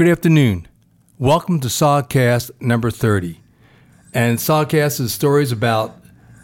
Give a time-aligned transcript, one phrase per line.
[0.00, 0.66] Good afternoon.
[1.18, 3.38] Welcome to SOGcast number 30.
[4.14, 5.94] And Sawcast is stories about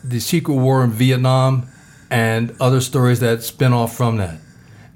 [0.05, 1.67] the secret war in Vietnam
[2.11, 4.41] and other stories that spin off from that.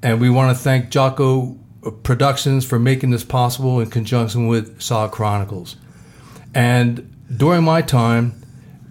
[0.03, 1.59] And we want to thank Jocko
[2.03, 5.77] Productions for making this possible in conjunction with SOG Chronicles.
[6.55, 8.43] And during my time,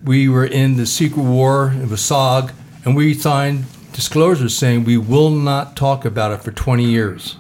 [0.04, 2.54] we were in the secret war, it was SOG,
[2.86, 7.36] and we signed disclosures saying we will not talk about it for 20 years.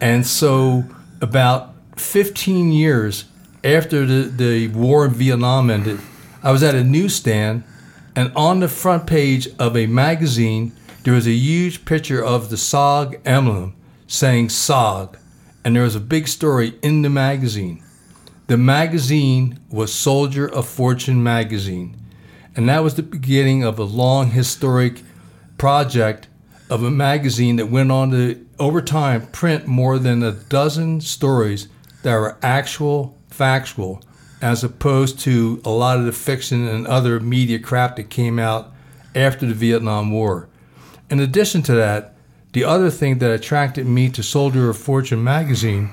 [0.00, 0.86] And so
[1.20, 3.24] about 15 years
[3.64, 6.00] after the, the war in Vietnam ended,
[6.42, 7.64] I was at a newsstand,
[8.14, 12.56] and on the front page of a magazine, there was a huge picture of the
[12.56, 13.74] SOG emblem
[14.06, 15.16] saying SOG,
[15.64, 17.82] and there was a big story in the magazine.
[18.46, 21.96] The magazine was Soldier of Fortune magazine,
[22.54, 25.02] and that was the beginning of a long historic
[25.58, 26.28] project
[26.70, 31.68] of a magazine that went on to, over time, print more than a dozen stories
[32.02, 34.02] that were actual, factual,
[34.40, 38.72] as opposed to a lot of the fiction and other media crap that came out
[39.14, 40.48] after the Vietnam War.
[41.10, 42.14] In addition to that,
[42.52, 45.90] the other thing that attracted me to Soldier of Fortune magazine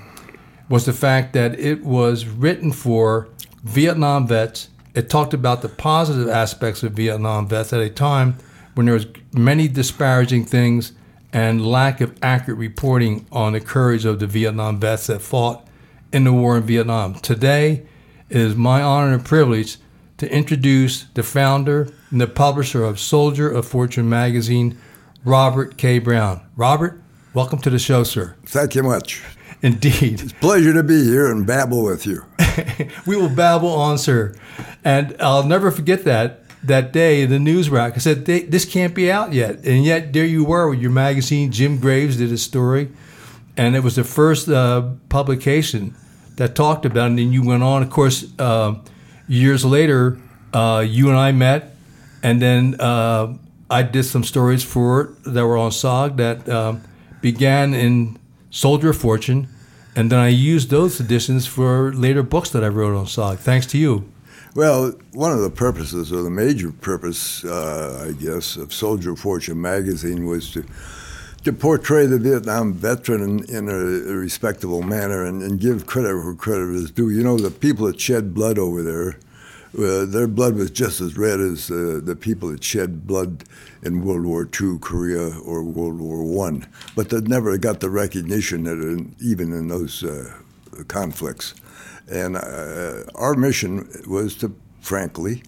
[0.69, 3.27] was the fact that it was written for
[3.63, 4.69] Vietnam vets.
[4.95, 8.37] It talked about the positive aspects of Vietnam vets at a time
[8.75, 10.93] when there was many disparaging things
[11.33, 15.67] and lack of accurate reporting on the courage of the Vietnam vets that fought
[16.11, 17.15] in the war in Vietnam.
[17.15, 17.85] Today,
[18.29, 19.77] it is my honor and privilege
[20.19, 24.77] to introduce the founder and the publisher of Soldier of Fortune magazine,
[25.25, 25.97] Robert K.
[25.97, 26.45] Brown.
[26.55, 27.01] Robert,
[27.33, 28.35] welcome to the show, sir.
[28.45, 29.23] Thank you much.
[29.63, 30.21] Indeed.
[30.21, 32.25] It's a pleasure to be here and babble with you.
[33.07, 34.35] we will babble on, sir.
[34.83, 37.93] And I'll never forget that that day the news rack.
[37.95, 39.63] I said, this can't be out yet.
[39.65, 41.51] And yet there you were with your magazine.
[41.51, 42.89] Jim Graves did a story.
[43.57, 45.95] And it was the first uh, publication
[46.37, 47.19] that talked about it.
[47.19, 47.83] And you went on.
[47.83, 48.75] Of course, uh,
[49.27, 50.17] years later,
[50.53, 51.75] uh, you and I met.
[52.23, 53.33] And then uh,
[53.69, 56.81] I did some stories for it that were on SOG that um,
[57.21, 58.17] began in
[58.49, 59.49] Soldier of Fortune.
[59.95, 63.65] And then I used those editions for later books that I wrote on SOG, thanks
[63.67, 64.12] to you.
[64.55, 69.59] Well, one of the purposes, or the major purpose, uh, I guess, of Soldier Fortune
[69.59, 70.63] magazine was to
[71.43, 76.15] to portray the Vietnam veteran in, in a, a, respectable manner and, and, give credit
[76.15, 77.09] where credit is due.
[77.09, 79.17] You know, the people that shed blood over there,
[79.77, 83.43] uh, their blood was just as red as uh, the people that shed blood
[83.81, 86.65] in World War II, Korea, or World War One,
[86.95, 90.31] but they never got the recognition that in, even in those uh,
[90.87, 91.55] conflicts.
[92.09, 95.43] And uh, our mission was to, frankly,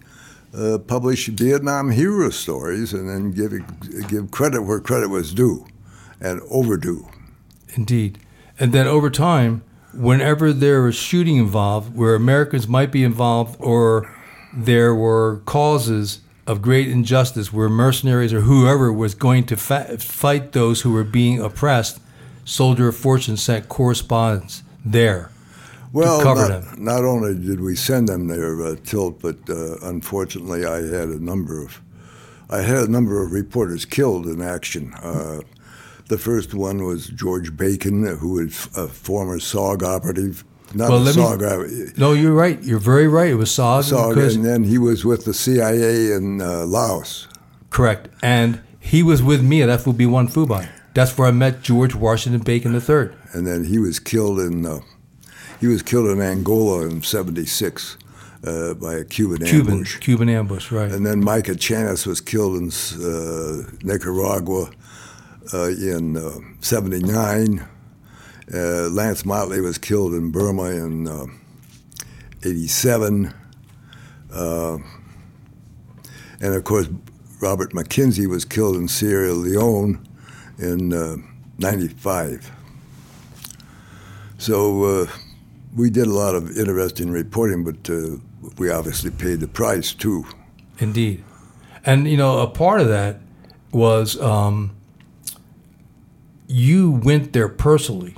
[0.56, 3.52] uh, publish Vietnam hero stories and then give
[4.08, 5.66] give credit where credit was due,
[6.20, 7.06] and overdue.
[7.74, 8.18] Indeed,
[8.58, 9.62] and then over time,
[9.92, 14.10] whenever there was shooting involved, where Americans might be involved, or
[14.54, 20.52] there were causes of great injustice, where mercenaries or whoever was going to fa- fight
[20.52, 22.00] those who were being oppressed,
[22.44, 25.30] Soldier of Fortune sent correspondence there
[25.92, 26.78] well, not?
[26.78, 31.22] Not only did we send them their uh, tilt, but uh, unfortunately, I had a
[31.24, 31.80] number of
[32.48, 34.92] I had a number of reporters killed in action.
[35.02, 35.40] Uh,
[36.08, 40.44] The first one was George Bacon, who was a former SOG operative.
[40.72, 41.98] Not Well, a let me- SOG operative.
[41.98, 42.62] No, you're right.
[42.62, 43.30] You're very right.
[43.30, 43.84] It was SOG.
[43.90, 47.26] SOG, and then he was with the CIA in uh, Laos.
[47.70, 48.08] correct.
[48.22, 50.68] And he was with me at FOB 1 Phu Bai.
[50.94, 53.10] That's where I met George Washington Bacon III.
[53.34, 54.78] and then he was killed in uh,
[55.60, 57.96] he was killed in Angola in '76
[58.44, 59.98] uh, by a Cuban, Cuban, ambush.
[59.98, 60.90] Cuban ambush, right.
[60.90, 62.70] And then Mike Echanis was killed in
[63.02, 64.70] uh, Nicaragua
[65.52, 67.66] uh, in uh, '79.
[68.52, 71.26] Uh, Lance Motley was killed in Burma in uh,
[72.44, 73.34] '87.
[74.32, 74.78] Uh,
[76.40, 76.88] and of course,
[77.40, 80.06] Robert McKenzie was killed in Sierra Leone
[80.58, 81.16] in uh,
[81.58, 82.52] '95.
[84.38, 85.06] So uh,
[85.76, 88.16] we did a lot of interesting reporting, but uh,
[88.56, 90.24] we obviously paid the price too.
[90.78, 91.22] Indeed.
[91.84, 93.20] And, you know, a part of that
[93.72, 94.74] was um,
[96.48, 98.14] you went there personally.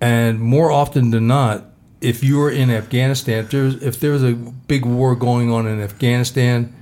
[0.00, 1.64] And more often than not,
[2.00, 5.50] if you were in Afghanistan, if there was, if there was a big war going
[5.50, 6.74] on in Afghanistan,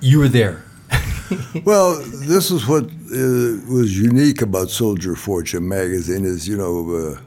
[0.00, 0.64] you were there.
[1.64, 7.20] Well, this is what uh, was unique about Soldier Fortune magazine is, you know, uh,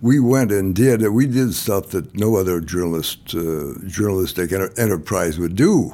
[0.00, 5.38] we went and did we did stuff that no other journalist uh, journalistic enter- enterprise
[5.38, 5.92] would do,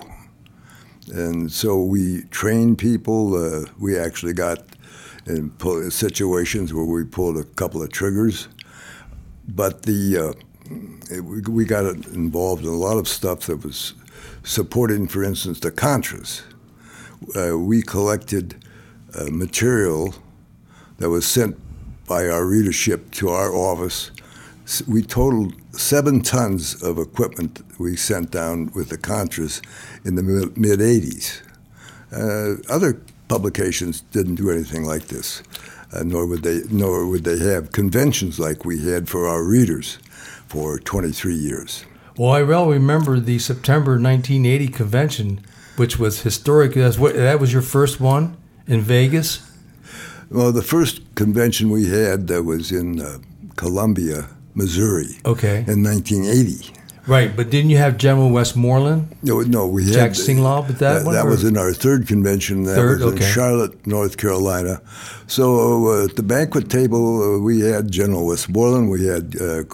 [1.12, 3.34] and so we trained people.
[3.34, 4.58] Uh, we actually got
[5.26, 5.50] in
[5.90, 8.48] situations where we pulled a couple of triggers,
[9.48, 10.32] but the uh,
[11.10, 13.94] it- we, we got involved in a lot of stuff that was
[14.42, 16.42] supporting, for instance, the Contras
[17.34, 18.54] uh, we collected
[19.18, 20.14] uh, material
[20.98, 21.56] that was sent
[22.06, 24.10] by our readership to our office.
[24.86, 29.60] We totaled seven tons of equipment we sent down with the Contras
[30.04, 31.42] in the mid 80s.
[32.12, 35.42] Uh, other publications didn't do anything like this,
[35.92, 39.98] uh, nor would they nor would they have conventions like we had for our readers
[40.46, 41.84] for 23 years.
[42.16, 45.40] Well, I well remember the September 1980 convention,
[45.76, 46.74] which was historic.
[46.74, 48.36] That was your first one
[48.66, 49.50] in Vegas?
[50.34, 53.18] Well, the first convention we had that was in uh,
[53.56, 55.64] Columbia, Missouri, Okay.
[55.68, 56.72] in 1980.
[57.06, 59.14] Right, but didn't you have General Westmoreland?
[59.22, 62.06] No, no, we had Jack Singlaub at that one, That or- was in our third
[62.08, 62.64] convention.
[62.64, 63.30] That Third, was in okay.
[63.30, 64.80] Charlotte, North Carolina.
[65.26, 65.44] So
[65.88, 69.64] uh, at the banquet table, uh, we had General Westmoreland, we had uh,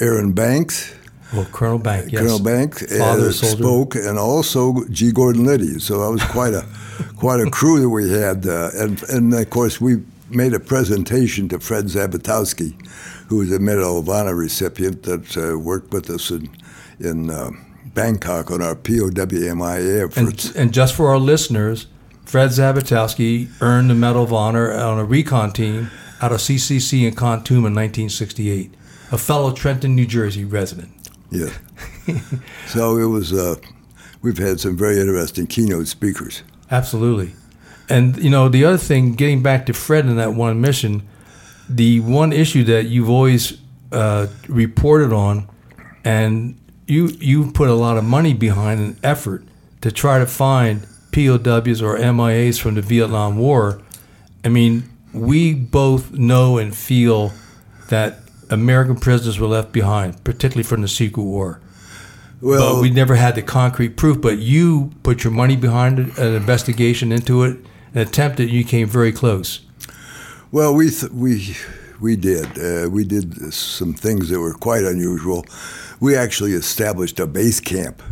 [0.00, 0.92] Aaron Banks,
[1.32, 2.22] Well, Colonel Bank, yes.
[2.22, 5.10] Colonel Father uh, spoke, and also G.
[5.10, 5.78] Gordon Liddy.
[5.80, 6.64] So that was quite a
[7.16, 11.48] quite a crew that we had, uh, and and of course we made a presentation
[11.48, 12.74] to Fred Zabitosky,
[13.28, 16.48] who was a Medal of Honor recipient that uh, worked with us in
[17.00, 17.50] in uh,
[17.94, 20.46] Bangkok on our POWMI efforts.
[20.46, 21.86] And, and just for our listeners,
[22.24, 25.90] Fred Zabitosky earned the Medal of Honor on a recon team
[26.20, 28.74] out of CCC in Kontum in 1968.
[29.12, 30.95] A fellow Trenton, New Jersey resident.
[31.30, 31.52] Yeah.
[32.66, 33.32] so it was.
[33.32, 33.56] Uh,
[34.22, 36.42] we've had some very interesting keynote speakers.
[36.70, 37.32] Absolutely.
[37.88, 41.06] And, you know, the other thing, getting back to Fred and that one mission,
[41.68, 43.58] the one issue that you've always
[43.92, 45.48] uh, reported on,
[46.04, 49.44] and you you put a lot of money behind an effort
[49.80, 53.80] to try to find POWs or MIAs from the Vietnam War.
[54.44, 57.32] I mean, we both know and feel
[57.88, 58.20] that
[58.50, 61.60] American prisoners were left behind, particularly from the Secret War.
[62.40, 64.20] Well, but we never had the concrete proof.
[64.20, 67.58] But you put your money behind it, an investigation into it,
[67.94, 68.48] and attempted.
[68.48, 69.60] And you came very close.
[70.52, 71.56] Well, we th- we
[72.00, 75.46] we did uh, we did some things that were quite unusual.
[75.98, 78.02] We actually established a base camp,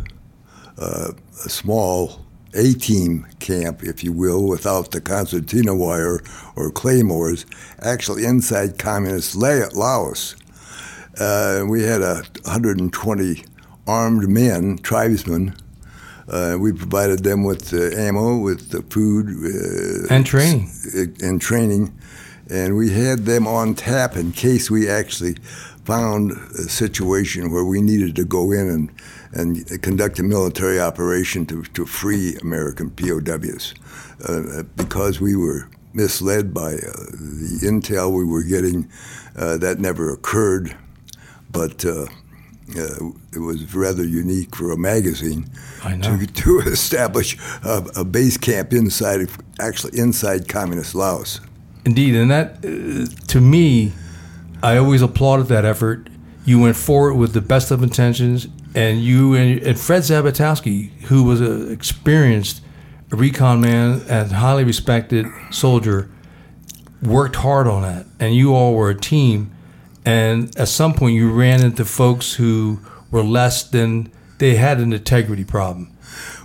[0.79, 1.11] uh,
[1.45, 2.24] a small
[2.55, 6.21] A-team camp, if you will, without the concertina wire
[6.55, 7.45] or claymores,
[7.79, 10.35] actually inside communist La- Laos.
[11.19, 13.43] Uh, we had a 120
[13.87, 15.55] armed men, tribesmen.
[16.27, 20.69] Uh, we provided them with uh, ammo, with the food, uh, And training.
[21.21, 21.93] and training,
[22.49, 25.35] and we had them on tap in case we actually
[25.83, 28.89] found a situation where we needed to go in and,
[29.35, 33.73] and conduct a military operation to, to free American POWs.
[34.27, 38.89] Uh, because we were misled by uh, the intel we were getting,
[39.37, 40.75] uh, that never occurred,
[41.51, 42.05] but uh,
[42.77, 45.49] uh, it was rather unique for a magazine
[46.01, 51.41] to, to establish a, a base camp inside, of- actually inside communist Laos.
[51.85, 53.93] Indeed, and that, uh, to me,
[54.63, 56.09] I always applauded that effort.
[56.45, 61.23] You went forward with the best of intentions, and you and, and Fred Zabitosky, who
[61.23, 62.61] was an experienced
[63.09, 66.11] recon man and highly respected soldier,
[67.01, 69.51] worked hard on that, and you all were a team.
[70.05, 72.79] And at some point, you ran into folks who
[73.09, 75.95] were less than they had an integrity problem.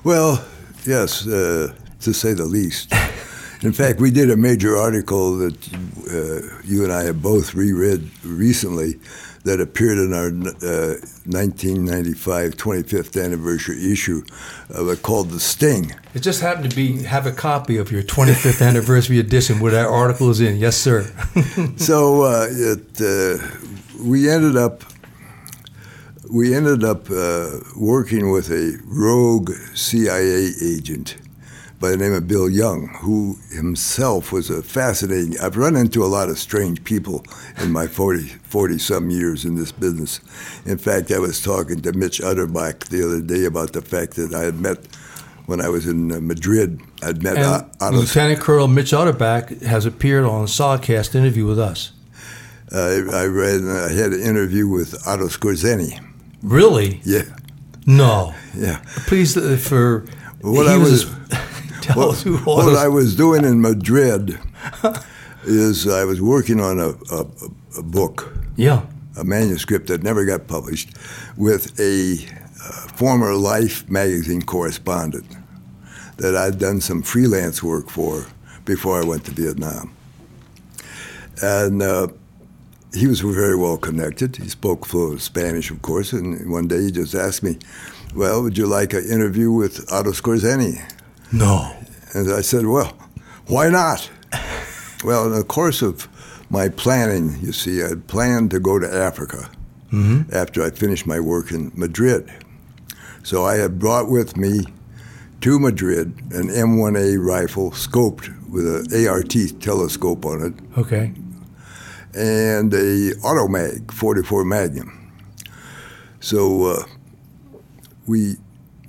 [0.05, 0.45] Well,
[0.87, 2.93] yes, uh, to say the least.
[3.63, 8.09] In fact, we did a major article that uh, you and I have both reread
[8.25, 8.99] recently
[9.45, 14.23] that appeared in our uh, 1995 25th anniversary issue
[14.75, 15.95] uh, called The Sting.
[16.15, 19.87] It just happened to be have a copy of your 25th anniversary edition where that
[19.87, 20.57] article is in.
[20.57, 21.05] Yes, sir.
[21.77, 23.39] so uh, it, uh,
[24.03, 24.85] we ended up
[26.31, 31.17] we ended up uh, working with a rogue CIA agent
[31.81, 35.41] by the name of Bill Young, who himself was a fascinating.
[35.41, 37.25] I've run into a lot of strange people
[37.59, 40.21] in my 40, 40 some years in this business.
[40.67, 44.35] In fact, I was talking to Mitch Utterback the other day about the fact that
[44.35, 44.87] I had met
[45.47, 46.81] when I was in uh, Madrid.
[47.03, 47.97] I'd met and Otto.
[47.97, 51.93] Lieutenant Colonel Mitch Utterback has appeared on a SOGcast interview with us.
[52.71, 53.63] Uh, I read.
[53.63, 55.99] I had an interview with Otto Skorzeny.
[56.43, 57.01] Really?
[57.05, 57.23] Yeah.
[57.87, 58.35] No.
[58.55, 58.83] Yeah.
[59.07, 60.05] Please, uh, for
[60.43, 61.07] what I was.
[61.07, 61.21] was
[61.81, 62.67] Tell what, us who was.
[62.67, 64.39] What I was doing in Madrid
[65.45, 67.27] is I was working on a, a,
[67.79, 68.33] a, book.
[68.57, 68.85] Yeah.
[69.17, 70.91] A manuscript that never got published
[71.37, 72.19] with a
[72.63, 75.27] uh, former Life magazine correspondent
[76.19, 78.27] that I'd done some freelance work for
[78.65, 79.95] before I went to Vietnam.
[81.43, 82.09] And uh,
[82.93, 84.37] he was very well connected.
[84.37, 86.13] He spoke fluent Spanish, of course.
[86.13, 87.59] And one day he just asked me,
[88.15, 90.83] "Well, would you like an interview with Otto Skorzeny?"
[91.33, 91.77] No.
[92.15, 92.97] And I said, well,
[93.47, 94.11] why not?
[95.05, 96.09] well, in the course of
[96.51, 99.51] my planning, you see, I had planned to go to Africa
[99.93, 100.35] mm-hmm.
[100.35, 102.33] after I finished my work in Madrid.
[103.23, 104.61] So I had brought with me
[105.43, 110.79] to Madrid an M1A rifle scoped with an ART telescope on it.
[110.79, 111.13] Okay.
[112.15, 115.13] And a Automag 44 Magnum.
[116.19, 116.85] So uh,
[118.07, 118.37] we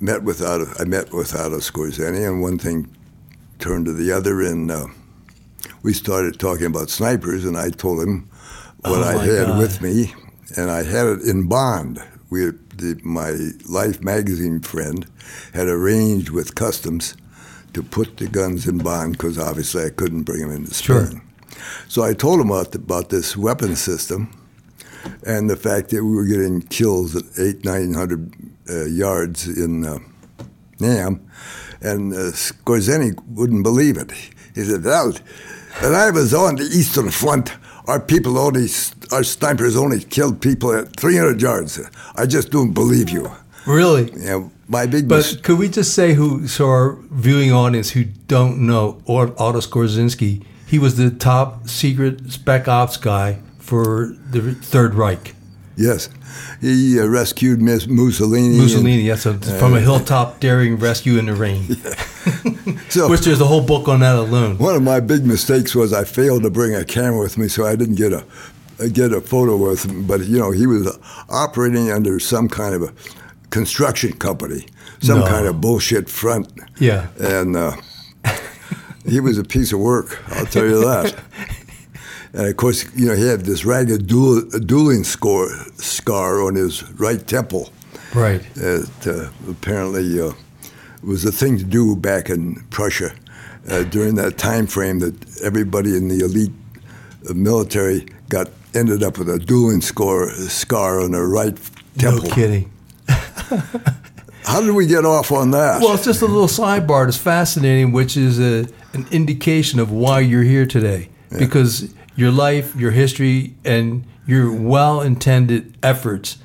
[0.02, 2.94] met without I met with a Skorzeny, and one thing
[3.58, 4.88] turned to the other, and uh,
[5.82, 8.28] we started talking about snipers, and I told him
[8.80, 9.58] what oh I had God.
[9.58, 10.12] with me,
[10.56, 12.02] and I had it in bond.
[12.30, 13.30] We, the, my
[13.68, 15.06] Life magazine friend,
[15.54, 17.14] had arranged with customs
[17.74, 20.96] to put the guns in bond because obviously I couldn't bring them into Spain.
[20.96, 21.22] Sure.
[21.88, 24.30] So I told him about, the, about this weapon system
[25.26, 28.32] and the fact that we were getting kills at eight, nine hundred
[28.68, 29.98] uh, yards in uh,
[30.80, 31.20] Nam,
[31.80, 34.12] and uh, Skorzeny wouldn't believe it.
[34.54, 35.12] He said, "Well,
[35.80, 37.52] when I was on the Eastern Front,
[37.86, 38.68] our people only,
[39.10, 41.80] our snipers only killed people at 300 yards.
[42.14, 43.30] I just don't believe you."
[43.66, 44.12] Really?
[44.16, 44.48] Yeah.
[44.68, 45.08] My big.
[45.08, 49.34] But mis- could we just say who, so our viewing audience who don't know or
[49.38, 55.34] Otto Skorzynski, he was the top secret spec ops guy for the Third Reich.
[55.82, 56.08] Yes,
[56.60, 58.56] he uh, rescued Miss Mussolini.
[58.56, 61.64] Mussolini, yes, uh, from a hilltop daring rescue in the rain.
[62.88, 64.58] so, Which there's a whole book on that alone.
[64.58, 67.66] One of my big mistakes was I failed to bring a camera with me, so
[67.66, 68.24] I didn't get a
[68.90, 70.06] get a photo with him.
[70.06, 70.96] But you know, he was
[71.28, 72.94] operating under some kind of a
[73.50, 74.66] construction company,
[75.00, 75.26] some no.
[75.26, 76.46] kind of bullshit front.
[76.78, 77.72] Yeah, and uh,
[79.04, 80.22] he was a piece of work.
[80.28, 81.18] I'll tell you that.
[82.34, 86.82] And of course, you know, he had this ragged duel, dueling score, scar on his
[86.92, 87.70] right temple.
[88.14, 88.42] Right.
[88.54, 90.32] That uh, apparently uh,
[91.02, 93.12] was a thing to do back in Prussia
[93.68, 96.52] uh, during that time frame that everybody in the elite
[97.28, 101.58] uh, military got ended up with a dueling score, scar on their right
[101.98, 102.28] temple.
[102.28, 102.72] No kidding.
[104.44, 105.80] How did we get off on that?
[105.80, 107.06] Well, it's just a little sidebar.
[107.06, 111.08] It's fascinating, which is a, an indication of why you're here today.
[111.30, 111.38] Yeah.
[111.38, 116.38] Because your life, your history, and your well intended efforts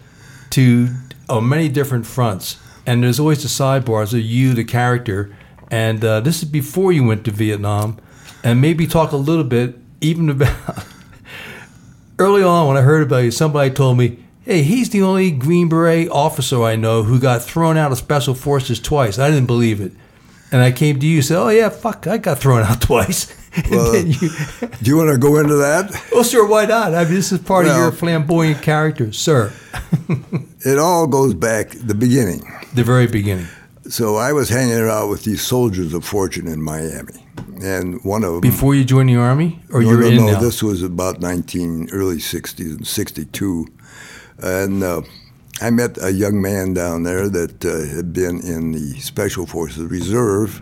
[0.51, 0.89] to
[1.29, 2.59] on many different fronts.
[2.85, 5.35] And there's always the sidebars of you, the character.
[5.69, 7.97] And uh, this is before you went to Vietnam.
[8.43, 10.85] And maybe talk a little bit even about
[12.19, 15.67] early on when I heard about you, somebody told me, hey, he's the only Green
[15.67, 19.19] Beret officer I know who got thrown out of Special Forces twice.
[19.19, 19.91] I didn't believe it.
[20.51, 23.35] And I came to you and said, oh, yeah, fuck, I got thrown out twice.
[23.71, 24.29] Well, you,
[24.81, 25.91] do you want to go into that?
[26.11, 26.93] Well, sir, why not?
[26.93, 29.53] I mean, this is part well, of your flamboyant character, sir.
[30.65, 32.41] it all goes back the beginning.
[32.73, 33.47] The very beginning.
[33.87, 37.25] So I was hanging out with these soldiers of fortune in Miami,
[37.61, 38.41] and one of them.
[38.41, 40.39] Before you joined the army, or no, you're no, in no, now?
[40.39, 43.67] this was about nineteen early '60s and '62,
[44.39, 44.83] and.
[44.83, 45.01] Uh,
[45.59, 49.85] I met a young man down there that uh, had been in the Special Forces
[49.85, 50.61] Reserve,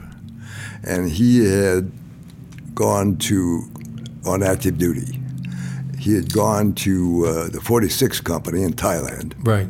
[0.84, 1.92] and he had
[2.74, 3.64] gone to
[4.26, 5.20] on active duty.
[6.00, 9.34] He had gone to uh, the 46th Company in Thailand.
[9.46, 9.68] Right.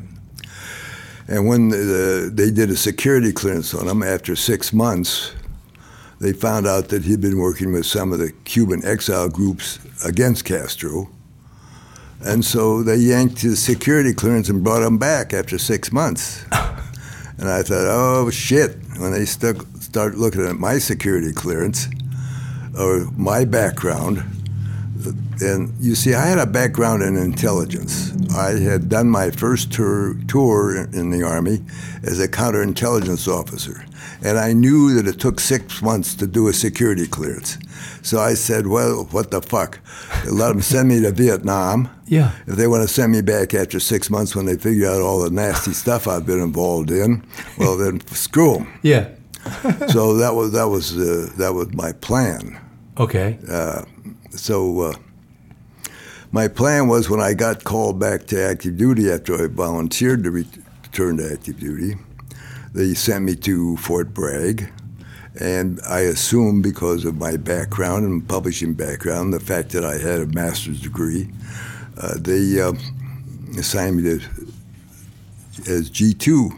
[1.27, 5.34] And when the, they did a security clearance on him after six months,
[6.20, 10.46] they found out that he'd been working with some of the Cuban exile groups against
[10.46, 11.10] Castro.
[12.25, 16.44] And so they yanked his security clearance and brought him back after six months.
[17.38, 21.88] and I thought, oh shit, when they stuck, start looking at my security clearance
[22.77, 24.24] or my background,
[25.39, 28.12] and you see, I had a background in intelligence.
[28.34, 31.62] I had done my first tour, tour in the Army
[32.03, 33.86] as a counterintelligence officer.
[34.24, 37.57] And I knew that it took six months to do a security clearance.
[38.01, 39.79] So I said, well, what the fuck?
[40.29, 41.89] Let them send me to Vietnam.
[42.05, 42.31] Yeah.
[42.48, 45.22] If they want to send me back after six months when they figure out all
[45.22, 47.25] the nasty stuff I've been involved in,
[47.57, 48.79] well, then screw them.
[48.81, 49.10] Yeah.
[49.89, 52.60] so that was that was uh, that was my plan.
[52.98, 53.38] Okay.
[53.50, 53.84] Uh,
[54.31, 54.93] so uh,
[56.31, 60.31] my plan was when I got called back to active duty after I volunteered to
[60.31, 61.95] return to active duty,
[62.75, 64.70] they sent me to Fort Bragg.
[65.39, 70.20] And I assumed because of my background and publishing background, the fact that I had
[70.20, 71.29] a master's degree,
[71.98, 72.74] uh, they uh,
[73.58, 74.15] assigned me to,
[75.67, 76.51] as G2.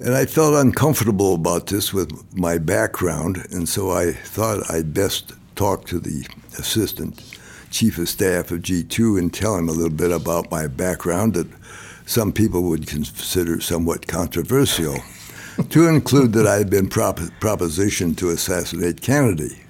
[0.00, 5.34] And I felt uncomfortable about this with my background, and so I thought I'd best
[5.56, 6.26] talk to the
[6.58, 7.22] assistant
[7.70, 11.46] chief of staff of G2 and tell him a little bit about my background that
[12.10, 14.96] some people would consider somewhat controversial,
[15.68, 19.60] to include that I had been prop- propositioned to assassinate Kennedy,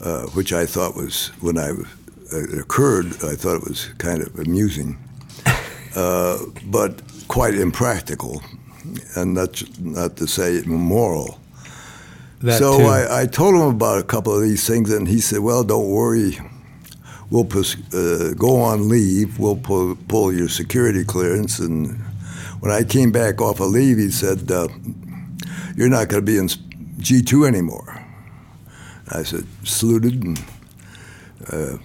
[0.00, 1.72] uh, which I thought was, when I
[2.32, 4.98] it occurred, I thought it was kind of amusing,
[5.94, 8.42] uh, but quite impractical,
[9.14, 11.38] and not, not to say immoral.
[12.40, 12.86] That so.
[12.86, 15.90] I, I told him about a couple of these things, and he said, "Well, don't
[15.90, 16.38] worry.
[17.30, 19.38] We'll pus- uh, go on leave.
[19.38, 21.98] We'll pull, pull your security clearance." And
[22.60, 24.68] when I came back off of leave, he said, uh,
[25.76, 26.48] "You're not going to be in
[26.98, 28.02] G two anymore."
[29.10, 30.44] I said, saluted, and
[31.50, 31.78] uh,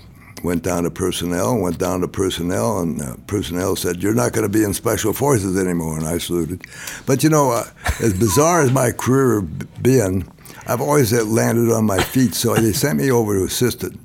[0.43, 1.57] went down to personnel.
[1.57, 5.13] Went down to personnel, and uh, personnel said, "You're not going to be in special
[5.13, 6.63] forces anymore." And I saluted.
[7.05, 7.65] But you know, uh,
[8.01, 9.41] as bizarre as my career
[9.81, 10.27] been.
[10.65, 13.99] I've always landed on my feet, so they sent me over to assistant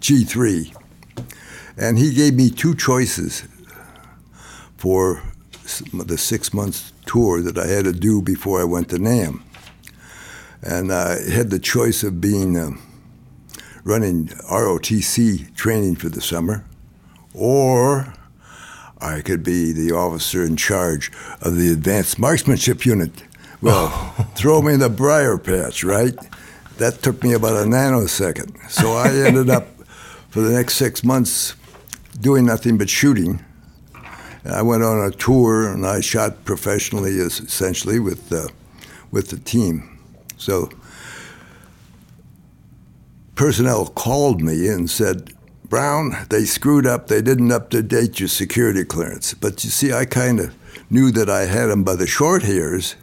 [0.00, 0.76] G3,
[1.76, 3.44] and he gave me two choices
[4.76, 5.22] for
[5.92, 9.44] the six months tour that I had to do before I went to NAM.
[10.62, 12.70] And I had the choice of being uh,
[13.84, 16.64] running ROTC training for the summer,
[17.34, 18.14] or
[19.00, 23.24] I could be the officer in charge of the advanced marksmanship unit.
[23.60, 23.88] Well,
[24.34, 26.16] throw me in the briar patch, right?
[26.78, 28.70] That took me about a nanosecond.
[28.70, 29.68] So I ended up
[30.30, 31.54] for the next six months
[32.20, 33.44] doing nothing but shooting.
[34.44, 38.48] I went on a tour and I shot professionally, essentially with uh,
[39.10, 39.98] with the team.
[40.36, 40.70] So
[43.34, 45.32] personnel called me and said,
[45.68, 47.06] "Brown, they screwed up.
[47.06, 50.54] They didn't up to date your security clearance." But you see, I kind of
[50.90, 52.96] knew that I had them by the short hairs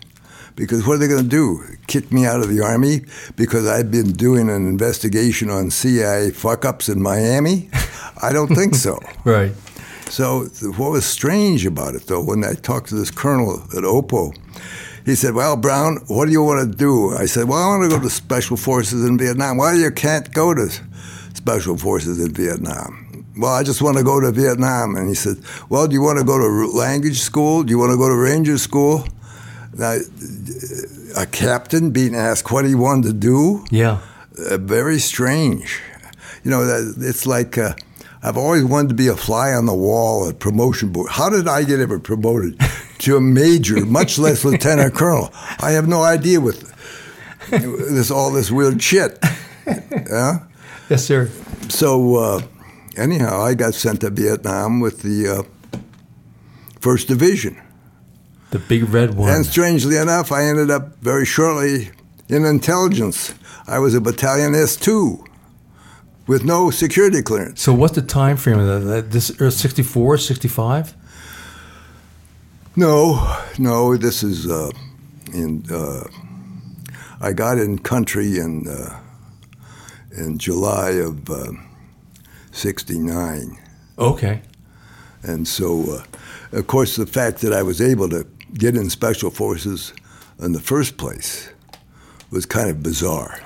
[0.59, 1.63] because what are they going to do?
[1.87, 3.01] Kick me out of the army
[3.37, 7.69] because I've been doing an investigation on CIA fuck ups in Miami?
[8.21, 8.99] I don't think so.
[9.23, 9.53] right.
[10.09, 10.45] So
[10.77, 14.33] what was strange about it, though, when I talked to this colonel at OPO,
[15.05, 17.89] he said, "Well, Brown, what do you want to do?" I said, "Well, I want
[17.89, 20.67] to go to Special Forces in Vietnam." Well, you can't go to
[21.35, 23.25] Special Forces in Vietnam.
[23.37, 24.95] Well, I just want to go to Vietnam.
[24.95, 25.37] And he said,
[25.69, 27.63] "Well, do you want to go to language school?
[27.63, 29.05] Do you want to go to Ranger school?"
[29.77, 29.97] Now,
[31.15, 33.99] a captain being asked what he wanted to do, Yeah.
[34.49, 35.81] uh, very strange.
[36.43, 36.63] You know,
[36.99, 37.73] it's like uh,
[38.23, 41.11] I've always wanted to be a fly on the wall at promotion board.
[41.11, 42.59] How did I get ever promoted
[42.99, 45.29] to a major, much less lieutenant colonel?
[45.59, 46.73] I have no idea with
[47.49, 49.19] this all this weird shit.
[49.67, 50.39] Yeah.
[50.89, 51.29] Yes, sir.
[51.69, 52.41] So uh,
[52.97, 55.79] anyhow, I got sent to Vietnam with the uh,
[56.79, 57.61] First Division.
[58.51, 59.29] The big red one.
[59.29, 61.91] And strangely enough, I ended up very shortly
[62.27, 63.33] in intelligence.
[63.67, 65.23] I was a battalion S2
[66.25, 67.61] with no security clearance.
[67.61, 69.11] so what's the time frame of that?
[69.11, 70.95] this er, 64, 65?
[72.75, 74.71] No, no, this is uh,
[75.33, 75.63] in.
[75.71, 76.03] Uh,
[77.19, 78.99] I got in country in uh,
[80.15, 81.51] in July of uh,
[82.51, 83.57] '69,
[83.97, 84.41] Okay.
[85.23, 85.83] and so,
[86.53, 89.93] uh, of course, the fact that I was able to get in special forces
[90.39, 91.49] in the first place
[92.31, 93.39] was kind of bizarre.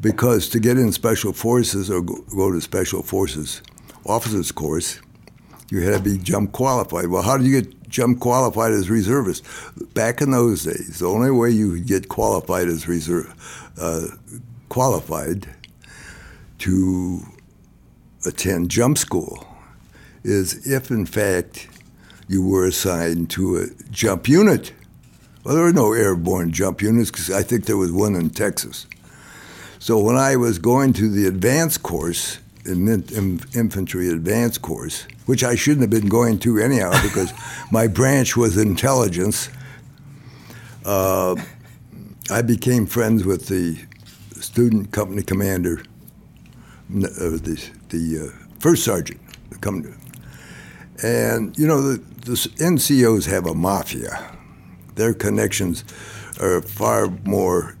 [0.00, 3.62] because to get in special forces or go, to special forces
[4.06, 5.00] officers course,
[5.70, 7.08] you had to be jump qualified.
[7.08, 9.44] Well, how did you get jump qualified as reservist?
[9.94, 13.32] Back in those days, the only way you could get qualified as reserve
[13.78, 14.06] uh,
[14.68, 15.48] qualified
[16.58, 17.20] to
[18.26, 19.46] attend jump school
[20.24, 21.68] is if, in fact,
[22.30, 24.72] you were assigned to a jump unit.
[25.42, 28.86] Well, there were no airborne jump units because I think there was one in Texas.
[29.80, 35.42] So when I was going to the advanced course, in, in infantry advanced course, which
[35.42, 37.32] I shouldn't have been going to anyhow because
[37.72, 39.50] my branch was intelligence,
[40.84, 41.34] uh,
[42.30, 43.76] I became friends with the
[44.40, 45.80] student company commander,
[46.94, 47.02] uh,
[47.42, 49.96] the, the uh, first sergeant, the company.
[51.02, 54.36] And, you know, the, the NCOs have a mafia.
[54.96, 55.84] Their connections
[56.40, 57.76] are far more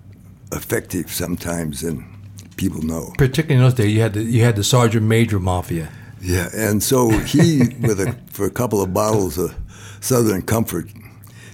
[0.52, 2.06] effective sometimes than
[2.56, 3.12] people know.
[3.18, 5.90] Particularly in those days, you had the, you had the sergeant major mafia.
[6.22, 9.54] Yeah, and so he, with a, for a couple of bottles of
[10.00, 10.90] Southern Comfort,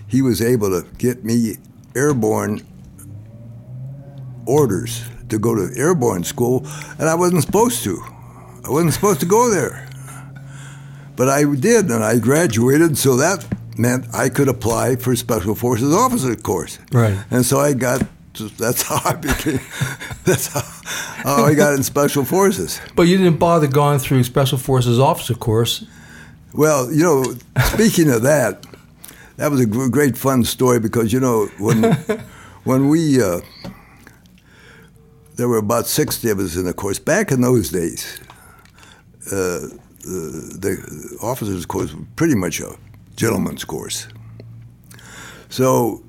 [0.09, 1.57] he was able to get me
[1.95, 2.65] airborne
[4.47, 6.65] orders to go to airborne school,
[6.99, 8.01] and I wasn't supposed to.
[8.65, 9.86] I wasn't supposed to go there.
[11.17, 13.47] But I did, and I graduated, so that
[13.79, 16.79] meant I could apply for Special Forces officer course.
[16.93, 17.17] Right.
[17.31, 18.03] And so I got.
[18.59, 19.61] That's how I became.
[20.25, 22.81] That's how, how I got in Special Forces.
[22.95, 25.87] But you didn't bother going through Special Forces officer course.
[26.53, 28.67] Well, you know, speaking of that,
[29.37, 31.93] that was a great fun story because you know when
[32.65, 33.41] when we uh,
[35.37, 38.21] there were about sixty of us in the course back in those days.
[39.33, 39.69] Uh,
[40.07, 42.77] the, the officers' course was pretty much a
[43.17, 44.09] gentleman's course.
[45.49, 46.03] So,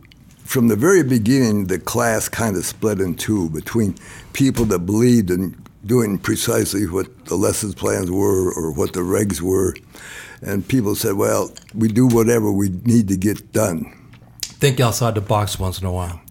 [0.45, 3.95] from the very beginning, the class kind of split in two between
[4.33, 9.41] people that believed in doing precisely what the lessons plans were or what the regs
[9.41, 9.75] were,
[10.41, 13.93] and people said, "Well, we do whatever we need to get done."
[14.41, 16.21] Think outside the box once in a while.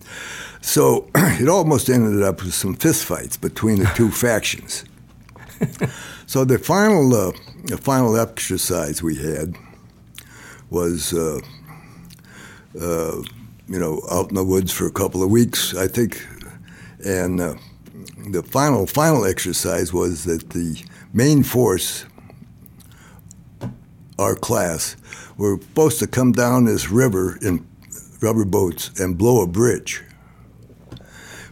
[0.60, 4.84] So it almost ended up with some fistfights between the two factions.
[6.26, 7.32] so the final, uh,
[7.64, 9.54] the final exercise we had
[10.70, 11.40] was, uh,
[12.80, 13.22] uh,
[13.68, 16.26] you know, out in the woods for a couple of weeks, I think,
[17.04, 17.54] and uh,
[18.30, 22.04] the final final exercise was that the main force,
[24.18, 24.96] our class,
[25.36, 27.66] were supposed to come down this river in
[28.20, 30.02] rubber boats and blow a bridge.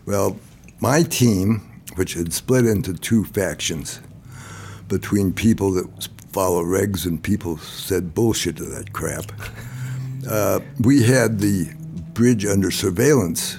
[0.07, 0.39] Well,
[0.81, 1.63] my team,
[1.97, 4.01] which had split into two factions
[4.89, 9.33] between people that follow regs and people said bullshit to that crap,
[10.29, 11.73] uh, we had the
[12.13, 13.57] bridge under surveillance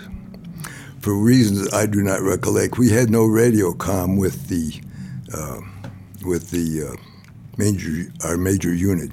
[1.00, 2.78] for reasons I do not recollect.
[2.78, 4.82] We had no radio com with the
[5.34, 5.60] uh,
[6.26, 7.02] with the uh,
[7.58, 9.12] major our major unit,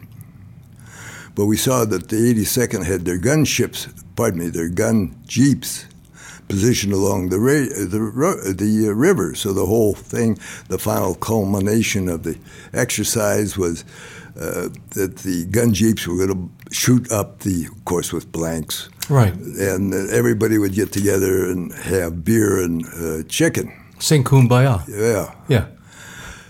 [1.35, 5.85] but we saw that the 82nd had their gunships, pardon me, their gun jeeps
[6.53, 7.39] positioned along the
[7.95, 9.35] the the uh, river.
[9.35, 10.39] So the whole thing,
[10.69, 12.37] the final culmination of the
[12.73, 13.85] exercise was
[14.37, 18.91] uh, that the gun jeeps were going to shoot up the of course with blanks,
[19.09, 19.35] right?
[19.73, 23.73] And everybody would get together and have beer and uh, chicken.
[23.99, 24.77] Sing kumbaya.
[24.89, 25.35] Yeah.
[25.49, 25.67] Yeah.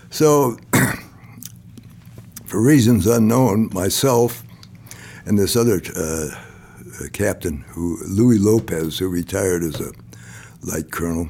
[0.09, 0.57] So,
[2.45, 4.43] for reasons unknown, myself
[5.25, 6.29] and this other uh,
[7.09, 9.91] captain, who Louis Lopez, who retired as a
[10.61, 11.27] light colonel,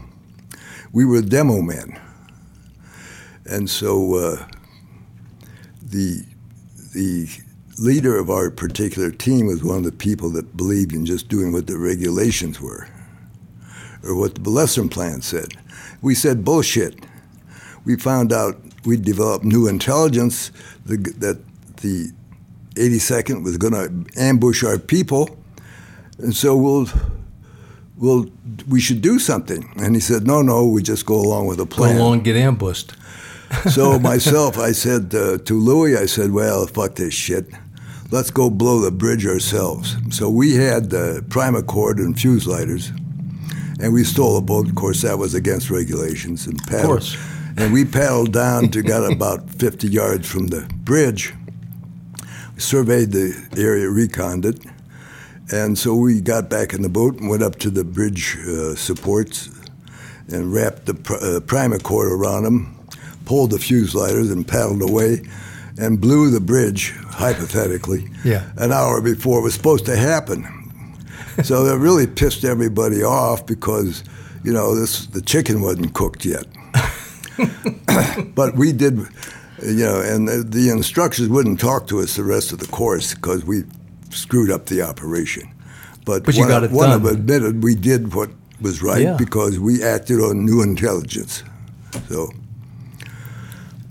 [0.91, 1.99] we were demo men,
[3.45, 4.47] and so uh,
[5.81, 6.25] the
[6.93, 7.27] the
[7.79, 11.51] leader of our particular team was one of the people that believed in just doing
[11.51, 12.87] what the regulations were,
[14.03, 15.53] or what the lesson plan said.
[16.01, 17.05] We said bullshit.
[17.85, 20.51] We found out we developed new intelligence
[20.85, 21.39] that
[21.77, 22.11] the
[22.75, 25.37] 82nd was going to ambush our people
[26.23, 26.87] and so we'll,
[27.97, 28.29] we'll,
[28.67, 29.69] we should do something.
[29.75, 31.97] And he said, no, no, we just go along with the plan.
[31.97, 32.93] Go along get ambushed.
[33.69, 37.45] so myself, I said uh, to Louis, I said, well, fuck this shit.
[38.09, 39.97] Let's go blow the bridge ourselves.
[40.11, 42.91] So we had the primacord and fuse lighters,
[43.79, 44.69] and we stole a boat.
[44.69, 46.45] Of course, that was against regulations.
[46.47, 47.17] And paddled, of course.
[47.57, 51.33] And we paddled down to got about 50 yards from the bridge,
[52.57, 54.63] surveyed the area, reconned it,
[55.51, 58.75] and so we got back in the boat and went up to the bridge uh,
[58.75, 59.49] supports
[60.29, 62.75] and wrapped the pr- uh, primacord around them,
[63.25, 65.21] pulled the fuse lighters and paddled away
[65.77, 68.49] and blew the bridge, hypothetically, yeah.
[68.57, 70.47] an hour before it was supposed to happen.
[71.43, 74.03] so that really pissed everybody off because,
[74.43, 76.45] you know, this the chicken wasn't cooked yet.
[78.35, 78.99] but we did,
[79.61, 83.13] you know, and the, the instructors wouldn't talk to us the rest of the course
[83.13, 83.63] because we
[84.15, 85.49] screwed up the operation.
[86.05, 88.29] But, But one, it one of admitted we did what
[88.61, 89.15] was right Yeah.
[89.17, 91.43] because we acted on new intelligence.
[92.09, 92.29] So,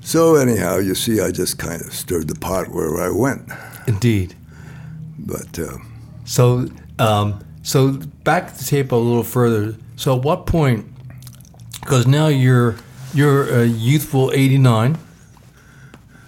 [0.00, 3.48] so anyhow, you see, I just kind of stirred the pot where I went.
[3.86, 4.34] Indeed.
[5.18, 5.78] But uh,
[6.24, 7.92] So, um, so
[8.24, 9.76] back the tape a little further.
[9.96, 10.86] So, at what point?
[11.80, 12.76] Because now you're
[13.14, 14.98] you're a youthful eighty nine,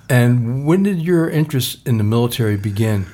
[0.09, 3.07] and when did your interest in the military begin?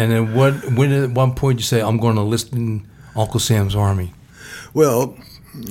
[0.00, 0.54] And then what?
[0.72, 4.14] When at one point you say I'm going to enlist in Uncle Sam's army?
[4.72, 5.14] Well,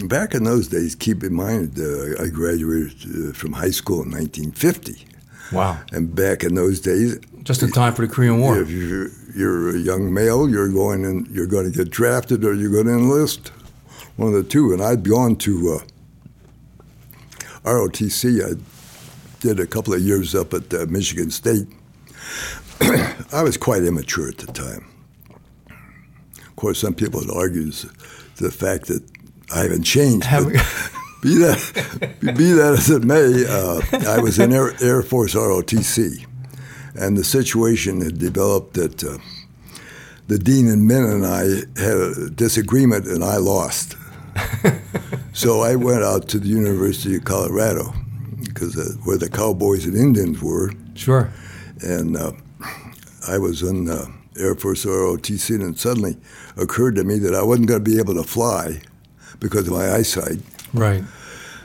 [0.06, 4.12] back in those days, keep in mind, uh, I graduated uh, from high school in
[4.12, 5.08] 1950.
[5.52, 5.80] Wow!
[5.92, 8.62] And back in those days, Just in time for the Korean War.
[8.62, 12.54] if you're, you're a young male, you're going in, you're going to get drafted or
[12.54, 13.52] you're going to enlist,
[14.16, 14.72] one of the two.
[14.74, 15.80] And I'd gone to
[17.66, 18.46] uh, ROTC.
[18.46, 18.62] I
[19.40, 21.66] did a couple of years up at uh, Michigan State.
[23.34, 24.86] I was quite immature at the time.
[25.70, 27.72] Of course, some people would argue
[28.38, 29.04] the fact that
[29.54, 30.28] I haven't changed.
[31.22, 36.26] Be that be that as it may, uh, I was in Air, Air Force ROTC,
[36.96, 39.18] and the situation had developed that uh,
[40.28, 41.42] the dean and Min and I
[41.78, 43.98] had a disagreement, and I lost.
[45.34, 47.94] so I went out to the University of Colorado,
[48.46, 51.30] because uh, where the Cowboys and Indians were, Sure.
[51.82, 52.32] and uh,
[53.28, 54.06] I was in uh,
[54.38, 56.18] Air Force ROTC, and it suddenly
[56.58, 58.82] occurred to me that I wasn't going to be able to fly
[59.40, 60.40] because of my eyesight.
[60.74, 61.04] Right.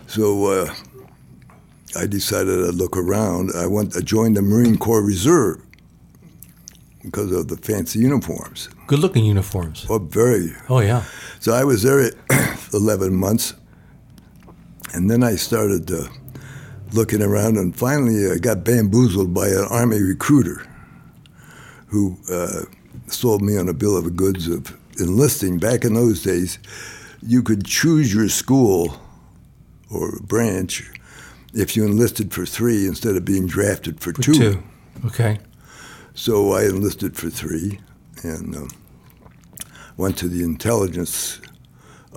[0.07, 0.75] So uh,
[1.97, 3.53] I decided I'd look around.
[3.57, 3.97] I went.
[3.97, 5.63] I joined the Marine Corps Reserve
[7.03, 8.69] because of the fancy uniforms.
[8.87, 9.87] Good looking uniforms.
[9.89, 10.53] Oh, very.
[10.69, 11.05] Oh yeah.
[11.41, 12.11] So I was there
[12.73, 13.55] 11 months,
[14.93, 16.09] and then I started uh,
[16.93, 20.67] looking around, and finally I got bamboozled by an Army recruiter
[21.87, 22.63] who uh,
[23.09, 25.59] sold me on a bill of goods of enlisting.
[25.59, 26.59] Back in those days,
[27.23, 29.01] you could choose your school
[29.91, 30.91] or branch
[31.53, 34.35] if you enlisted for three instead of being drafted for, For two.
[34.35, 34.63] two.
[35.07, 35.39] Okay.
[36.15, 37.81] So I enlisted for three
[38.23, 38.69] and um,
[39.97, 41.41] went to the intelligence.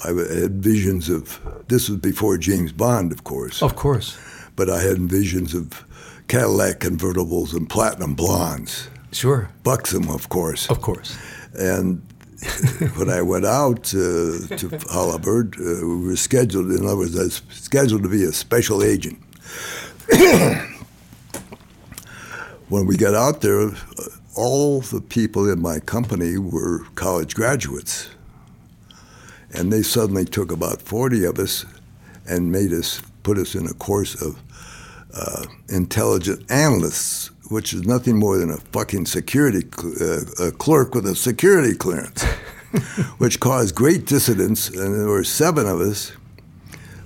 [0.05, 4.15] I had visions of, this was before James Bond, of course, Of course.
[4.55, 5.83] but I had visions of
[6.27, 9.49] Cadillac convertibles and platinum blondes, Sure.
[9.63, 10.69] buxom, of course.
[10.69, 11.17] Of course.
[11.53, 12.01] And
[12.97, 17.23] when I went out uh, to Holabird, uh, we were scheduled, in other words, I
[17.23, 19.17] was scheduled to be a special agent.
[22.69, 23.73] when we got out there, uh,
[24.35, 28.09] all the people in my company were college graduates.
[29.51, 31.65] And they suddenly took about 40 of us
[32.27, 34.39] and made us, put us in a course of
[35.15, 40.93] uh, intelligent analysts, which is nothing more than a fucking security cl- uh, a clerk
[40.93, 42.23] with a security clearance,
[43.17, 44.69] which caused great dissidence.
[44.69, 46.11] And there were seven of us.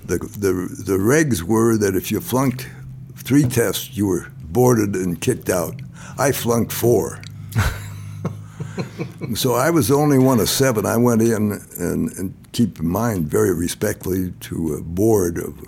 [0.04, 0.52] The, the,
[0.84, 2.68] the regs were that if you flunked
[3.16, 5.80] three tests, you were boarded and kicked out.
[6.18, 7.22] I flunked four.
[9.34, 10.84] so I was the only one of seven.
[10.86, 15.64] I went in and, and keep in mind very respectfully to a board of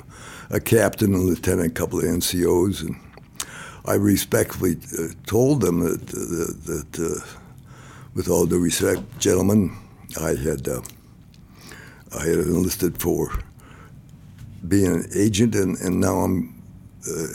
[0.51, 2.97] a captain, a lieutenant, a couple of NCOs, and
[3.85, 7.27] I respectfully uh, told them that, uh, that uh,
[8.15, 9.77] with all due respect, gentlemen,
[10.21, 10.81] I had uh,
[12.17, 13.31] I had enlisted for
[14.67, 16.63] being an agent, and, and now I'm
[17.07, 17.27] uh,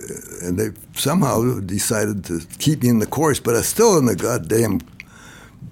[0.42, 4.16] and they somehow decided to keep me in the course, but I'm still in the
[4.16, 4.82] goddamn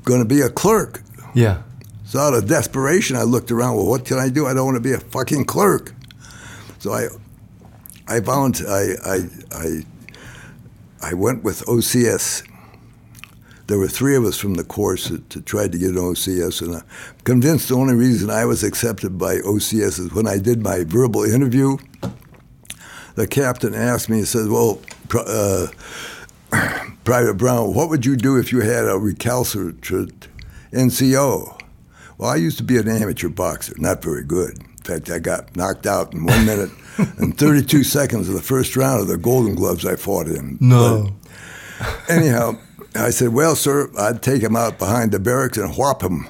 [0.04, 1.02] going to be a clerk.
[1.34, 1.64] Yeah.
[2.06, 3.76] So out of desperation, I looked around.
[3.78, 4.46] Well, what can I do?
[4.46, 5.94] I don't want to be a fucking clerk.
[6.80, 7.08] So I,
[8.08, 8.70] I volunteered.
[8.70, 9.18] I I
[9.52, 9.84] I,
[11.02, 12.48] I went with OCS.
[13.68, 16.62] There were three of us from the course that, that tried to get an OCS,
[16.62, 16.84] and I'm
[17.24, 21.24] convinced the only reason I was accepted by OCS is when I did my verbal
[21.24, 21.78] interview.
[23.16, 24.80] The captain asked me, he said, "Well,
[25.14, 25.68] uh,
[27.04, 30.28] Private Brown, what would you do if you had a recalcitrant
[30.72, 31.60] NCO?"
[32.18, 34.60] Well, I used to be an amateur boxer, not very good.
[34.60, 38.76] In fact, I got knocked out in one minute and 32 seconds of the first
[38.76, 40.58] round of the Golden Gloves I fought in.
[40.60, 41.12] No.
[41.80, 42.58] But anyhow,
[42.96, 46.28] I said, Well, sir, I'd take him out behind the barracks and whop him.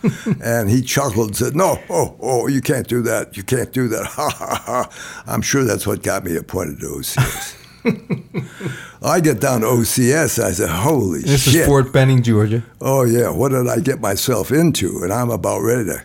[0.42, 3.36] and he chuckled and said, No, oh, oh, you can't do that.
[3.36, 4.06] You can't do that.
[4.18, 5.22] Ha, ha, ha.
[5.26, 7.54] I'm sure that's what got me appointed to OCS.
[9.02, 10.42] I get down to OCS.
[10.42, 11.52] I said, Holy This shit.
[11.52, 12.64] This is Fort Benning, Georgia.
[12.80, 15.02] Oh yeah, what did I get myself into?
[15.02, 16.02] And I'm about ready to.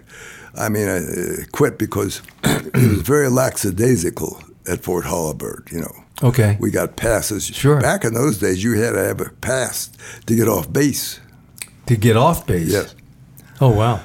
[0.56, 6.04] I mean, I uh, quit because it was very lackadaisical at Fort Holabird, you know.
[6.22, 6.58] Okay.
[6.60, 7.46] We got passes.
[7.46, 7.82] Sure.
[7.82, 9.89] Back in those days, you had to have a pass
[10.26, 11.20] to get off base.
[11.88, 12.72] To get off base.
[12.72, 12.96] Yes.
[13.60, 14.02] Oh wow.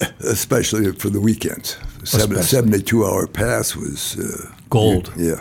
[0.20, 1.76] especially for the weekends.
[2.04, 2.70] Seven, Especially.
[2.70, 5.12] 72 hour pass was uh, Gold.
[5.16, 5.40] Yeah,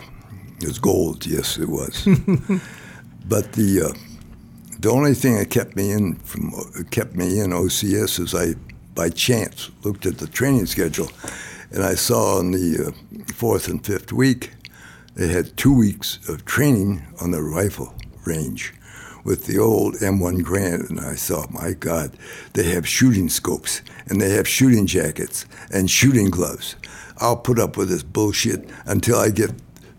[0.62, 1.26] it was gold.
[1.26, 2.04] Yes, it was.
[3.26, 6.52] but the uh, the only thing that kept me in from
[6.92, 8.56] kept me in OCS is I
[8.96, 11.10] by chance looked at the training schedule,
[11.72, 14.52] and I saw on the uh, fourth and fifth week
[15.16, 17.94] they had two weeks of training on the rifle
[18.26, 18.74] range
[19.24, 22.16] with the old M1 Garand, and I thought, my God,
[22.54, 26.76] they have shooting scopes and they have shooting jackets and shooting gloves.
[27.18, 29.52] I'll put up with this bullshit until I get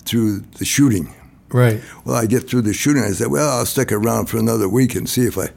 [0.05, 1.13] through the shooting.
[1.49, 1.83] Right.
[2.05, 3.03] Well, I get through the shooting.
[3.03, 5.49] I said, well, I'll stick around for another week and see if I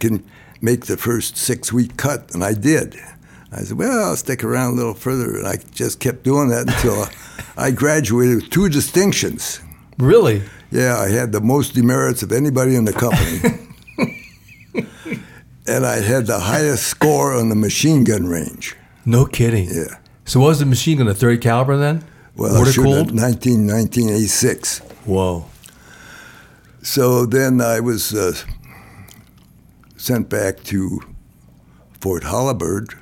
[0.00, 0.24] can
[0.60, 2.34] make the first six week cut.
[2.34, 2.96] And I did.
[3.50, 5.36] I said, well, I'll stick around a little further.
[5.36, 7.06] And I just kept doing that until
[7.56, 9.60] I graduated with two distinctions.
[9.98, 10.42] Really?
[10.70, 13.40] Yeah, I had the most demerits of anybody in the company.
[15.66, 18.76] and I had the highest score on the machine gun range.
[19.06, 19.68] No kidding.
[19.70, 19.98] Yeah.
[20.26, 21.08] So what was the machine gun?
[21.08, 22.04] A 30 caliber then?
[22.36, 23.08] Well, Water cooled?
[23.08, 24.78] at 19, 1986.
[25.06, 25.46] Whoa.
[26.82, 28.34] So then I was uh,
[29.98, 31.00] sent back to
[32.00, 32.94] Fort Holabird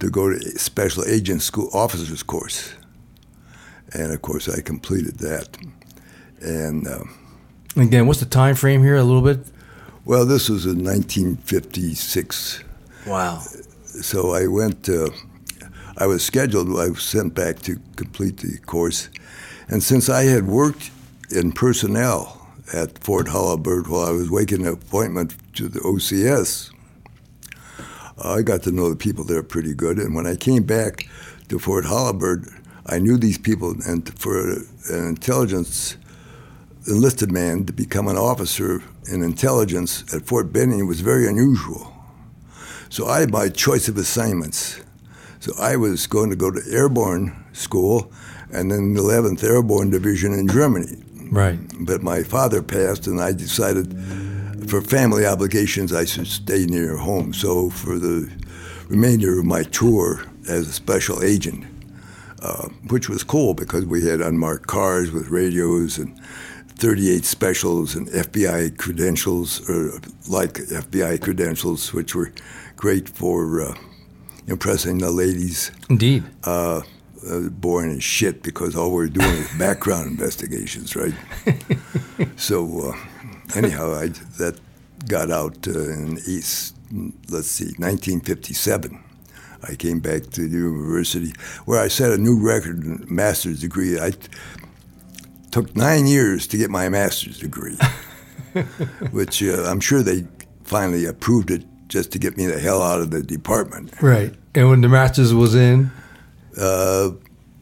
[0.00, 2.74] to go to Special Agent School Officers course.
[3.94, 5.56] And of course, I completed that.
[6.40, 7.14] And um,
[7.76, 8.96] Again, what's the time frame here?
[8.96, 9.46] A little bit.
[10.04, 12.64] well, this was in 1956.
[13.06, 13.38] Wow.
[13.84, 14.88] So I went.
[14.88, 15.10] Uh,
[15.98, 16.68] I was scheduled.
[16.80, 19.08] I was sent back to complete the course,
[19.68, 20.90] and since I had worked
[21.30, 22.41] in personnel
[22.72, 26.72] at Fort Holabird while I was waiting an appointment to the OCS,
[28.24, 29.98] I got to know the people there pretty good.
[29.98, 31.08] And when I came back
[31.48, 32.48] to Fort Holabird,
[32.86, 35.96] I knew these people, and for an intelligence
[36.88, 41.92] enlisted man to become an officer in intelligence at Fort Benning was very unusual.
[42.88, 44.80] So I had my choice of assignments.
[45.40, 48.12] So I was going to go to airborne school
[48.52, 51.02] and then the 11th Airborne Division in Germany.
[51.32, 51.58] Right.
[51.80, 53.88] But my father passed, and I decided
[54.68, 57.32] for family obligations I should stay near home.
[57.32, 58.30] So for the
[58.88, 61.64] remainder of my tour as a special agent,
[62.42, 66.14] uh, which was cool because we had unmarked cars with radios and
[66.76, 72.30] 38 specials and FBI credentials, or like FBI credentials, which were
[72.76, 73.74] great for uh,
[74.48, 76.24] impressing the ladies Indeed.
[76.44, 76.82] uh,
[77.28, 81.14] uh, boring as shit because all we're doing is background investigations, right?
[82.36, 84.08] so, uh, anyhow, I,
[84.38, 84.58] that
[85.08, 86.76] got out uh, in East,
[87.28, 89.02] let's see, 1957.
[89.64, 91.32] I came back to the university
[91.66, 94.00] where I set a new record in master's degree.
[94.00, 94.28] I t-
[95.52, 97.78] took nine years to get my master's degree,
[99.12, 100.26] which uh, I'm sure they
[100.64, 103.92] finally approved it just to get me the hell out of the department.
[104.00, 104.34] Right.
[104.54, 105.90] And when the master's was in?
[106.58, 107.10] Uh,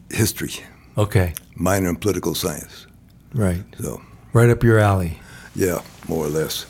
[0.09, 0.51] history.
[0.97, 1.33] Okay.
[1.55, 2.87] minor in political science.
[3.33, 3.63] Right.
[3.79, 4.01] So,
[4.33, 5.19] Right up your alley.
[5.55, 6.65] yeah, more or less.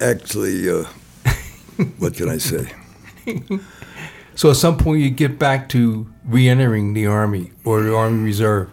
[0.00, 0.84] Actually, uh,
[1.98, 2.72] what can I say?
[4.34, 8.70] So at some point you get back to re-entering the Army or the Army Reserve.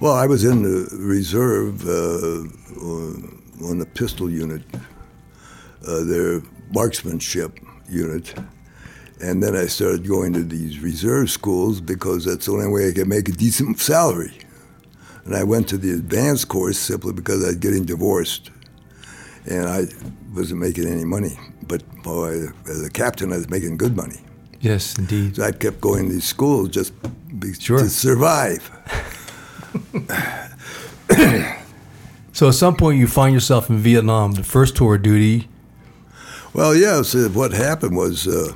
[0.00, 4.62] Well, I was in the reserve uh, on the pistol unit,
[5.86, 8.34] uh, their marksmanship unit.
[9.22, 12.92] And then I started going to these reserve schools because that's the only way I
[12.92, 14.32] could make a decent salary.
[15.24, 18.50] And I went to the advanced course simply because I was getting divorced.
[19.46, 19.86] And I
[20.34, 21.38] wasn't making any money.
[21.62, 24.20] But boy, as a captain, I was making good money.
[24.60, 25.36] Yes, indeed.
[25.36, 26.92] So I kept going to these schools just
[27.38, 27.78] be, Sure.
[27.78, 28.70] to survive.
[32.32, 35.48] So at some point you find yourself in Vietnam, the first tour of duty.
[36.54, 37.02] Well, yeah.
[37.02, 38.54] So what happened was uh,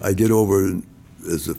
[0.00, 0.80] I get over
[1.28, 1.54] as a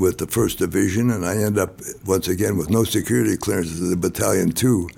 [0.00, 3.92] with the first division, and I end up once again with no security clearances as
[3.92, 4.88] a battalion two,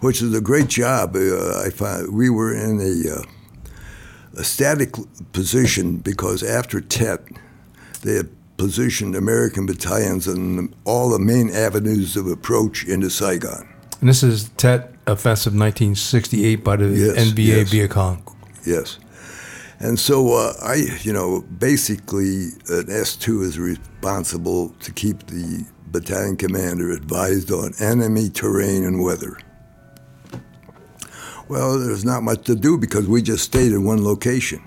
[0.00, 1.16] which is a great job.
[1.16, 3.22] Uh, I found we were in a uh,
[4.38, 4.94] a static
[5.32, 7.20] position because after Tet,
[8.02, 13.68] they had positioned American battalions on all the main avenues of approach into Saigon.
[14.00, 17.70] And this is Tet Offensive 1968 by the Yes, NVA yes.
[17.70, 18.22] Viet Cong.
[18.66, 18.98] Yes.
[19.82, 26.36] And so uh, I, you know, basically an S2 is responsible to keep the battalion
[26.36, 29.36] commander advised on enemy terrain and weather.
[31.48, 34.62] Well, there's not much to do because we just stayed in one location.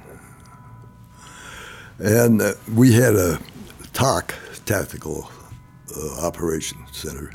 [1.98, 3.40] And uh, we had a
[3.94, 4.36] TOC,
[4.66, 5.32] Tactical
[5.96, 7.32] uh, Operations Center,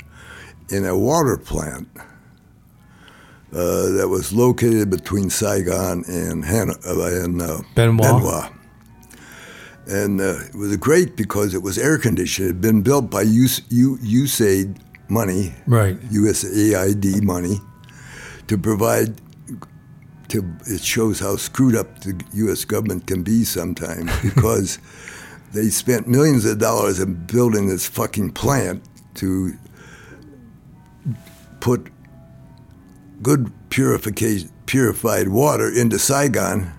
[0.69, 1.87] in a water plant
[3.53, 8.51] uh, that was located between Saigon and, Han- uh, and uh, Bien Hoa.
[9.87, 12.45] And uh, it was great because it was air conditioned.
[12.45, 14.77] It had been built by US- U- USAID
[15.09, 15.99] money, Right.
[16.11, 17.59] USAID money,
[18.47, 19.19] to provide.
[20.29, 22.63] To, it shows how screwed up the U.S.
[22.63, 24.79] government can be sometimes because
[25.51, 28.81] they spent millions of dollars in building this fucking plant
[29.15, 29.51] to
[31.59, 31.90] put
[33.21, 36.71] good purification, purified water into Saigon,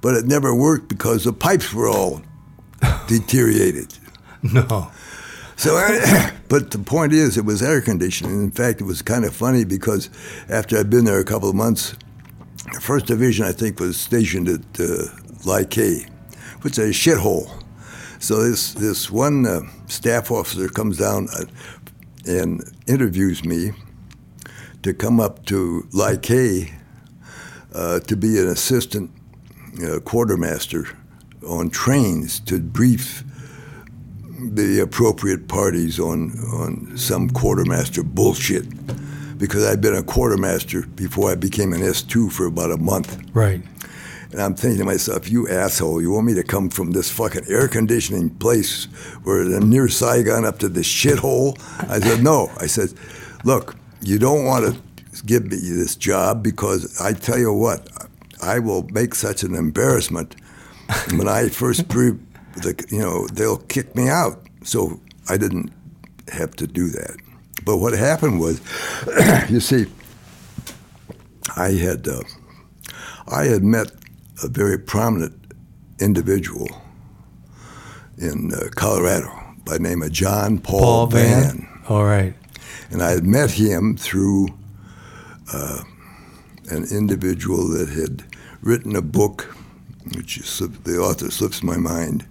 [0.00, 2.22] but it never worked because the pipes were all
[3.08, 3.96] deteriorated.
[4.42, 4.90] No.
[5.56, 5.74] So,
[6.48, 8.42] but the point is, it was air conditioning.
[8.42, 10.08] In fact, it was kind of funny because
[10.48, 11.94] after I'd been there a couple of months,
[12.72, 15.04] the first division I think was stationed at uh,
[15.44, 15.64] Lai
[16.62, 17.50] which is a shithole.
[18.20, 21.44] So this this one uh, staff officer comes down uh,
[22.26, 23.72] and interviews me
[24.82, 26.18] to come up to Lai
[27.74, 29.10] uh, to be an assistant
[29.84, 30.86] uh, quartermaster
[31.46, 33.24] on trains to brief
[34.40, 38.64] the appropriate parties on on some quartermaster bullshit
[39.38, 43.18] because I'd been a quartermaster before I became an S2 for about a month.
[43.32, 43.62] Right.
[44.32, 47.46] And I'm thinking to myself, you asshole, you want me to come from this fucking
[47.48, 48.84] air conditioning place
[49.24, 51.58] where I'm near Saigon up to this shithole?
[51.90, 52.52] I said, no.
[52.58, 52.92] I said,
[53.44, 57.88] look, you don't want to give me this job because I tell you what,
[58.42, 60.36] I will make such an embarrassment
[61.10, 62.12] when I first pre,
[62.56, 64.46] the, you know, they'll kick me out.
[64.64, 65.72] So I didn't
[66.32, 67.16] have to do that.
[67.64, 68.60] But what happened was,
[69.50, 69.86] you see,
[71.56, 72.22] I had uh,
[73.28, 73.90] I had met
[74.42, 75.34] a very prominent
[76.00, 76.68] individual
[78.18, 79.30] in uh, Colorado
[79.64, 81.42] by the name of John Paul, Paul Vann.
[81.42, 81.82] Vann.
[81.88, 82.34] All right.
[82.90, 84.48] And I had met him through
[85.52, 85.82] uh,
[86.70, 88.24] an individual that had
[88.62, 89.54] written a book,
[90.16, 92.26] which is, the author slips my mind.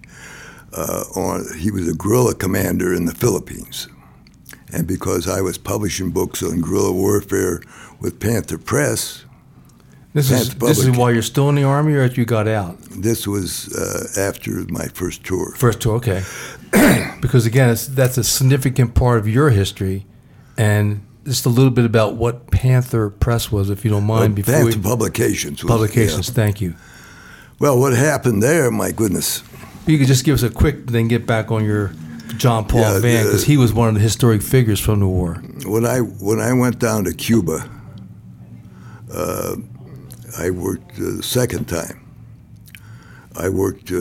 [0.72, 3.88] Uh, on he was a guerrilla commander in the Philippines,
[4.72, 7.60] and because I was publishing books on guerrilla warfare
[8.00, 9.24] with Panther Press,
[10.14, 12.78] This is this is while you're still in the army, or you got out.
[13.02, 15.56] this was uh, after my first tour.
[15.56, 16.22] First tour, okay.
[17.20, 20.06] because again, it's, that's a significant part of your history,
[20.60, 24.34] and just a little bit about what Panther Press was, if you don't mind.
[24.34, 25.62] before Panther we, Publications.
[25.64, 26.34] was- publications, yeah.
[26.34, 26.74] thank you.
[27.58, 28.70] Well, what happened there?
[28.70, 29.42] My goodness.
[29.86, 31.92] You could just give us a quick, then get back on your
[32.36, 35.34] John Paul Yeah, Vann, because he was one of the historic figures from the war.
[35.64, 37.68] When I when I went down to Cuba,
[39.12, 39.56] uh,
[40.38, 42.06] I worked uh, the second time.
[43.36, 43.96] I worked uh,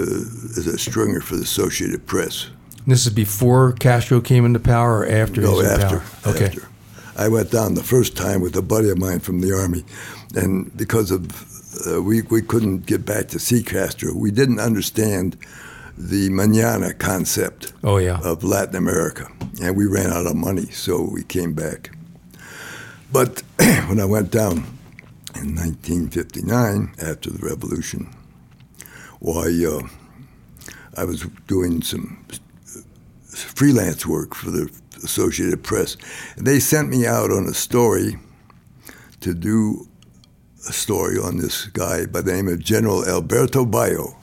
[0.58, 2.50] as a stringer for the Associated Press.
[2.90, 6.00] This is before Castro came into power, or after No, he was in after.
[6.00, 6.34] power.
[6.36, 6.46] Okay.
[6.46, 6.68] After.
[7.16, 9.84] I went down the first time with a buddy of mine from the army,
[10.36, 11.22] and because of
[11.88, 15.38] uh, we we couldn't get back to see Castro, we didn't understand
[15.98, 18.20] the mañana concept Oh yeah.
[18.24, 19.28] of Latin America,
[19.62, 21.92] and we ran out of money, so we came back.
[23.12, 23.44] But
[23.88, 24.64] when I went down
[25.36, 28.10] in 1959 after the revolution,
[29.20, 29.82] why uh,
[30.98, 32.26] I was doing some
[33.44, 34.70] freelance work for the
[35.04, 35.98] Associated Press.
[36.38, 38.18] And they sent me out on a story
[39.22, 39.88] to do
[40.68, 44.16] a story on this guy by the name of General Alberto Bayo.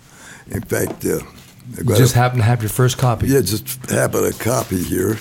[0.50, 1.18] In fact, uh,
[1.76, 4.82] I You just a- happen to have your first copy yeah, just happen a copy
[4.82, 5.12] here,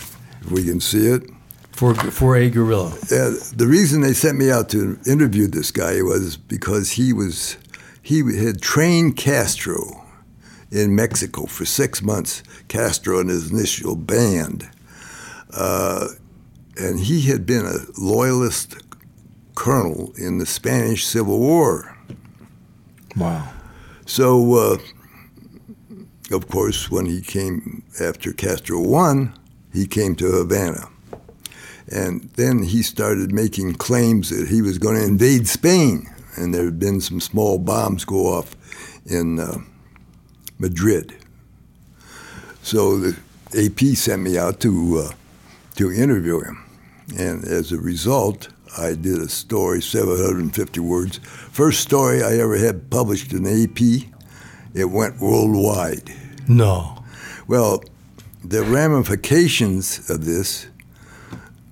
[0.41, 1.24] if we can see it.
[1.72, 2.91] for for a guerrilla.
[3.12, 7.58] Uh, the reason they sent me out to interview this guy was because he was
[8.02, 10.05] he had trained Castro
[10.72, 12.43] in Mexico for six months.
[12.68, 14.70] Castro and his initial band,
[15.53, 16.07] uh,
[16.78, 18.76] and he had been a loyalist
[19.55, 21.97] colonel in the Spanish Civil War.
[23.16, 23.49] Wow.
[24.05, 24.78] So, uh,
[26.32, 29.34] of course, when he came after Castro won,
[29.74, 30.89] he came to Havana.
[31.88, 36.07] And then he started making claims that he was going to invade Spain.
[36.36, 38.55] And there had been some small bombs go off
[39.05, 39.59] in uh,
[40.60, 41.16] Madrid.
[42.62, 43.18] So the
[43.56, 45.14] AP sent me out to, uh,
[45.76, 46.64] to interview him.
[47.18, 51.18] And as a result, I did a story, 750 words.
[51.18, 54.10] First story I ever had published in AP.
[54.74, 56.12] It went worldwide.
[56.47, 57.03] No.
[57.47, 57.84] Well,
[58.43, 60.68] the ramifications of this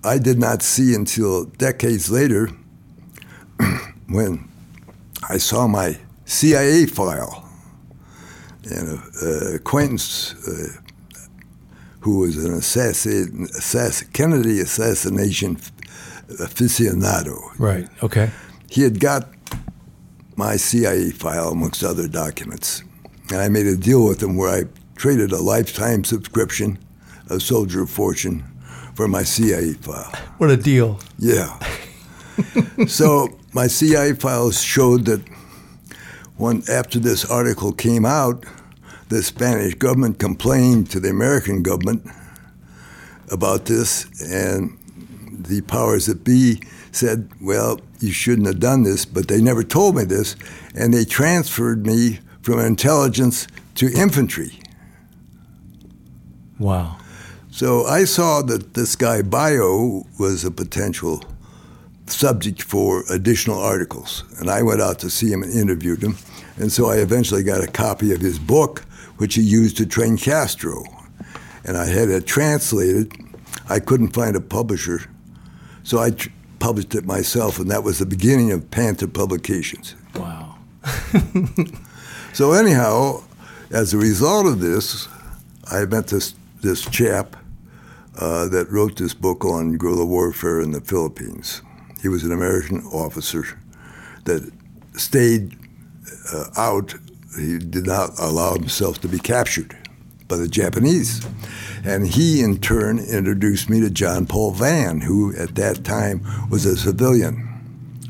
[0.03, 2.49] I did not see until decades later
[4.07, 4.49] when
[5.29, 7.42] I saw my CIA file.
[8.65, 10.81] And a, acquaintance uh,
[12.01, 15.57] who was an assassin, assassin, Kennedy assassination
[16.39, 17.37] aficionado.
[17.57, 17.87] Right.
[18.01, 18.29] Okay.
[18.69, 19.29] He had got
[20.35, 22.83] my CIA file amongst other documents,
[23.29, 24.63] and I made a deal with him where I
[24.95, 26.79] traded a lifetime subscription
[27.29, 28.43] of Soldier of Fortune
[28.95, 30.11] for my CIA file.
[30.37, 30.99] What a deal.
[31.17, 31.57] Yeah.
[32.87, 35.21] so my CIA files showed that
[36.37, 38.45] when after this article came out,
[39.09, 42.05] the Spanish government complained to the American government
[43.31, 44.77] about this, and
[45.31, 46.61] the powers that be
[46.91, 50.35] said, "Well, you shouldn't have done this," but they never told me this,
[50.75, 54.59] and they transferred me from intelligence to infantry.
[56.59, 56.97] Wow.
[57.51, 61.23] So I saw that this guy Bayo was a potential
[62.07, 66.17] subject for additional articles, and I went out to see him and interviewed him.
[66.57, 68.81] And so I eventually got a copy of his book,
[69.17, 70.83] which he used to train Castro.
[71.65, 73.13] And I had it translated.
[73.69, 75.09] I couldn't find a publisher,
[75.83, 76.29] so I tr-
[76.59, 79.95] published it myself, and that was the beginning of Panther Publications.
[80.15, 80.57] Wow.
[82.33, 83.21] So anyhow,
[83.69, 85.07] as a result of this,
[85.69, 87.35] I met this this chap
[88.17, 91.61] uh, that wrote this book on guerrilla warfare in the Philippines.
[92.03, 93.45] He was an American officer
[94.25, 94.51] that
[94.93, 95.57] stayed
[96.33, 96.93] uh, out.
[97.39, 99.75] He did not allow himself to be captured
[100.27, 101.25] by the Japanese.
[101.85, 106.65] And he, in turn, introduced me to John Paul Vann, who at that time was
[106.65, 107.49] a civilian.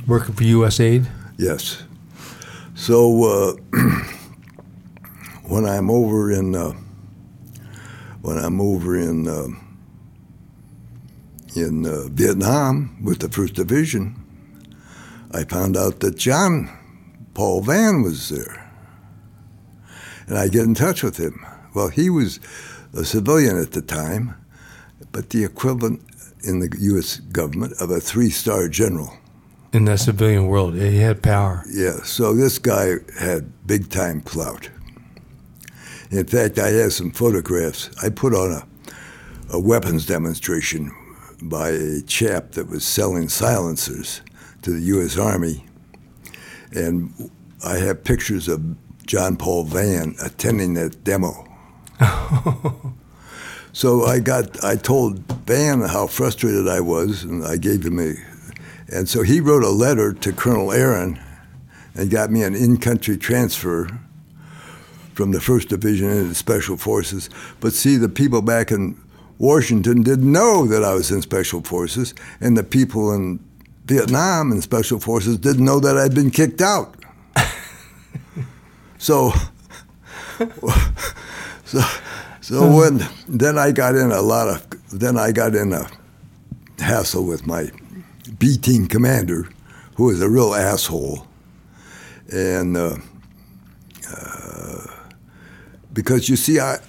[0.08, 1.06] Working for USAID?
[1.38, 1.84] Yes.
[2.74, 3.54] So uh,
[5.44, 6.72] when I'm over in uh,
[8.24, 9.50] when I'm over in uh,
[11.56, 14.20] in uh, Vietnam with the First Division,
[15.32, 16.70] I found out that John
[17.34, 18.72] Paul Vann was there,
[20.28, 21.46] and I get in touch with him.
[21.74, 22.40] Well, he was
[22.94, 24.36] a civilian at the time,
[25.12, 26.02] but the equivalent
[26.44, 27.18] in the U.S.
[27.18, 29.14] government of a three-star general.
[29.72, 31.64] In that civilian world, he had power.
[31.68, 34.70] Yeah, so this guy had big time clout.
[36.12, 37.90] In fact, I have some photographs.
[38.04, 38.68] I put on a,
[39.52, 40.92] a weapons demonstration
[41.50, 44.22] by a chap that was selling silencers
[44.62, 45.18] to the U.S.
[45.18, 45.66] Army,
[46.72, 47.32] and
[47.66, 48.62] I have pictures of
[49.06, 51.48] John Paul Vann attending that demo.
[53.74, 58.14] so I got, I told Vann how frustrated I was, and I gave him a,
[58.88, 61.20] and so he wrote a letter to Colonel Aaron
[61.96, 64.00] and got me an in-country transfer
[65.14, 67.30] from the First Division into Special Forces.
[67.60, 69.00] But see, the people back in
[69.44, 73.42] Washington didn't know that I was in Special Forces, and the people in
[73.84, 76.96] Vietnam in Special Forces didn't know that I'd been kicked out.
[78.98, 79.34] so,
[81.66, 81.82] so,
[82.40, 84.66] so when then I got in a lot of
[84.98, 85.90] then I got in a
[86.80, 87.70] hassle with my
[88.40, 89.50] B team commander,
[89.96, 91.28] who was a real asshole,
[92.32, 92.78] and.
[92.78, 92.96] Uh,
[95.94, 96.80] because you see, I,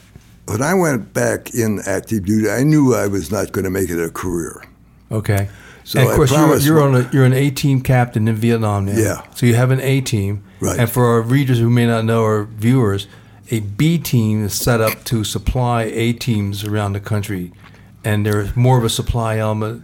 [0.46, 3.90] when I went back in active duty, I knew I was not going to make
[3.90, 4.62] it a career.
[5.10, 5.48] Okay.
[5.84, 8.86] So and of course, you're, you're on a, you're an A team captain in Vietnam
[8.86, 8.96] now.
[8.96, 9.26] Yeah.
[9.34, 10.42] So you have an A team.
[10.60, 10.78] Right.
[10.78, 13.06] And for our readers who may not know or viewers,
[13.50, 17.52] a B team is set up to supply A teams around the country,
[18.02, 19.82] and there's more of a supply element,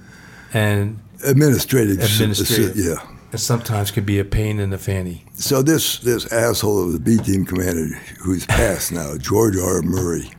[0.54, 2.76] and Administrative, Administrative.
[2.76, 3.06] yeah.
[3.30, 5.26] it sometimes could be a pain in the fanny.
[5.34, 9.82] So this this asshole of the B team commander, who's passed now, George R.
[9.82, 10.30] Murray.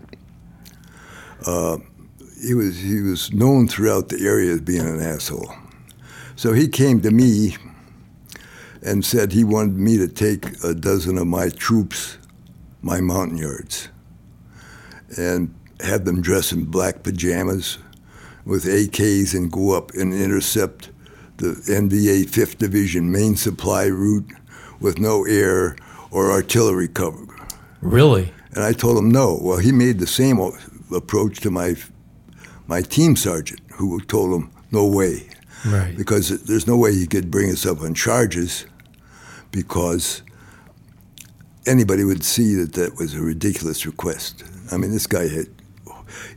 [1.46, 1.78] Uh,
[2.42, 5.54] he was he was known throughout the area as being an asshole.
[6.36, 7.56] So he came to me
[8.82, 12.18] and said he wanted me to take a dozen of my troops,
[12.82, 13.89] my Montagnards,
[15.18, 17.78] and have them dress in black pajamas
[18.46, 20.89] with AKs and go up and intercept
[21.38, 24.32] the NVA 5th Division main supply route
[24.80, 25.76] with no air
[26.10, 27.26] or artillery cover.
[27.82, 28.34] Really?
[28.54, 29.39] And I told him no.
[29.42, 30.39] Well, he made the same
[30.94, 31.76] approach to my
[32.68, 35.28] my team sergeant, who told him no way,
[35.66, 35.96] Right.
[35.98, 38.66] because there's no way he could bring us up on charges,
[39.52, 40.22] because
[41.68, 44.44] anybody would see that that was a ridiculous request.
[44.72, 45.48] I mean, this guy had,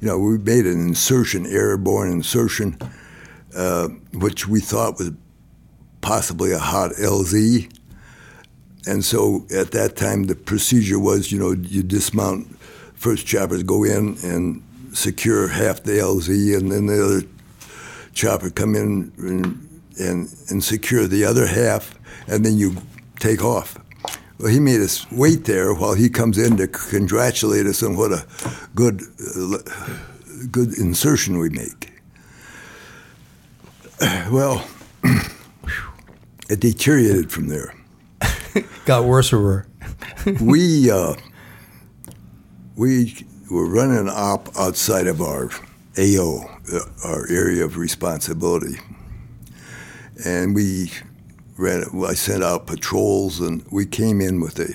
[0.00, 2.76] you know, we made an insertion, airborne insertion,
[3.54, 5.12] uh, which we thought was
[6.00, 7.70] possibly a hot LZ.
[8.86, 12.58] And so at that time, the procedure was, you know, you dismount,
[13.04, 14.62] first choppers go in and
[14.94, 17.22] secure half the LZ, and then the other
[18.14, 21.94] chopper come in and, and, and secure the other half,
[22.28, 22.74] and then you
[23.18, 23.76] take off.
[24.38, 28.10] Well, he made us wait there while he comes in to congratulate us on what
[28.10, 28.26] a
[28.74, 29.02] good,
[29.36, 29.58] uh,
[30.50, 31.92] good insertion we make.
[34.30, 34.66] Well,
[36.48, 37.74] it deteriorated from there.
[38.86, 39.66] Got worse or worse?
[40.40, 41.16] we uh,
[42.76, 45.50] we were running an op outside of our
[45.98, 48.78] AO, uh, our area of responsibility,
[50.24, 50.90] and we
[51.56, 51.84] ran.
[52.04, 54.74] I sent out patrols, and we came in with a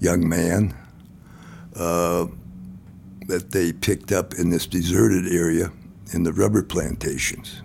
[0.00, 0.76] young man
[1.74, 2.26] uh,
[3.26, 5.72] that they picked up in this deserted area
[6.12, 7.62] in the rubber plantations.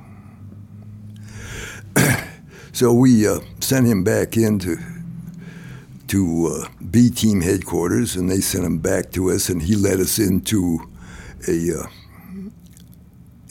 [2.71, 4.92] so we uh, sent him back into to
[6.21, 10.19] uh, B team headquarters, and they sent him back to us, and he led us
[10.19, 10.79] into
[11.47, 11.87] a uh,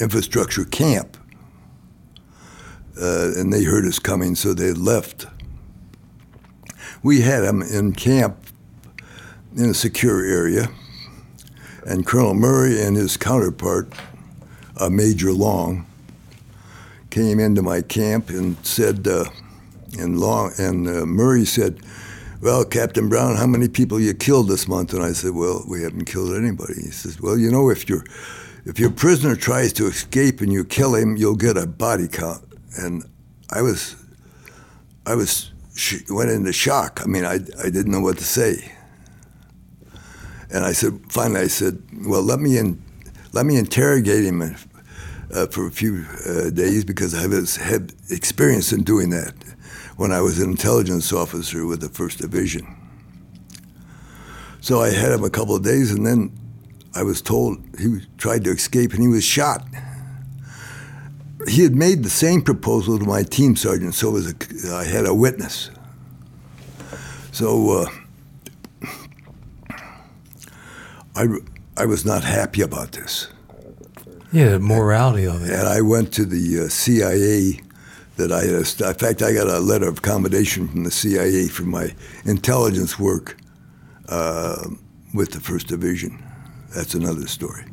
[0.00, 1.16] infrastructure camp.
[3.00, 5.26] Uh, and they heard us coming, so they left.
[7.02, 8.36] We had him in camp
[9.56, 10.68] in a secure area,
[11.86, 13.92] and Colonel Murray and his counterpart,
[14.76, 15.86] uh, Major Long,
[17.10, 19.24] came into my camp and said, uh,
[19.98, 21.80] and Long and uh, Murray said,
[22.42, 24.92] well, Captain Brown, how many people you killed this month?
[24.92, 26.74] And I said, well, we haven't killed anybody.
[26.74, 28.04] He says, well, you know, if your
[28.64, 32.44] if your prisoner tries to escape and you kill him, you'll get a body count.
[32.76, 33.04] And
[33.50, 33.94] I was,
[35.06, 35.52] I was
[36.10, 37.00] went into shock.
[37.04, 38.72] I mean, I I didn't know what to say.
[40.50, 42.82] And I said, finally, I said, well, let me in,
[43.32, 48.72] let me interrogate him uh, for a few uh, days because I was had experience
[48.72, 49.32] in doing that
[49.96, 52.66] when I was an intelligence officer with the First Division.
[54.60, 56.32] So I had him a couple of days, and then
[56.94, 59.66] I was told he tried to escape and he was shot.
[61.48, 65.06] He had made the same proposal to my team sergeant, so was a, I had
[65.06, 65.70] a witness.
[67.32, 67.86] So uh,
[71.16, 71.26] I,
[71.76, 73.28] I was not happy about this.
[74.32, 75.50] Yeah, the morality of it.
[75.50, 77.60] And I went to the uh, CIA
[78.22, 78.54] that I had.
[78.54, 81.94] In fact, I got a letter of commendation from the CIA for my
[82.24, 83.36] intelligence work
[84.08, 84.68] uh,
[85.12, 86.22] with the First Division.
[86.74, 87.64] That's another story.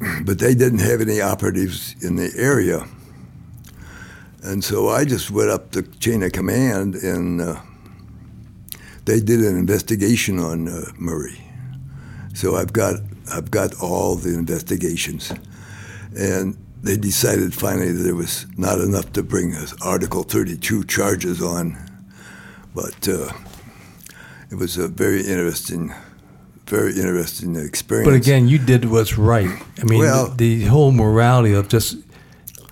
[0.24, 2.86] But they didn't have any operatives in the area,
[4.44, 7.60] and so I just went up the chain of command, and uh,
[9.06, 11.40] they did an investigation on uh, Murray.
[12.32, 13.00] So I've got
[13.34, 15.32] I've got all the investigations,
[16.16, 21.76] and they decided finally that there was not enough to bring Article 32 charges on,
[22.74, 23.32] but uh,
[24.50, 25.92] it was a very interesting,
[26.66, 28.08] very interesting experience.
[28.08, 29.50] But again, you did what's right.
[29.80, 31.96] I mean, well, the, the, whole morality of just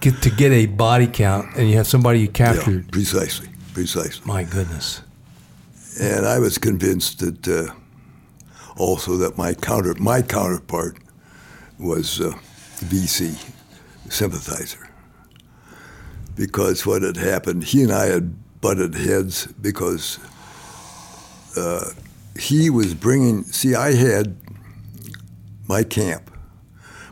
[0.00, 2.84] get to get a body count and you have somebody you captured.
[2.84, 4.24] Yeah, precisely, precisely.
[4.24, 5.02] My goodness.
[6.00, 7.74] And I was convinced that uh,
[8.76, 10.98] also that my counter, my counterpart
[11.78, 12.32] was uh,
[12.80, 13.52] VC
[14.08, 14.88] sympathizer
[16.36, 20.18] because what had happened, he and I had butted heads because
[21.56, 21.90] uh,
[22.38, 24.36] he was bringing, see, I had
[25.66, 26.30] my camp.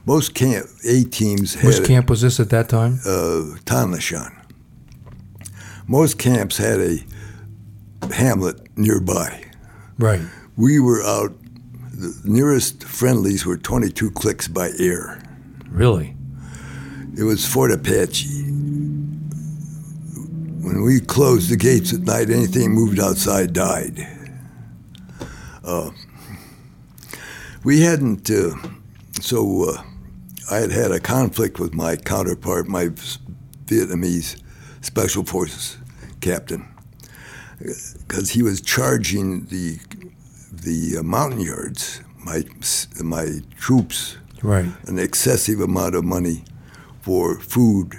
[0.06, 1.64] Most camp A teams had.
[1.64, 3.00] Which camp was this at that time?
[3.06, 4.30] Uh, Tong Le Chon.
[5.86, 6.98] Most camps had a
[8.12, 9.44] hamlet nearby.
[9.98, 10.20] Right.
[10.56, 11.32] We were out,
[11.90, 15.22] the nearest friendlies were 22 clicks by air.
[15.68, 16.14] Really?
[17.16, 18.42] It was Fort Apache.
[20.62, 24.04] When we closed the gates at night, anything moved outside died.
[25.62, 25.90] Uh,
[27.62, 28.56] we hadn't, uh,
[29.20, 29.82] so uh,
[30.50, 32.86] I had had a conflict with my counterpart, my
[33.66, 34.42] Vietnamese
[34.80, 35.76] Special Forces
[36.20, 36.66] captain,
[37.58, 39.78] because he was charging the
[40.50, 42.42] the uh, Montagnards, my
[43.00, 44.66] my troops, right.
[44.88, 46.44] an excessive amount of money
[47.04, 47.94] for food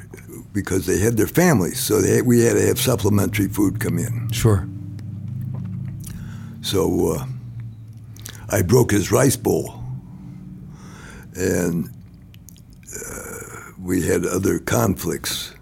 [0.51, 4.31] because they had their families, so they, we had to have supplementary food come in.
[4.31, 4.67] Sure.
[6.61, 7.25] So uh,
[8.49, 9.79] I broke his rice bowl,
[11.35, 11.87] and
[12.95, 15.53] uh, we had other conflicts.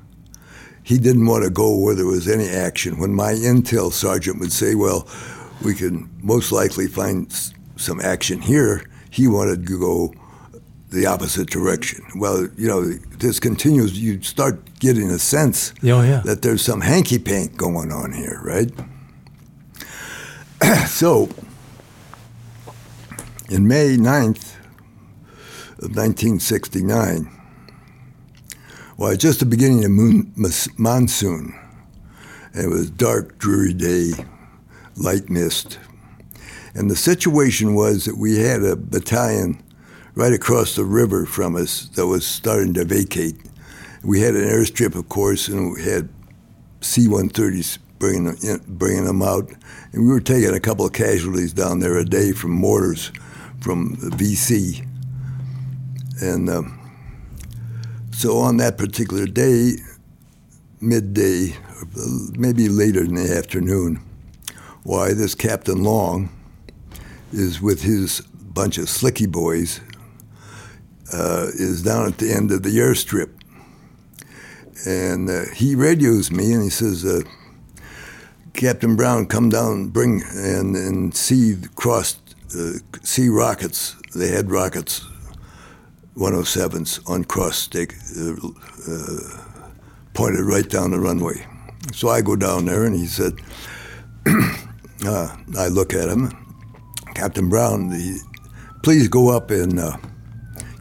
[0.83, 2.97] He didn't want to go where there was any action.
[2.97, 5.05] When my intel sergeant would say, "Well,
[5.61, 7.29] we can most likely find
[7.75, 10.13] some action here," he wanted to go
[10.93, 12.05] the opposite direction.
[12.15, 13.99] Well, you know, this continues.
[13.99, 16.21] You start getting a sense oh, yeah.
[16.25, 18.71] that there's some hanky pank going on here, right?
[20.87, 21.29] so,
[23.49, 24.55] in May 9th
[25.79, 27.29] of 1969,
[28.97, 30.31] well, it's just the beginning of moon,
[30.77, 31.59] monsoon,
[32.53, 34.11] it was dark, dreary day.
[34.95, 35.79] light mist.
[36.75, 39.61] And the situation was that we had a battalion
[40.15, 43.35] right across the river from us that was starting to vacate.
[44.03, 46.09] We had an airstrip, of course, and we had
[46.81, 49.49] C-130s bringing them, in, bringing them out,
[49.93, 53.11] and we were taking a couple of casualties down there a day from mortars
[53.61, 54.85] from VC.
[56.21, 56.79] And um,
[58.11, 59.77] so on that particular day,
[60.81, 61.55] midday,
[62.37, 64.01] maybe later in the afternoon,
[64.83, 66.29] why this Captain Long
[67.31, 69.79] is with his bunch of slicky boys
[71.13, 73.29] uh, is down at the end of the airstrip.
[74.85, 77.21] And uh, he radios me and he says, uh,
[78.53, 82.19] Captain Brown, come down, bring and, and see cross,
[82.57, 83.95] uh, see rockets.
[84.15, 85.05] They had rockets,
[86.15, 88.33] 107s on cross stick, uh,
[88.91, 89.43] uh,
[90.13, 91.45] pointed right down the runway.
[91.93, 93.33] So I go down there and he said,
[95.05, 96.31] I look at him,
[97.13, 98.17] Captain Brown, he,
[98.83, 99.79] please go up and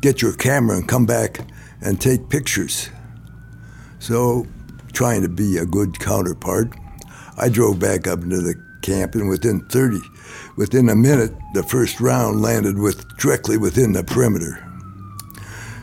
[0.02, 1.40] get your camera and come back
[1.80, 2.90] and take pictures.
[3.98, 4.46] So,
[4.92, 6.74] trying to be a good counterpart,
[7.38, 9.98] I drove back up into the camp, and within 30,
[10.56, 14.62] within a minute, the first round landed with directly within the perimeter.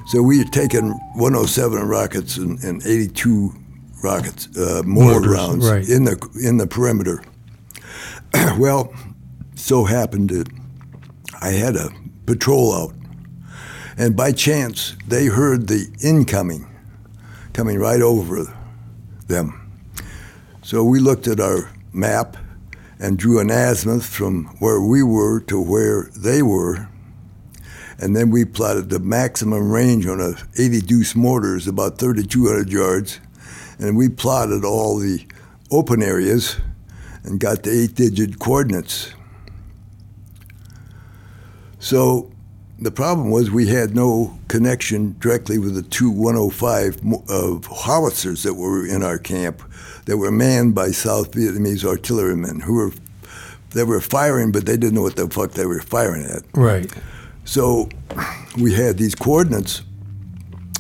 [0.08, 3.54] So we had taken 107 rockets and, and 82
[4.04, 5.88] rockets, uh, Mortars, rounds right.
[5.88, 7.24] in the in the perimeter.
[8.58, 8.94] well,
[9.56, 10.50] so happened that
[11.42, 11.90] I had a
[12.26, 12.94] patrol out,
[14.00, 16.66] and by chance they heard the incoming
[17.52, 18.46] coming right over
[19.28, 19.70] them.
[20.64, 22.38] So we looked at our map
[22.98, 26.88] and drew an azimuth from where we were to where they were.
[27.98, 32.70] And then we plotted the maximum range on a 80 deuce mortar is about 3,200
[32.70, 33.20] yards.
[33.80, 35.26] And we plotted all the
[35.72, 36.58] open areas
[37.24, 39.14] and got the eight digit coordinates.
[41.80, 42.32] So
[42.82, 48.44] the problem was we had no connection directly with the two 105 of uh, howitzers
[48.44, 49.62] that were in our camp
[50.06, 52.92] that were manned by South Vietnamese artillerymen who were
[53.72, 56.42] they were firing, but they didn't know what the fuck they were firing at.
[56.54, 56.92] Right.
[57.46, 57.90] So
[58.60, 59.84] we had these coordinates.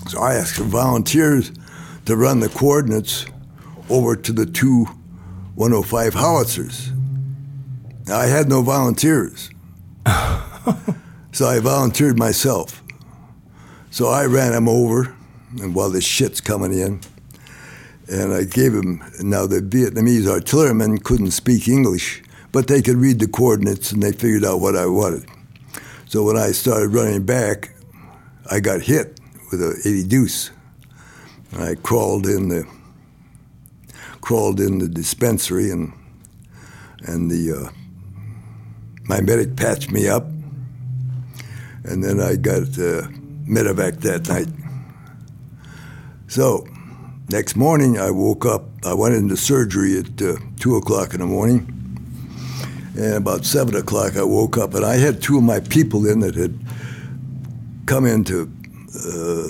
[0.08, 1.52] So I asked for volunteers
[2.06, 3.28] to run the coordinates
[3.90, 4.86] over to the two
[5.54, 6.92] 105 howitzers.
[8.08, 9.52] Now, I had no volunteers.
[11.32, 12.84] so I volunteered myself.
[13.92, 15.16] So I ran him over,
[15.62, 17.02] and while the shit's coming in,
[18.10, 19.04] and I gave him.
[19.22, 24.12] Now the Vietnamese artillerymen couldn't speak English, but they could read the coordinates, and they
[24.12, 25.26] figured out what I wanted.
[26.08, 27.76] So when I started running back,
[28.50, 29.20] I got hit
[29.52, 30.52] with a 80 deuce.
[31.52, 32.68] And I crawled in the
[34.22, 35.94] crawled in the dispensary, and
[37.04, 37.70] and the uh,
[39.06, 40.26] my medic patched me up,
[41.84, 43.08] and then I got uh,
[43.48, 44.48] medevac that night.
[46.28, 46.68] So
[47.30, 48.64] next morning, I woke up.
[48.86, 51.68] I went into surgery at uh, two o'clock in the morning,
[52.96, 56.20] and about seven o'clock, I woke up, and I had two of my people in
[56.20, 56.58] that had
[57.86, 59.48] come into uh,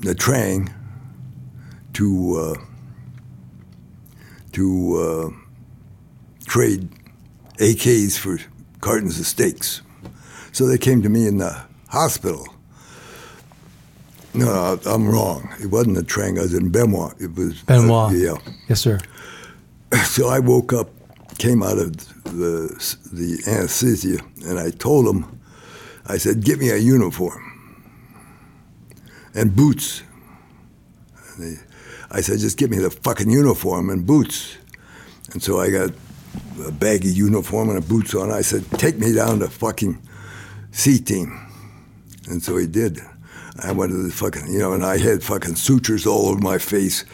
[0.00, 0.72] Nha Trang
[1.92, 2.64] to uh,
[4.52, 5.30] to uh,
[6.46, 6.88] trade
[7.58, 8.38] AKs for
[8.80, 9.82] cartons of steaks.
[10.52, 12.46] So they came to me in the hospital.
[14.34, 15.48] No, I'm wrong.
[15.60, 16.38] It wasn't Nha Trang.
[16.38, 17.14] I was in Bien Hoa.
[17.20, 18.12] It was uh, Bien Hoa.
[18.14, 18.36] yeah.
[18.68, 18.98] Yes, sir.
[20.04, 20.88] So I woke up,
[21.36, 21.94] came out of
[22.24, 22.72] the
[23.12, 25.38] the anesthesia, and I told them,
[26.06, 27.42] I said, "Get me a uniform
[29.34, 30.02] and boots."
[31.36, 31.60] And they,
[32.10, 34.56] I said, "Just get me the fucking uniform and boots."
[35.32, 35.90] And so I got
[36.66, 38.30] a baggy uniform and a boots on.
[38.32, 39.98] I said, "Take me down to fucking
[40.72, 41.38] C team,"
[42.26, 43.00] and so he did.
[43.60, 46.58] I went to the fucking, you know, and I had fucking sutures all over my
[46.58, 47.04] face.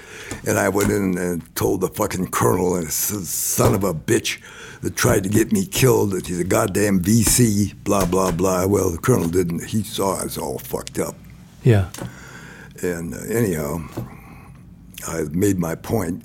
[0.47, 4.41] And I went in and told the fucking colonel, and son of a bitch
[4.83, 8.67] that tried to get me killed, that he's a goddamn VC, blah, blah, blah.
[8.67, 9.65] Well, the colonel didn't.
[9.65, 11.17] He saw I was all fucked up.
[11.65, 11.91] Yeah.
[12.83, 13.81] And uh, anyhow,
[15.07, 16.23] I made my point,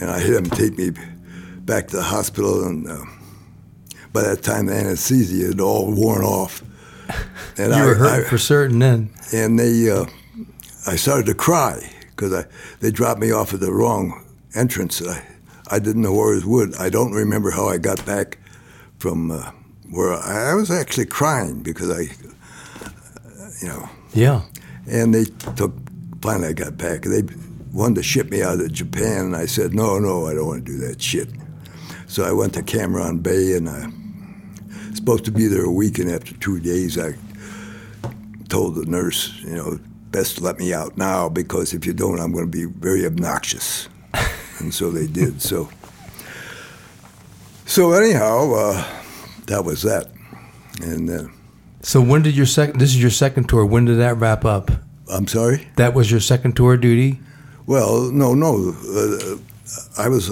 [0.00, 0.90] and I had him take me
[1.60, 2.64] back to the hospital.
[2.64, 3.04] And uh,
[4.14, 6.62] by that time, the anesthesia had all worn off.
[7.58, 9.10] And You I, were hurt I- for certain then.
[9.32, 10.06] and they, uh,
[10.86, 12.44] I started to cry because I
[12.80, 15.02] they dropped me off at the wrong entrance.
[15.06, 15.22] I,
[15.70, 16.74] I didn't know where it would.
[16.76, 18.38] I don't remember how I got back
[18.98, 19.50] from uh,
[19.90, 22.02] where I, I was actually crying because I,
[23.62, 24.42] you know, Yeah.
[24.86, 25.24] and they
[25.56, 25.72] took.
[26.22, 27.02] Finally, I got back.
[27.02, 27.22] They
[27.72, 30.64] wanted to ship me out of Japan, and I said, "No, no, I don't want
[30.64, 31.28] to do that shit."
[32.06, 33.86] So I went to Cam Ranh Bay and I
[35.04, 35.98] supposed to be there a week.
[35.98, 37.12] And after two days, I
[38.48, 39.78] told the nurse, you know,
[40.10, 43.88] best let me out now because if you don't, I'm going to be very obnoxious.
[44.60, 45.42] and so they did.
[45.42, 45.68] So,
[47.66, 48.84] so anyhow, uh,
[49.46, 50.10] that was that.
[50.80, 51.24] And uh,
[51.82, 52.80] So when did your second?
[52.80, 53.66] This is your second tour.
[53.66, 54.70] When did that wrap up?
[55.12, 55.68] I'm sorry.
[55.76, 57.20] That was your second tour duty.
[57.66, 58.74] Well, no, no.
[58.88, 59.36] Uh,
[59.98, 60.30] I was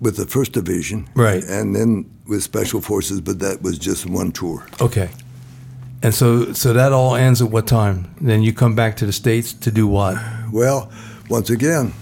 [0.00, 1.44] with the first division, Right.
[1.44, 4.66] and then with special forces, but that was just one tour.
[4.80, 5.10] Okay.
[6.02, 8.14] And so, so that all ends at what time?
[8.22, 10.16] Then you come back to the states to do what?
[10.50, 10.90] Well,
[11.28, 11.92] once again,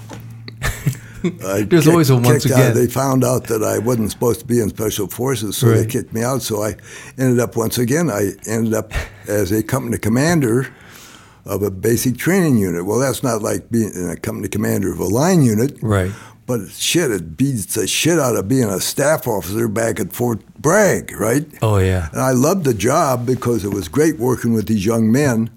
[0.63, 2.61] I There's kicked- always a once kicked out.
[2.71, 2.75] again.
[2.77, 6.13] They found out that I wasn't supposed to be in special forces, so they kicked
[6.13, 6.43] me out.
[6.43, 6.77] So I
[7.19, 8.09] ended up once again.
[8.09, 8.93] I ended up
[9.27, 10.73] as a company commander
[11.45, 12.85] of a basic training unit.
[12.87, 16.13] Well, that's not like being a company commander of a line unit, Right.
[16.49, 20.41] But shit, it beats the shit out of being a staff officer back at Fort
[20.59, 21.47] Bragg, right?
[21.63, 22.09] Oh yeah.
[22.11, 25.51] And I loved the job because it was great working with these young men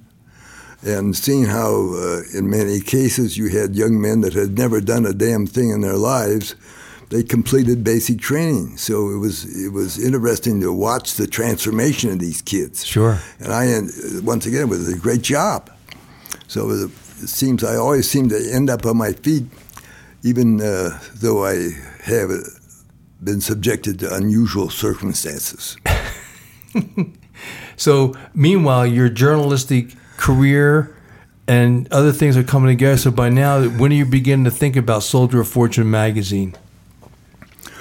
[0.84, 5.06] and seeing how, uh, in many cases, you had young men that had never done
[5.06, 6.56] a damn thing in their lives.
[7.10, 12.20] They completed basic training, so it was it was interesting to watch the transformation of
[12.20, 12.86] these kids.
[12.86, 13.20] Sure.
[13.40, 13.82] And I, uh,
[14.24, 15.70] once again, it was a great job.
[16.48, 16.84] So it, was-
[17.24, 19.44] it seems I always seem to end up on my feet,
[20.24, 21.70] even uh, though I
[22.04, 22.38] have uh,
[23.24, 25.78] been subjected to unusual circumstances.
[27.76, 30.96] So meanwhile, your journalistic career
[31.48, 32.98] and other things are coming together.
[32.98, 36.56] So by now, when are you beginning to think about Soldier of Fortune magazine?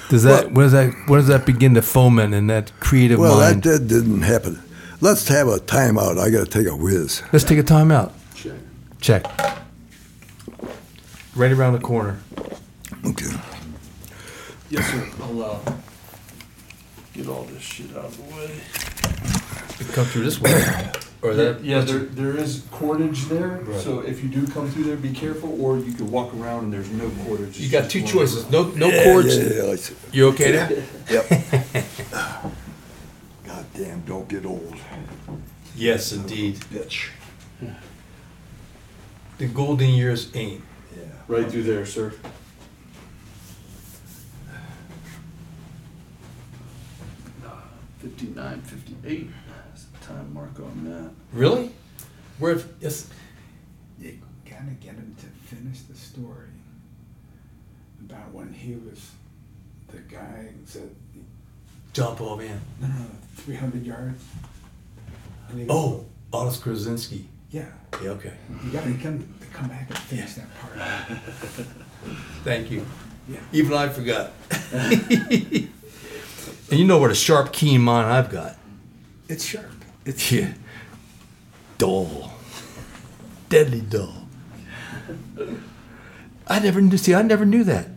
[0.09, 3.18] Does that Well- when does that when does that begin to foment in that creative
[3.18, 3.62] Well, that, mind?
[3.64, 4.59] that didn't happen.
[5.03, 6.18] Let's have a timeout.
[6.18, 7.22] I got to take a whiz.
[7.32, 8.14] Let's take a time out.
[8.34, 8.55] Check.
[9.01, 9.24] Check.
[11.41, 12.20] Right around the corner.
[13.03, 13.24] Okay.
[14.68, 15.09] Yes, sir.
[15.22, 15.59] I'll uh,
[17.14, 18.61] get all this shit out of the way.
[19.95, 20.53] Come through this way.
[21.22, 21.64] Or that?
[21.64, 25.59] Yeah, there, there is cordage there, so if you do come through there, be careful,
[25.64, 27.59] or you could walk around and there's no cordage.
[27.59, 28.51] You got two one- choices.
[28.51, 29.34] No, no Yeah, cords.
[29.34, 29.95] Yeah, yeah, I see.
[30.12, 30.84] You okay there?
[31.11, 31.30] Yep.
[33.47, 34.76] God damn, don't get old.
[35.74, 36.57] Yes, indeed.
[36.57, 37.09] Bitch.
[39.38, 40.64] The golden years ain't.
[41.31, 42.12] Right through there, sir.
[47.99, 49.28] Fifty-nine, fifty-eight.
[49.66, 51.11] That's the time mark on that.
[51.37, 51.70] Really?
[52.39, 52.59] Where?
[52.81, 53.09] Yes.
[53.99, 54.18] You
[54.49, 56.49] gotta get him to finish the story
[58.01, 59.11] about when he was
[59.89, 60.95] the guy who said,
[61.93, 62.61] John Paul Vann.
[62.81, 63.05] no, no, no,
[63.37, 64.24] 300 yards.
[65.51, 67.28] And he Oh, Otto Krasinski.
[67.51, 67.66] yeah.
[68.03, 68.33] Yeah, okay.
[68.64, 70.74] You gotta get him to come back and finish that part.
[72.44, 72.86] Thank you.
[73.28, 73.38] Yeah.
[73.53, 74.32] Even I forgot.
[74.72, 75.68] and
[76.70, 78.57] you know what a sharp, keen mind I've got.
[79.28, 79.70] It's sharp.
[80.05, 80.55] It's Yeah.
[81.78, 82.32] Dull.
[83.48, 84.26] Deadly dull.
[86.46, 86.96] I never knew.
[86.98, 87.88] See, I never knew that.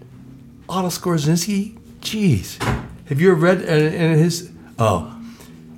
[0.70, 1.78] Otto Skorzynski.
[2.02, 2.62] Jeez.
[3.08, 4.52] Have you ever read uh, in his?
[4.80, 5.13] Oh,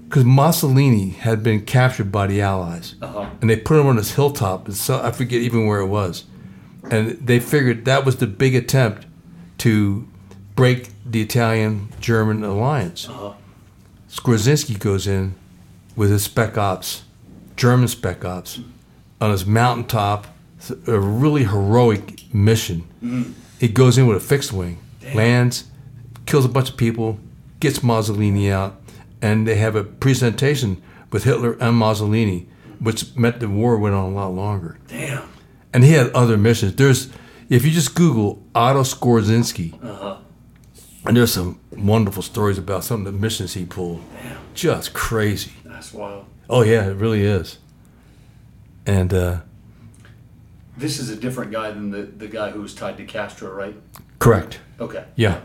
[0.08, 3.26] because Mussolini had been captured by the Allies, Uh-huh.
[3.42, 4.68] and they put him on this hilltop.
[4.68, 6.24] And so I forget even where it was,
[6.90, 9.06] and they figured that was the big attempt
[9.60, 10.08] to
[10.56, 13.10] break the Italian-German alliance.
[13.10, 13.34] Uh-huh.
[14.10, 15.36] Skorzynski goes in
[15.96, 17.04] with his spec ops,
[17.58, 18.60] German spec ops,
[19.20, 20.28] on his mountaintop,
[20.88, 23.34] a really heroic mission.
[23.60, 24.78] He goes in with a fixed wing,
[25.14, 25.66] lands,
[26.26, 27.20] kills a bunch of people,
[27.60, 28.80] gets Mussolini out,
[29.26, 32.48] and they have a presentation with Hitler and Mussolini,
[32.80, 34.78] which meant the war went on a lot longer.
[34.88, 35.28] Damn.
[35.74, 36.76] And he had other missions.
[36.76, 37.10] There's,
[37.50, 39.74] if you just Google Otto Skorzynski,
[41.06, 44.02] and there's some wonderful stories about some of the missions he pulled.
[44.22, 44.38] Damn.
[44.54, 45.54] Just crazy.
[45.64, 46.26] That's wild.
[46.50, 47.58] Oh yeah, it really is.
[48.86, 49.40] And uh,
[50.78, 53.76] This is a different guy than the, the guy who was tied to Castro, right?
[54.20, 54.60] correct.
[54.80, 55.04] Okay.
[55.16, 55.40] Yeah.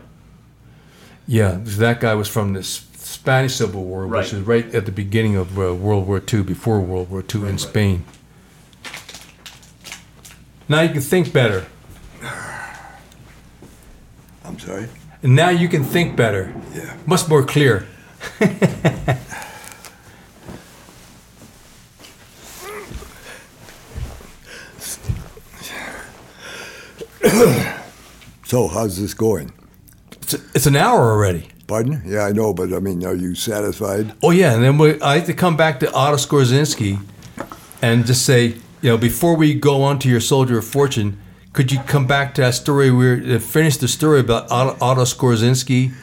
[1.27, 4.19] Yeah, that guy was from the S- Spanish Civil War, Right.
[4.23, 7.41] which is right at the beginning of uh, World War II, before World War II
[7.41, 7.59] in right.
[7.59, 8.05] Spain.
[10.69, 11.65] Now you can think better.
[14.45, 14.87] I'm sorry.
[15.23, 16.53] And now you can think better.
[16.73, 16.97] Yeah.
[17.05, 17.87] Much more clear.
[28.45, 29.51] So, how's this going?
[30.23, 31.47] It's, it's an hour already.
[31.71, 32.01] Pardon?
[32.05, 34.11] Yeah, I know, but I mean, are you satisfied?
[34.21, 36.99] Oh yeah, and then we, I like to come back to Otto Skorzynski
[37.81, 41.17] and just say, you know, before we go on to your Soldier of Fortune,
[41.53, 42.91] Could you come back to that story?
[42.91, 45.93] Where uh, finish the story about Otto, Otto Skorzynski,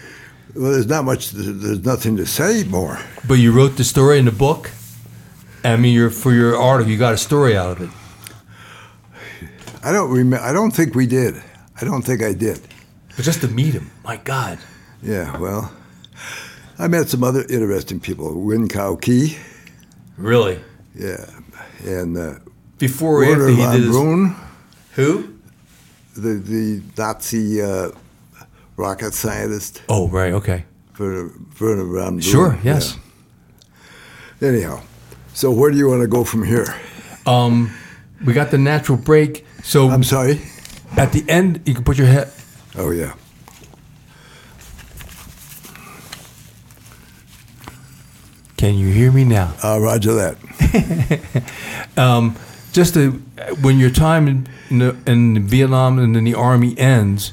[0.57, 1.33] Well, there's not much.
[1.33, 2.99] There's nothing to say more.
[3.29, 4.71] but you wrote the story in the book.
[5.65, 7.91] I mean, your for your article, you got a story out of it.
[9.85, 10.43] I don't remember.
[10.51, 11.35] I don't think we did.
[11.81, 12.59] I don't think I did.
[13.17, 14.59] But just to meet him, my God.
[15.03, 15.37] Yeah.
[15.39, 15.73] Well,
[16.79, 18.35] I met some other interesting people.
[18.35, 19.37] Nguyen Cao Ky.
[20.17, 20.61] Really?
[20.95, 21.25] Yeah.
[21.85, 22.35] And uh,
[22.79, 24.37] Before or Werner he von did
[24.95, 25.35] Who?
[26.17, 27.91] the the Nazi uh,
[28.77, 29.83] rocket scientist.
[29.89, 30.33] Oh, right.
[30.33, 30.65] Okay.
[30.99, 31.31] Werner,
[31.61, 32.21] Wernher von Braun.
[32.21, 32.59] Sure.
[32.65, 32.97] Yes.
[34.41, 34.49] Yeah.
[34.49, 34.81] Anyhow,
[35.35, 36.67] so where do you want to go from here?
[37.27, 37.73] Um,
[38.25, 39.45] we got the natural break.
[39.63, 40.41] So I'm sorry.
[40.97, 42.31] at the end, you can put your head.
[42.77, 43.15] Oh yeah.
[48.59, 49.55] Can you hear me now?
[49.63, 50.37] Uh, Roger that.
[51.97, 52.37] Um,
[52.73, 53.11] just to,
[53.61, 57.33] when your time in, in, the, in Vietnam and in the army ends,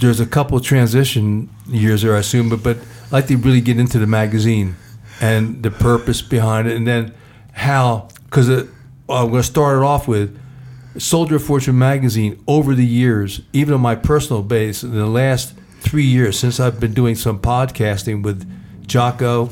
[0.00, 2.76] there's a couple of transition years there, I assume, but, but
[3.06, 4.74] I'd like to really get into the magazine
[5.20, 7.14] and the purpose behind it, and then
[7.52, 8.66] how, because I'm
[9.06, 10.36] going to start it off with
[10.98, 15.54] Soldier of Fortune magazine over the years, even on my personal base, in the last
[15.80, 18.44] three years, since I've been doing some podcasting with
[18.88, 19.50] Jocko,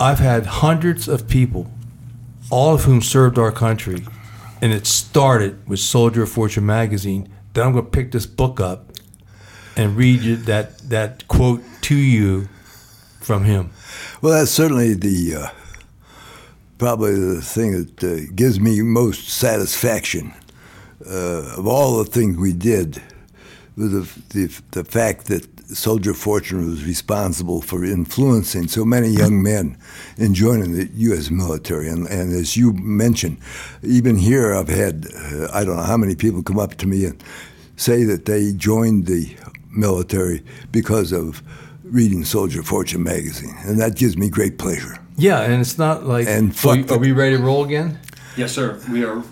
[0.00, 1.70] I've had hundreds of people
[2.52, 4.04] all of whom served our country.
[4.60, 7.28] And it started with Soldier of Fortune magazine.
[7.54, 8.92] Then I'm going to pick this book up
[9.74, 12.48] and read you that, that quote to you
[13.20, 13.70] from him.
[14.20, 15.48] Well, that's certainly the uh,
[16.76, 20.34] probably the thing that uh, gives me most satisfaction
[21.06, 23.02] uh, of all the things we did.
[23.76, 29.42] Was the, the the fact that Soldier Fortune was responsible for influencing so many young
[29.42, 29.76] men
[30.16, 31.30] in joining the U.S.
[31.30, 31.88] military.
[31.88, 33.38] And, and as you mentioned,
[33.82, 37.04] even here I've had uh, I don't know how many people come up to me
[37.04, 37.22] and
[37.76, 39.34] say that they joined the
[39.70, 41.42] military because of
[41.84, 44.98] reading Soldier Fortune magazine, and that gives me great pleasure.
[45.16, 46.26] Yeah, and it's not like.
[46.26, 47.98] And So fuck are we ready to roll again?
[48.36, 48.80] Yes, sir.
[48.90, 49.22] We are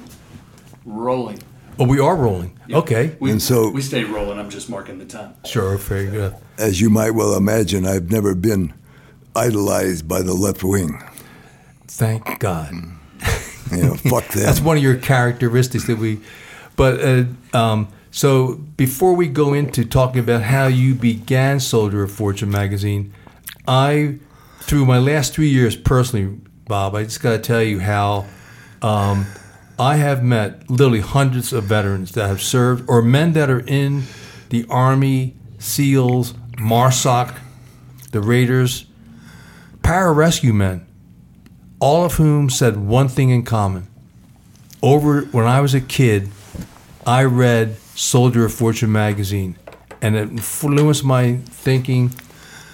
[0.84, 1.41] rolling.
[1.81, 2.61] Oh, we are rolling.
[2.70, 3.16] Okay.
[3.20, 4.39] We, And so- we stay rolling.
[4.39, 5.33] I'm just marking the time.
[5.47, 6.35] Sure, very good.
[6.59, 8.74] As you might well imagine, I've never been
[9.35, 11.03] idolized by the left wing.
[11.89, 12.74] Thank God.
[13.72, 14.43] You know, fuck them.
[14.43, 16.18] That's one of your characteristics that we.
[16.74, 17.24] But uh,
[17.57, 23.12] um, so before we go into talking about how you began Soldier of Fortune magazine,
[23.68, 24.18] I,
[24.62, 28.26] through my last three years personally, Bob, I just got to tell you how
[28.83, 29.24] um,
[29.81, 34.03] I have met literally hundreds of veterans that have served or men that are in
[34.51, 37.35] the Army, SEALs, MARSOC,
[38.12, 38.85] the Raiders,
[39.81, 40.87] pararescue men,
[41.78, 43.87] all of whom said one thing in common.
[44.83, 46.28] Over when I was a kid,
[47.07, 49.57] I read Soldier of Fortune magazine,
[50.03, 52.12] and it influenced my thinking.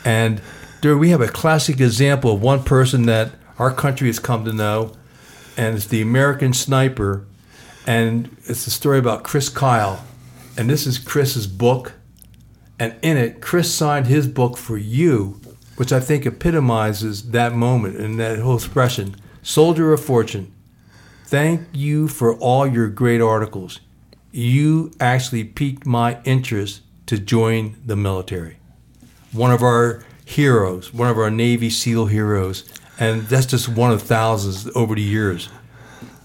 [0.05, 0.43] And
[0.83, 3.31] there we have a classic example of one person that
[3.61, 4.97] our country has come to know,
[5.57, 7.27] and it's the American Sniper,
[7.87, 10.05] and it's a story about Chris Kyle,
[10.57, 11.93] and this is Chris's book,
[12.79, 15.41] and in it, Chris signed his book for you,
[15.77, 19.17] which I think epitomizes that moment and that whole expression.
[19.43, 20.53] Soldier of Fortune,
[21.25, 23.81] thank you for all your great articles.
[24.33, 28.59] You actually piqued my interest to join the military.
[29.33, 32.69] One of our heroes, one of our Navy SEAL heroes,
[32.99, 35.49] and that's just one of thousands over the years.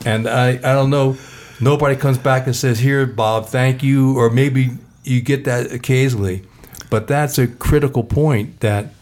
[0.06, 1.18] And I, I don't know,
[1.60, 4.72] nobody comes back and says, Here, Bob, thank you, or maybe
[5.04, 6.44] you get that occasionally.
[6.90, 8.94] But that's a critical point that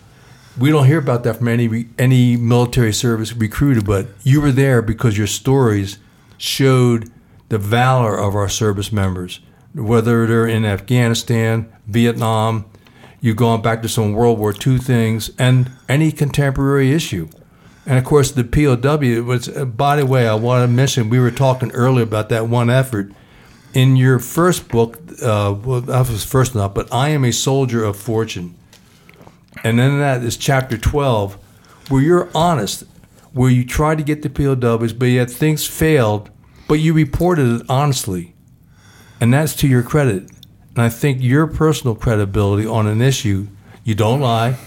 [0.57, 3.82] we don't hear about that from any any military service recruiter.
[3.82, 5.97] But you were there because your stories
[6.38, 7.09] showed
[7.49, 9.39] the valor of our service members,
[9.74, 12.65] whether they're in Afghanistan, Vietnam,
[13.22, 17.28] you've gone back to some World War II things, and any contemporary issue.
[17.89, 21.19] And of course, the POW was, uh, by the way, I want to mention, we
[21.19, 23.11] were talking earlier about that one effort.
[23.73, 27.83] In your first book, uh, well, that was first enough, but I Am a Soldier
[27.83, 28.53] of Fortune.
[29.63, 31.33] And then that is chapter 12,
[31.89, 32.83] where you're honest,
[33.33, 36.29] where you tried to get the POWs, but yet things failed,
[36.67, 38.35] but you reported it honestly.
[39.19, 40.29] And that's to your credit.
[40.75, 43.47] And I think your personal credibility on an issue,
[43.83, 44.57] you don't lie.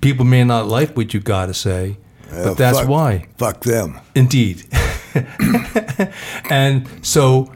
[0.00, 1.96] People may not like what you got to say,
[2.34, 3.26] Uh, but that's fuck- why.
[3.38, 4.00] Fuck them.
[4.14, 4.66] Indeed.
[6.50, 7.52] and so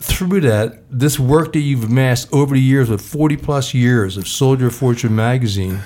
[0.00, 4.26] through that, this work that you've amassed over the years with 40 plus years of
[4.26, 5.80] Soldier of Fortune magazine,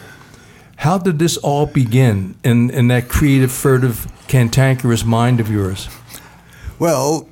[0.77, 5.89] how did this all begin in, in that creative, furtive, cantankerous mind of yours?
[6.79, 7.29] Well,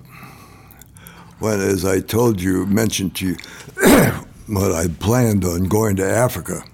[1.39, 3.37] when, as I told you, mentioned to you,
[4.47, 6.65] what I planned on going to Africa.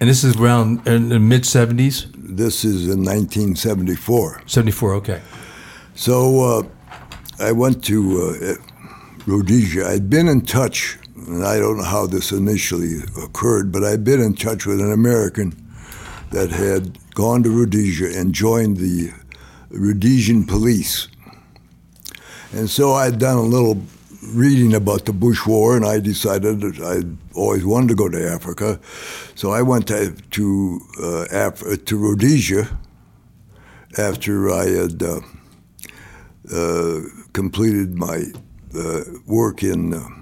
[0.00, 2.06] And this is around in the mid 70s?
[2.36, 4.42] This is in 1974.
[4.46, 5.20] 74, okay.
[5.94, 6.62] So uh,
[7.38, 8.54] I went to uh,
[9.26, 9.86] Rhodesia.
[9.86, 14.20] I'd been in touch, and I don't know how this initially occurred, but I'd been
[14.20, 15.52] in touch with an American
[16.30, 19.12] that had gone to Rhodesia and joined the
[19.68, 21.08] Rhodesian police.
[22.54, 23.82] And so I'd done a little
[24.22, 27.02] reading about the Bush War, and I decided that I
[27.38, 28.78] always wanted to go to Africa.
[29.34, 32.68] So I went to to, uh, Af- to Rhodesia
[33.98, 35.20] after I had uh,
[36.52, 37.00] uh,
[37.32, 38.24] completed my
[38.74, 40.21] uh, work in.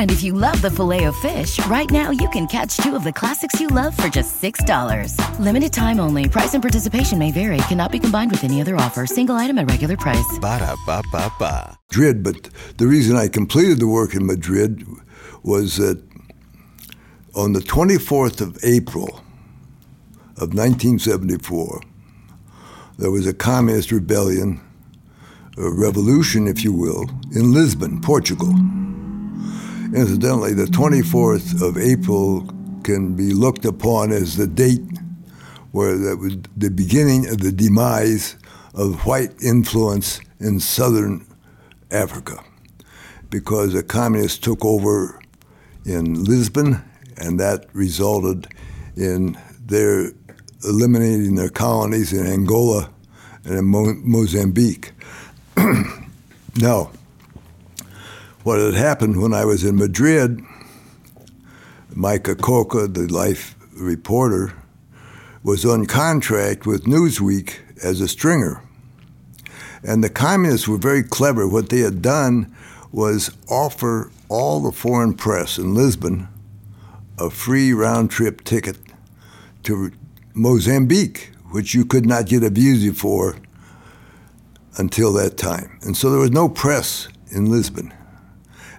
[0.00, 3.04] And if you love the filet of fish, right now you can catch two of
[3.04, 5.14] the classics you love for just $6.
[5.38, 6.26] Limited time only.
[6.26, 7.58] Price and participation may vary.
[7.68, 9.04] Cannot be combined with any other offer.
[9.04, 10.38] Single item at regular price.
[10.40, 11.78] Ba da ba ba ba.
[11.90, 12.48] Madrid, but
[12.78, 14.86] the reason I completed the work in Madrid
[15.42, 16.02] was that
[17.34, 19.20] on the 24th of April
[20.38, 21.82] of 1974,
[22.96, 24.62] there was a communist rebellion,
[25.58, 28.54] a revolution, if you will, in Lisbon, Portugal.
[29.94, 32.48] Incidentally, the 24th of April
[32.84, 34.82] can be looked upon as the date
[35.72, 38.36] where that was the beginning of the demise
[38.74, 41.26] of white influence in southern
[41.90, 42.42] Africa
[43.30, 45.20] because the communists took over
[45.84, 46.82] in Lisbon
[47.16, 48.46] and that resulted
[48.96, 50.12] in their
[50.64, 52.90] eliminating their colonies in Angola
[53.44, 54.92] and in Mo- Mozambique.
[56.56, 56.90] now,
[58.42, 60.40] what had happened when I was in Madrid,
[61.94, 64.54] Micah Coca, the life reporter,
[65.42, 68.62] was on contract with Newsweek as a stringer.
[69.82, 71.48] And the communists were very clever.
[71.48, 72.54] What they had done
[72.92, 76.28] was offer all the foreign press in Lisbon
[77.18, 78.78] a free round trip ticket
[79.62, 79.92] to
[80.32, 83.36] Mozambique, which you could not get a visa for
[84.78, 85.78] until that time.
[85.82, 87.92] And so there was no press in Lisbon.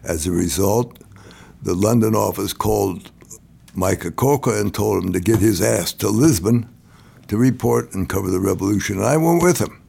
[0.03, 0.97] As a result,
[1.61, 3.11] the London office called
[3.75, 6.67] Micah Coca and told him to get his ass to Lisbon
[7.27, 8.97] to report and cover the revolution.
[8.97, 9.81] And I went with him.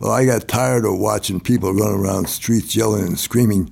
[0.00, 3.70] Well, I got tired of watching people run around streets yelling and screaming,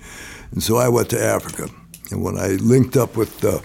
[0.51, 1.69] and so I went to Africa.
[2.11, 3.61] And when I linked up with, uh,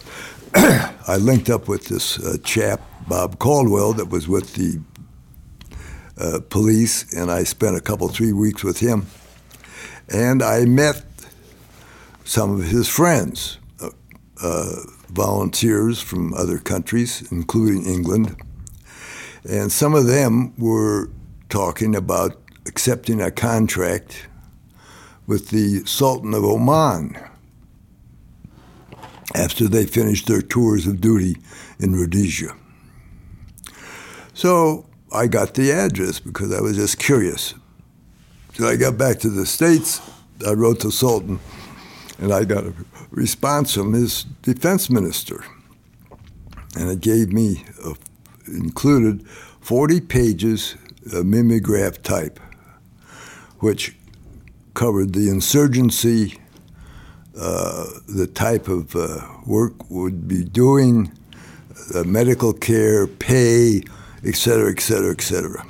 [1.08, 4.80] I linked up with this uh, chap, Bob Caldwell, that was with the
[6.20, 9.08] uh, police, and I spent a couple, three weeks with him.
[10.08, 11.04] And I met
[12.24, 13.90] some of his friends, uh,
[14.42, 14.76] uh,
[15.10, 18.36] volunteers from other countries, including England.
[19.50, 21.10] And some of them were
[21.50, 24.28] talking about accepting a contract
[25.28, 27.18] with the Sultan of Oman
[29.36, 31.38] after they finished their tours of duty
[31.80, 32.56] in Rhodesia.
[34.34, 37.54] So I got the address because I was just curious.
[38.54, 40.02] So I got back to the States,
[40.46, 41.40] I wrote to Sultan,
[42.22, 42.74] and I got a
[43.10, 45.44] response from his defense minister.
[46.78, 47.96] And it gave me, a,
[48.48, 49.28] included
[49.60, 50.76] 40 pages
[51.12, 52.40] of mimeograph type,
[53.60, 53.98] which
[54.76, 56.38] covered the insurgency,
[57.38, 61.12] uh, the type of uh, work would be doing,
[61.96, 63.82] uh, medical care, pay,
[64.24, 65.66] et cetera, et cetera, et cetera.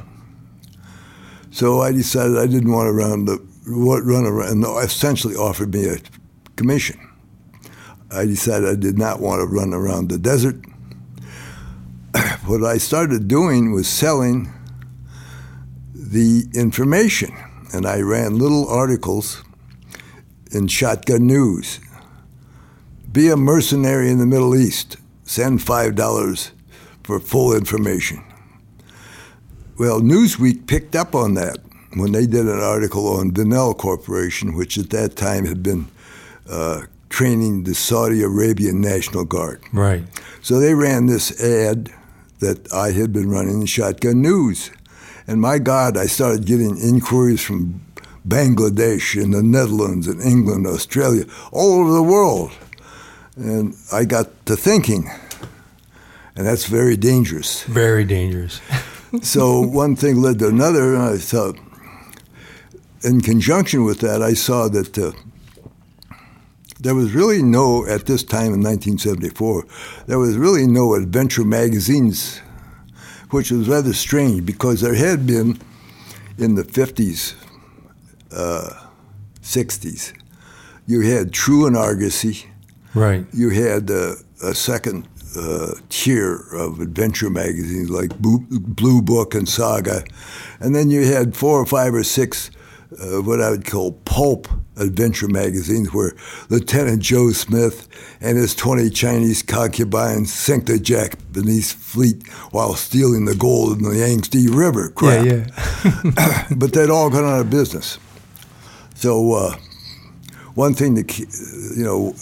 [1.50, 4.64] So I decided I didn't want to run the run around.
[4.64, 5.98] And essentially offered me a
[6.56, 7.00] commission.
[8.12, 10.58] I decided I did not want to run around the desert.
[12.46, 14.52] what I started doing was selling
[15.94, 17.34] the information,
[17.74, 19.44] and I ran little articles
[20.52, 21.80] in Shotgun News.
[23.12, 24.98] Be a mercenary in the Middle East.
[25.24, 26.52] Send five dollars
[27.04, 28.24] for full information.
[29.78, 31.58] Well, Newsweek picked up on that
[31.94, 35.88] when they did an article on Vinnell Corporation, which at that time had been
[36.52, 39.62] uh, training the Saudi Arabian National Guard.
[39.74, 40.04] Right.
[40.42, 41.92] So they ran this ad
[42.40, 44.72] that I had been running in Shotgun News.
[45.28, 47.82] And my God, I started getting inquiries from
[48.28, 52.52] Bangladesh and the Netherlands and England, Australia, all over the world.
[53.36, 55.10] And I got to thinking,
[56.36, 57.64] and that's very dangerous.
[57.64, 58.60] Very dangerous.
[59.22, 61.58] so one thing led to another, and I thought,
[63.04, 65.12] in conjunction with that, I saw that uh,
[66.82, 69.66] there was really no, at this time in 1974,
[70.08, 72.40] there was really no adventure magazines,
[73.30, 75.60] which was rather strange because there had been
[76.40, 77.36] in the 50s,
[78.36, 78.88] uh,
[79.42, 80.14] 60s,
[80.88, 82.48] you had True and Argosy.
[82.96, 83.26] Right.
[83.32, 90.04] You had uh, a second uh, tier of adventure magazines like Blue Book and Saga.
[90.60, 92.50] And then you had four or five or six
[93.00, 94.48] uh, what I would call pulp
[94.78, 96.14] adventure magazines where
[96.50, 97.88] Lieutenant Joe Smith
[98.20, 103.84] and his 20 Chinese concubines sink the Jack beneath fleet while stealing the gold in
[103.84, 104.90] the Yangtze River.
[104.90, 105.26] Crap.
[105.26, 105.48] Yeah,
[106.04, 106.48] yeah.
[106.56, 107.98] but they'd all gone out of business.
[108.96, 109.56] So uh,
[110.56, 112.14] one thing that, you know,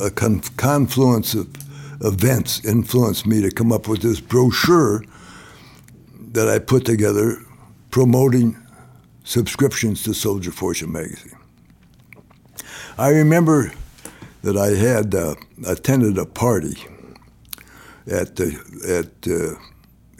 [0.00, 1.48] a con- confluence of
[2.00, 5.04] events influenced me to come up with this brochure
[6.32, 7.38] that I put together
[7.90, 8.56] promoting
[9.24, 11.36] subscriptions to Soldier Fortune magazine.
[12.96, 13.72] I remember
[14.42, 15.34] that I had uh,
[15.66, 16.76] attended a party
[18.06, 18.54] at the,
[18.86, 19.56] at uh,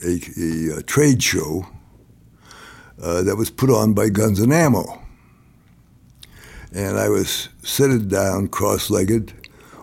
[0.03, 1.67] a, a, a, trade show
[3.01, 5.03] uh, that was put on by Guns and Ammo,
[6.73, 9.33] and I was sitting down cross-legged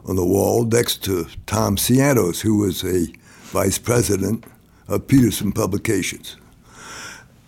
[0.05, 3.05] on the wall next to Tom Siatos, who was a
[3.51, 4.45] vice president
[4.87, 6.37] of Petersen Publications.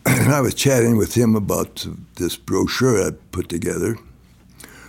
[0.06, 1.86] And I was chatting with him about
[2.16, 3.98] this brochure I put together,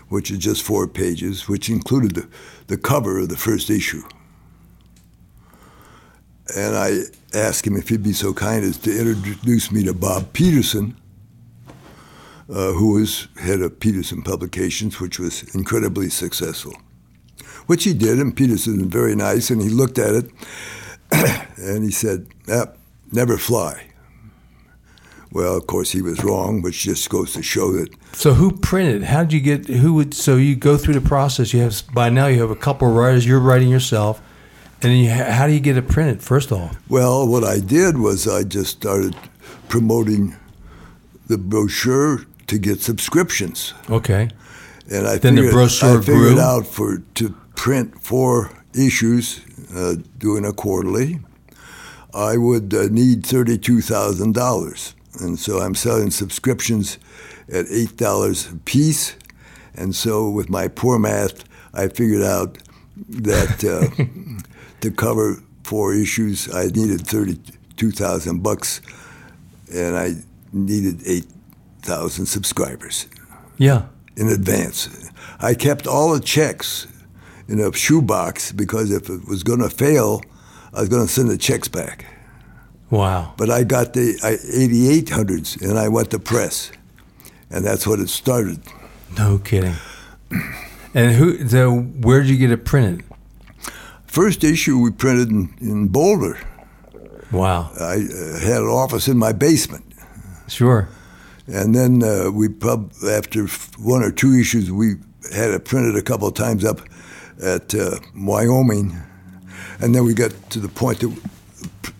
[0.09, 2.29] which is just four pages, which included the,
[2.67, 4.03] the cover of the first issue.
[6.55, 7.01] And I
[7.33, 10.97] asked him if he'd be so kind as to introduce me to Bob Petersen,
[12.51, 16.75] uh, who was head of Petersen Publications, which was incredibly successful.
[17.67, 20.31] Which he did, and Petersen was very nice, and he looked at it,
[21.57, 22.67] and he said, ah,
[23.11, 23.94] never fly.
[25.35, 27.93] Well, of course, he was wrong, which just goes to show that.
[28.13, 29.03] So, who printed?
[29.03, 29.67] How did you get?
[29.67, 30.15] Who would?
[30.15, 31.53] So you go through the process.
[31.53, 33.27] You have by now you have a couple of writers.
[33.27, 34.23] You're writing yourself,
[34.81, 36.23] and then you, how do you get it printed?
[36.23, 36.71] First of all.
[36.89, 39.17] Well, what I did was I just started
[39.69, 40.37] promoting
[41.27, 43.75] the brochure to get subscriptions.
[43.91, 44.29] Okay.
[44.89, 46.41] And I then figured, the brochure I figured grew.
[46.41, 49.41] out for to print four issues,
[49.75, 51.19] uh, doing a quarterly,
[52.15, 56.99] I would uh, need thirty-two thousand dollars and so I'm selling subscriptions
[57.53, 59.17] at eight dollars a piece.
[59.77, 62.59] And so with my poor math, I figured out
[63.09, 64.43] that uh,
[64.81, 68.81] to cover four issues, I needed thirty-two thousand bucks,
[69.73, 70.15] and I
[70.53, 71.27] needed eight
[71.83, 73.07] thousand subscribers.
[73.59, 73.87] Yeah.
[74.17, 75.11] In advance,
[75.41, 76.87] I kept all the checks
[77.49, 80.23] in a shoebox because if it was going to fail,
[80.73, 82.07] I was going to send the checks back.
[82.95, 83.35] Wow.
[83.37, 86.71] But I got the 8800s and I went to press.
[87.51, 88.61] And that's what it started.
[89.19, 89.75] No kidding.
[90.95, 91.49] And who?
[91.49, 93.05] So where did you get it printed?
[94.07, 96.39] First issue we printed in, in Boulder.
[97.33, 97.73] Wow.
[97.81, 99.85] I uh, had an office in my basement.
[100.47, 100.89] Sure.
[101.49, 104.95] And then uh, we pub after one or two issues we
[105.33, 106.81] had it printed a couple of times up
[107.43, 108.97] at uh, Wyoming,
[109.81, 111.09] and then we got to the point that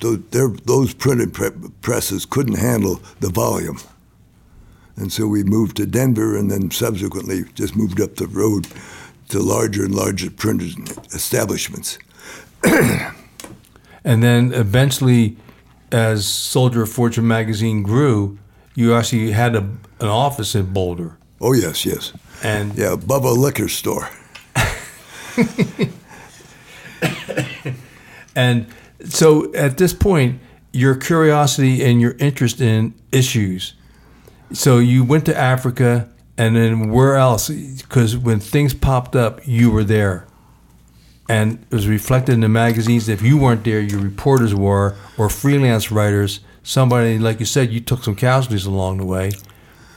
[0.01, 1.35] those printed
[1.83, 3.79] presses couldn't handle the volume.
[4.97, 8.69] And so we moved to Denver and then subsequently just moved up the road
[9.31, 10.77] to larger and larger printers
[11.13, 11.99] establishments.
[12.65, 15.37] and then eventually,
[15.91, 18.39] as Soldier of Fortune magazine grew,
[18.75, 19.69] you actually had a,
[20.01, 21.17] an office in Boulder.
[21.41, 22.13] Oh, yes, yes.
[22.43, 24.09] And yeah, above a Liquor Store.
[28.37, 28.67] and
[29.05, 30.41] so at this point,
[30.73, 33.75] your curiosity and your interest in issues
[34.53, 36.09] So you went to Africa,
[36.39, 37.49] and then where else?
[37.49, 40.27] Because when things popped up, you were there,
[41.29, 43.09] and it was reflected in the magazines.
[43.09, 46.41] If you weren't there, your reporters were, or freelance writers.
[46.63, 49.33] Somebody, like you said, you took some casualties along the way,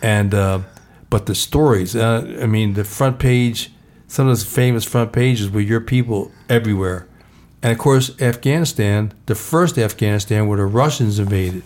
[0.02, 0.62] and uh,
[1.10, 1.96] but the stories.
[1.96, 3.72] Uh, I mean, the front page.
[4.08, 7.07] Some of those famous front pages were your people everywhere,
[7.68, 9.12] and of course, Afghanistan.
[9.26, 11.64] The first Afghanistan, where the Russians invaded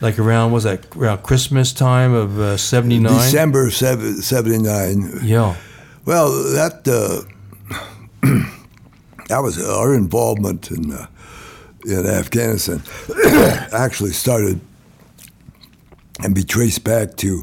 [0.00, 3.12] like around was that around Christmas time of uh, '79.
[3.12, 5.18] December 79.
[5.24, 5.56] Yeah.
[6.04, 7.22] Well, that uh,
[9.28, 11.08] that was our involvement in uh,
[11.84, 12.80] in Afghanistan.
[13.72, 14.60] actually started
[16.22, 17.42] and be traced back to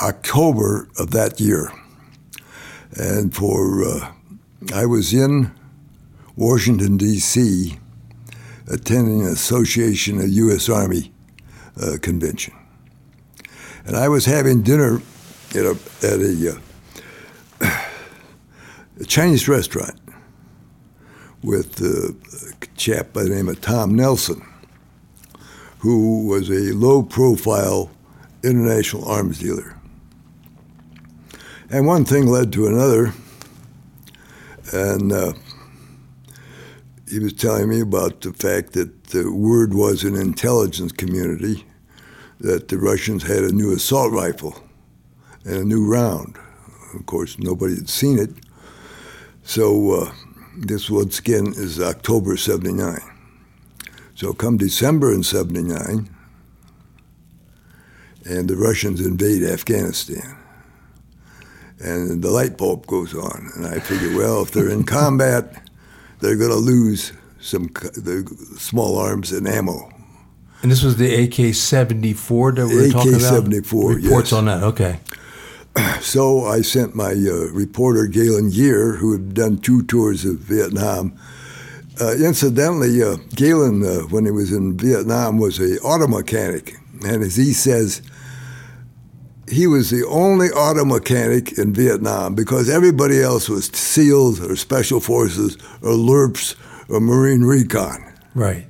[0.00, 1.70] October of that year,
[2.92, 4.12] and for uh,
[4.74, 5.52] I was in
[6.38, 7.80] Washington D.C.
[8.68, 10.68] attending an Association of U.S.
[10.68, 11.12] Army
[11.82, 12.54] uh, convention,
[13.84, 15.02] and I was having dinner
[15.50, 16.60] at a at a
[17.60, 17.84] uh,
[19.00, 19.98] a Chinese restaurant
[21.42, 22.12] with uh,
[22.62, 24.40] a chap by the name of Tom Nelson,
[25.78, 27.90] who was a low profile
[28.44, 29.74] international arms dealer.
[31.68, 33.12] And one thing led to another,
[34.72, 35.32] and uh,
[37.10, 41.64] he was telling me about the fact that the word was in intelligence community
[42.40, 44.62] that the Russians had a new assault rifle
[45.44, 46.38] and a new round.
[46.94, 48.30] Of course, nobody had seen it.
[49.42, 50.12] So uh,
[50.56, 53.00] this once again is October 79.
[54.14, 56.10] So come December in 79,
[58.24, 60.36] and the Russians invade Afghanistan.
[61.80, 63.50] And the light bulb goes on.
[63.54, 65.67] And I figure, well, if they're in combat,
[66.20, 68.26] they're going to lose some the
[68.58, 69.90] small arms and ammo.
[70.62, 73.46] And this was the AK-74 that we were talking about.
[73.46, 74.32] AK-74, Reports yes.
[74.32, 74.62] on that.
[74.62, 75.00] Okay.
[76.00, 81.16] So I sent my uh, reporter, Galen Geer, who had done two tours of Vietnam.
[82.00, 86.74] Uh, incidentally, uh, Galen, uh, when he was in Vietnam, was a auto mechanic.
[87.06, 88.02] And as he says,
[89.50, 95.00] he was the only auto mechanic in Vietnam because everybody else was SEALs or Special
[95.00, 96.54] Forces or LURPS
[96.88, 98.04] or Marine Recon.
[98.34, 98.66] Right.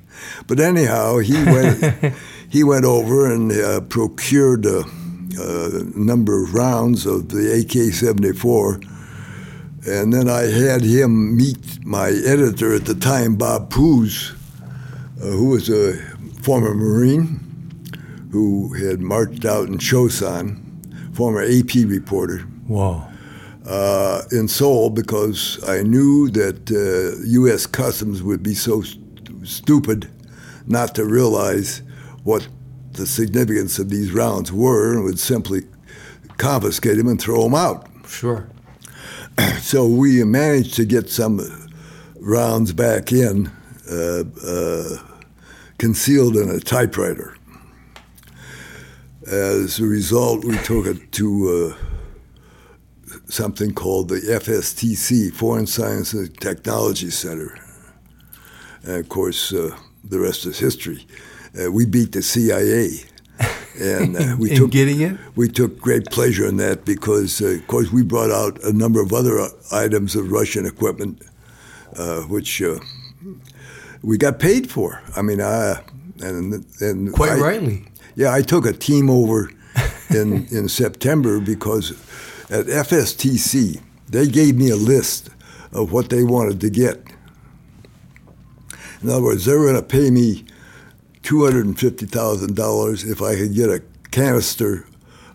[0.47, 2.13] But anyhow, he went
[2.49, 4.83] he went over and uh, procured a,
[5.37, 8.83] a number of rounds of the AK-74,
[9.87, 14.35] and then I had him meet my editor at the time, Bob Poos,
[15.21, 15.93] uh, who was a
[16.41, 17.45] former Marine
[18.31, 20.68] who had marched out in Chosin,
[21.13, 23.03] former AP reporter Whoa.
[23.65, 27.65] uh, in Seoul because I knew that uh, U.S.
[27.65, 30.09] Customs would be so st- stupid
[30.67, 31.81] not to realize
[32.23, 32.47] what
[32.93, 35.61] the significance of these rounds were and would simply
[36.37, 37.87] confiscate them and throw them out.
[38.07, 38.49] Sure.
[39.61, 41.39] So we managed to get some
[42.19, 43.49] rounds back in,
[43.89, 44.97] uh, uh,
[45.77, 47.37] concealed in a typewriter.
[49.31, 56.35] As a result, we took it to uh, something called the FSTC, Foreign Science and
[56.39, 57.55] Technology Center.
[58.83, 61.05] And of course, uh, the rest is history.
[61.59, 62.89] Uh, we beat the CIA.
[63.79, 65.17] And uh, we In took getting it?
[65.37, 68.99] we took great pleasure in that because, uh, of course, we brought out a number
[69.01, 71.21] of other uh, items of Russian equipment,
[71.95, 72.79] uh, which uh,
[74.01, 75.01] we got paid for.
[75.15, 75.81] I mean, I
[76.19, 77.85] and and Quite I- rightly.
[78.19, 79.49] Yeah, I took a team over
[80.09, 81.91] in in September because
[82.49, 85.29] at FSTC they gave me a list
[85.71, 86.97] of what they wanted to get.
[89.01, 90.43] In other words, they were going to pay me
[91.23, 93.81] two hundred and fifty thousand dollars if I could get a
[94.11, 94.85] canister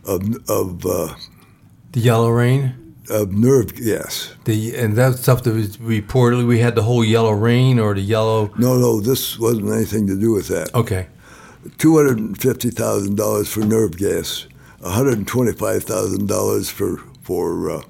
[0.04, 0.20] of
[0.50, 1.14] of uh,
[1.92, 2.74] The yellow rain.
[3.08, 4.34] of nerve gas.
[4.44, 8.02] The and that stuff that was reportedly we had the whole yellow rain or the
[8.02, 8.50] yellow.
[8.58, 10.74] No, no, this wasn't anything to do with that.
[10.74, 11.06] Okay.
[11.78, 14.46] Two hundred and fifty thousand dollars for nerve gas,
[14.80, 17.82] one hundred and twenty-five thousand dollars for for uh,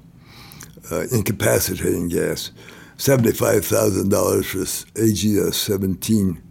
[0.91, 2.51] uh, incapacitating gas,
[2.97, 6.41] seventy-five thousand dollars for AGS-17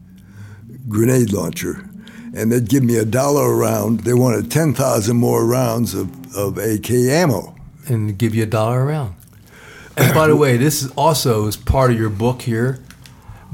[0.88, 1.88] grenade launcher,
[2.34, 4.00] and they'd give me a dollar a round.
[4.00, 7.54] They wanted ten thousand more rounds of, of AK ammo.
[7.88, 9.14] and give you a dollar a round.
[9.96, 12.83] And by the way, this is also is part of your book here,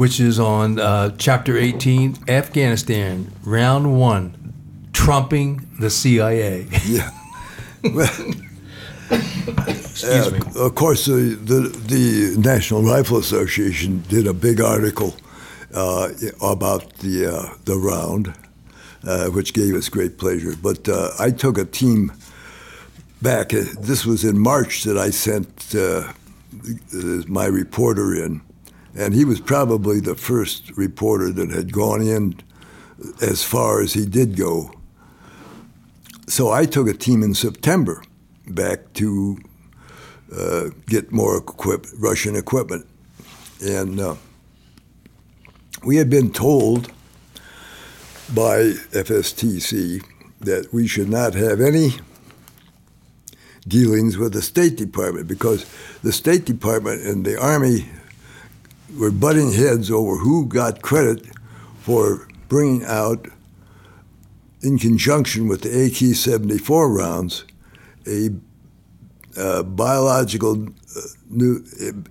[0.01, 4.27] which is on uh, chapter 18, Afghanistan, round one,
[4.93, 6.67] trumping the CIA.
[6.87, 7.11] Yeah.
[9.67, 10.39] Excuse me.
[10.57, 11.61] Uh, Of course, the, the,
[11.95, 15.15] the National Rifle Association did a big article
[15.75, 16.09] uh,
[16.43, 18.35] about the, uh, the round.
[19.07, 20.55] uh, which gave us great pleasure.
[20.63, 22.13] But uh, I took a team
[23.23, 23.49] back.
[23.51, 26.13] This was in March that I sent uh,
[27.27, 28.41] my reporter in,
[28.97, 32.35] and he was probably the first reporter that had gone in
[33.21, 34.73] as far as he did go.
[36.27, 38.03] So I took a team in September
[38.47, 39.39] back to
[40.37, 42.87] uh, get more equip- Russian equipment,
[43.61, 44.15] and uh,
[45.85, 46.93] we had been told
[48.35, 50.05] by FSTC
[50.41, 51.91] that we should not have any
[53.67, 55.67] dealings with the State Department because
[56.03, 57.89] the State Department and the Army
[58.99, 61.27] were butting heads over who got credit
[61.81, 63.27] for bringing out,
[64.63, 67.45] in conjunction with the AK 74 rounds,
[68.07, 68.31] a
[69.39, 71.01] uh, biological uh,
[71.31, 71.61] nu-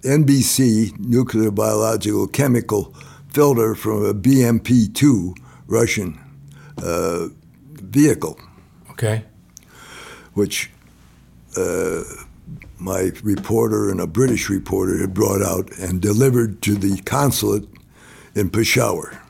[0.02, 2.94] NBC, nuclear biological chemical
[3.34, 5.36] filter from a BMP 2
[5.68, 6.18] Russian
[6.82, 7.28] uh,
[7.74, 8.40] vehicle
[8.92, 9.24] Okay.
[10.34, 10.72] which
[11.56, 12.02] uh,
[12.80, 17.68] my reporter and a British reporter had brought out and delivered to the consulate
[18.36, 19.22] in Peshawar.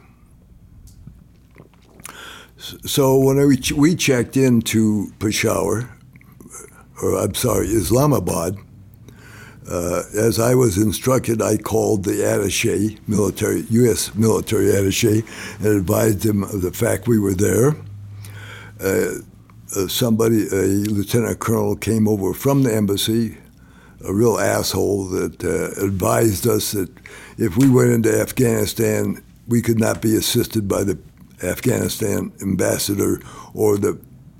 [2.57, 5.89] So when we, ch- we checked into Peshawar,
[7.01, 8.57] or I'm sorry, Islamabad,
[9.69, 14.13] uh, as I was instructed, I called the attaché, military, U.S.
[14.15, 15.25] military attaché,
[15.59, 17.75] and advised him of the fact we were there
[18.81, 19.19] uh,
[19.87, 23.37] somebody, a lieutenant colonel, came over from the embassy,
[24.05, 26.89] a real asshole that uh, advised us that
[27.37, 30.97] if we went into Afghanistan, we could not be assisted by the
[31.43, 33.19] Afghanistan ambassador
[33.53, 33.99] or the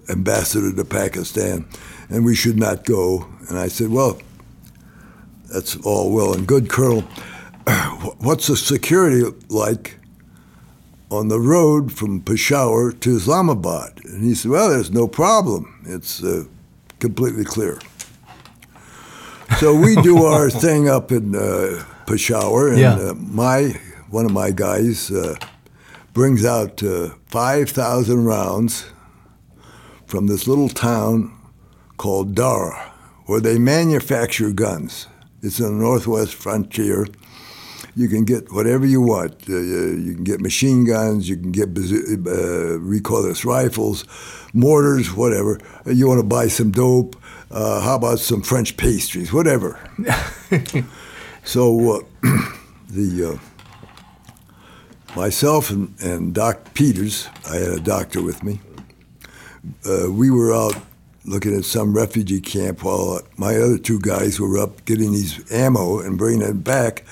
[0.10, 1.68] ambassador to Pakistan,
[2.10, 3.28] and we should not go.
[3.50, 4.20] And I said, well,
[5.52, 7.02] that's all well and good, Colonel.
[8.20, 9.99] What's the security like
[11.10, 14.00] on the road from Peshawar to Islamabad.
[14.06, 15.84] And he said, Well, there's no problem.
[15.88, 16.46] It's uh,
[17.00, 17.80] completely clear.
[19.60, 22.94] So we do our thing up in uh, Peshawar, and Yeah.
[22.96, 23.80] uh, my
[24.10, 25.36] one of my guys uh,
[26.14, 28.86] brings out uh, 5,000 rounds
[30.08, 31.32] from this little town
[31.98, 32.92] called Dara,
[33.28, 35.06] where they manufacture guns.
[35.44, 37.06] It's in the northwest frontier
[38.00, 39.34] you can get whatever you want.
[39.50, 44.06] Uh, you can get machine guns, you can get uh, recoilless rifles,
[44.54, 45.60] mortars, whatever.
[45.86, 47.18] Uh, You want to buy some dope?
[47.52, 49.34] Uh, how about some French pastries?
[49.34, 49.78] Whatever.
[51.44, 52.00] so uh,
[52.90, 58.62] the uh, myself and, and Doc Peters, I had a doctor with me.
[59.86, 60.76] Uh, we were out
[61.26, 66.00] looking at some refugee camp while my other two guys were up getting these ammo
[66.00, 67.04] and bringing it back.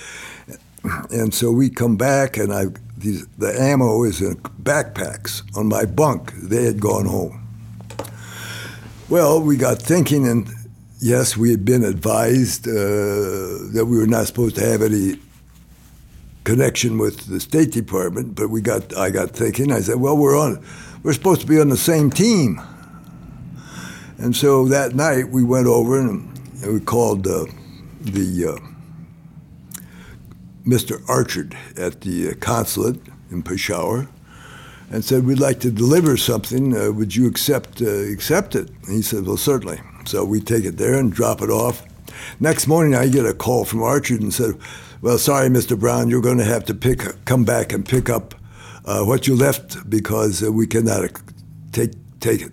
[1.11, 2.65] And so we come back, and I
[2.97, 6.33] these, the ammo is in backpacks on my bunk.
[6.33, 7.47] They had gone home.
[9.07, 10.49] Well, we got thinking, and
[10.99, 15.19] yes, we had been advised uh, that we were not supposed to have any
[16.43, 18.35] connection with the State Department.
[18.35, 19.71] But we got, I got thinking.
[19.71, 20.63] I said, well, we're on,
[21.03, 22.59] we're supposed to be on the same team.
[24.17, 27.45] And so that night we went over and, and we called uh,
[28.01, 28.57] the.
[28.57, 28.76] Uh,
[30.67, 31.01] Mr.
[31.07, 32.99] Archard at the uh, consulate
[33.31, 34.09] in Peshawar
[34.91, 36.75] and said, "We'd like to deliver something.
[36.75, 40.65] Uh, would you accept uh, accept it?" And he said, "Well, certainly." So we take
[40.65, 41.85] it there and drop it off.
[42.39, 44.55] Next morning, I get a call from Archard and said,
[45.01, 45.79] "Well, sorry, Mr.
[45.79, 48.35] Brown, you're going to have to pick come back and pick up
[48.83, 51.11] uh, what you left because uh, we cannot
[51.71, 52.51] take take it."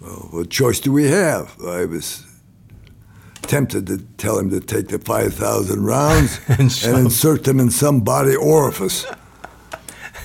[0.00, 1.56] Well, what choice do we have?
[1.64, 2.27] I was
[3.48, 8.00] tempted to tell him to take the 5,000 rounds And and, insert them in some
[8.00, 9.06] body orifice.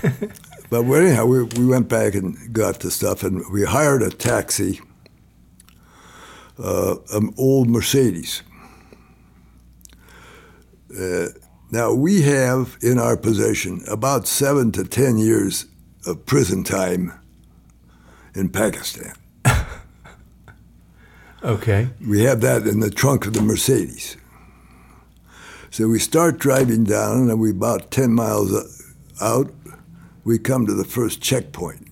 [0.70, 4.82] but anyhow, we, we went back and got the stuff, and we hired a taxi,
[6.62, 8.44] uh, an old Mercedes.
[11.00, 11.28] Uh,
[11.72, 15.66] now, we have in our possession about seven to ten years
[16.06, 17.14] of prison time
[18.36, 19.14] in Pakistan.
[21.44, 21.90] Okay.
[22.06, 24.16] We have that in the trunk of the Mercedes.
[25.72, 28.64] So we start driving down, and we about 10 miles uh,
[29.22, 29.52] out,
[30.24, 31.88] we come to the first checkpoint.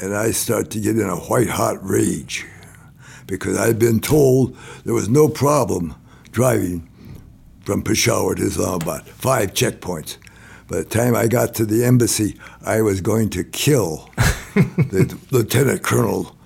[0.00, 2.46] And I start to get in a white hot rage
[3.26, 5.94] because I'd been told there was no problem
[6.30, 6.90] driving
[7.64, 10.18] from Peshawar to Islamabad, five checkpoints.
[10.68, 14.10] By the time I got to the embassy, I was going to kill
[14.54, 16.36] the lieutenant colonel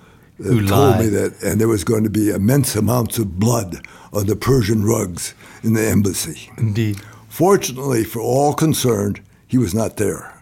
[0.43, 4.35] told me that, and there was going to be immense amounts of blood on the
[4.35, 5.33] Persian rugs
[5.63, 6.49] in the embassy.
[6.57, 6.99] Indeed.
[7.27, 10.33] Fortunately for all concerned, he was not there.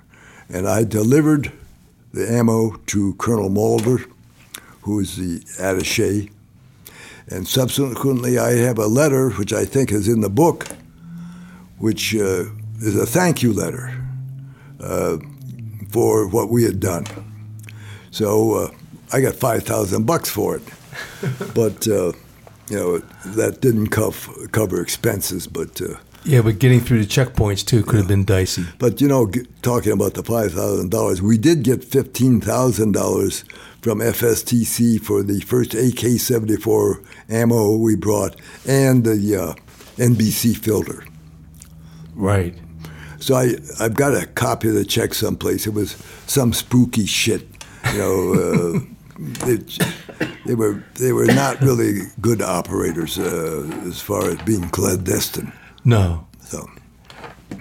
[0.50, 1.52] And I delivered
[2.14, 4.00] the ammo to Colonel Mulder,
[4.82, 6.32] who was the attaché.
[7.30, 10.68] And subsequently, I have a letter, which I think is in the book,
[11.78, 12.46] which uh,
[12.80, 13.94] is a thank you letter
[14.80, 15.18] uh,
[15.90, 17.06] for what we had done.
[18.12, 18.72] So uh,
[19.14, 20.64] I got 5,000 bucks for it.
[21.54, 22.12] but, uh,
[22.70, 25.82] you know, that didn't cover, cover expenses, but.
[25.82, 28.66] Uh, yeah, but getting through the checkpoints too could have been dicey.
[28.80, 32.92] But you know, g- talking about the five thousand dollars, we did get fifteen thousand
[32.92, 33.46] dollars
[33.82, 38.36] from FSTC for the first AK seventy four ammo we brought
[38.68, 39.54] and the uh,
[39.96, 41.06] NBC filter.
[42.14, 42.56] Right.
[43.20, 45.66] So I I've got a copy of the check someplace.
[45.66, 47.48] It was some spooky shit,
[47.94, 48.34] you know.
[48.34, 48.80] Uh,
[49.20, 49.80] it,
[50.46, 55.52] they were they were not really good operators uh, as far as being clandestine.
[55.84, 56.28] No.
[56.42, 56.70] So,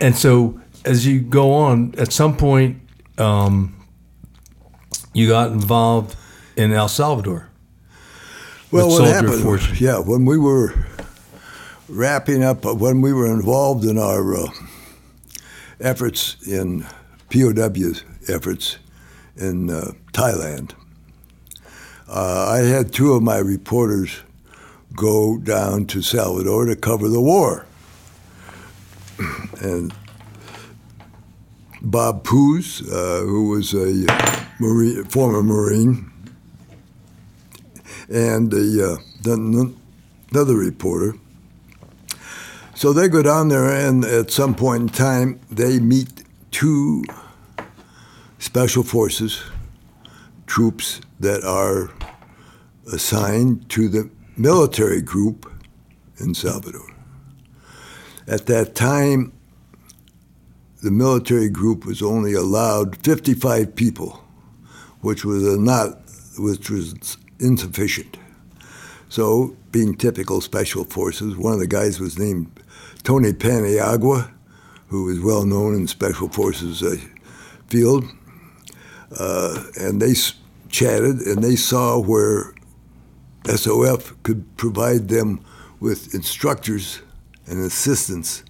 [0.01, 2.81] and so as you go on, at some point,
[3.19, 3.75] um,
[5.13, 6.17] you got involved
[6.57, 7.49] in El Salvador.
[8.71, 9.81] Well, what happened?
[9.81, 10.75] Yeah, when we were
[11.89, 14.49] wrapping up, uh, when we were involved in our uh,
[15.81, 16.85] efforts in
[17.31, 17.93] POW
[18.29, 18.79] efforts
[19.37, 20.73] in uh, Thailand,
[22.09, 24.21] uh, I had two of my reporters
[24.95, 27.67] go down to Salvador to cover the war
[29.61, 29.93] and
[31.83, 34.07] Bob Poos, uh, who was a
[34.59, 36.11] Marine, former Marine,
[38.09, 41.15] and uh, another reporter.
[42.75, 47.05] So they go down there, and at some point in time, they meet two
[48.39, 49.43] special forces
[50.47, 51.91] troops that are
[52.93, 55.51] assigned to the military group
[56.19, 56.87] in Salvador.
[58.27, 59.33] At that time,
[60.83, 64.25] the military group was only allowed 55 people,
[65.01, 66.01] which was not,
[66.39, 68.17] which was insufficient.
[69.09, 72.51] So, being typical special forces, one of the guys was named
[73.03, 74.31] Tony Paniagua,
[74.89, 76.97] who was well known in special forces uh,
[77.69, 78.05] field,
[79.19, 80.15] uh, and they
[80.69, 82.53] chatted and they saw where
[83.49, 85.45] SOF could provide them
[85.81, 87.01] with instructors
[87.47, 88.43] and assistance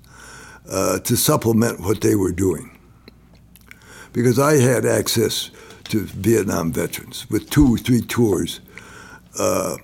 [0.70, 2.76] uh, to supplement what they were doing.
[4.12, 5.50] Because I had access
[5.88, 8.60] to Vietnam veterans with two or three tours,
[9.38, 9.76] uh,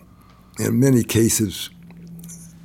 [0.59, 1.71] in many cases,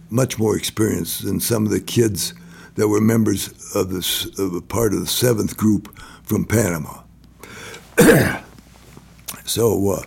[0.09, 2.33] much more experience than some of the kids
[2.75, 7.01] that were members of, this, of a part of the seventh group from Panama.
[9.45, 10.03] so, uh,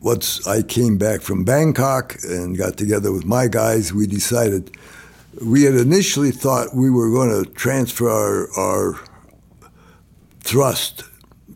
[0.00, 4.76] once I came back from Bangkok and got together with my guys, we decided
[5.42, 9.00] we had initially thought we were going to transfer our, our
[10.40, 11.04] thrust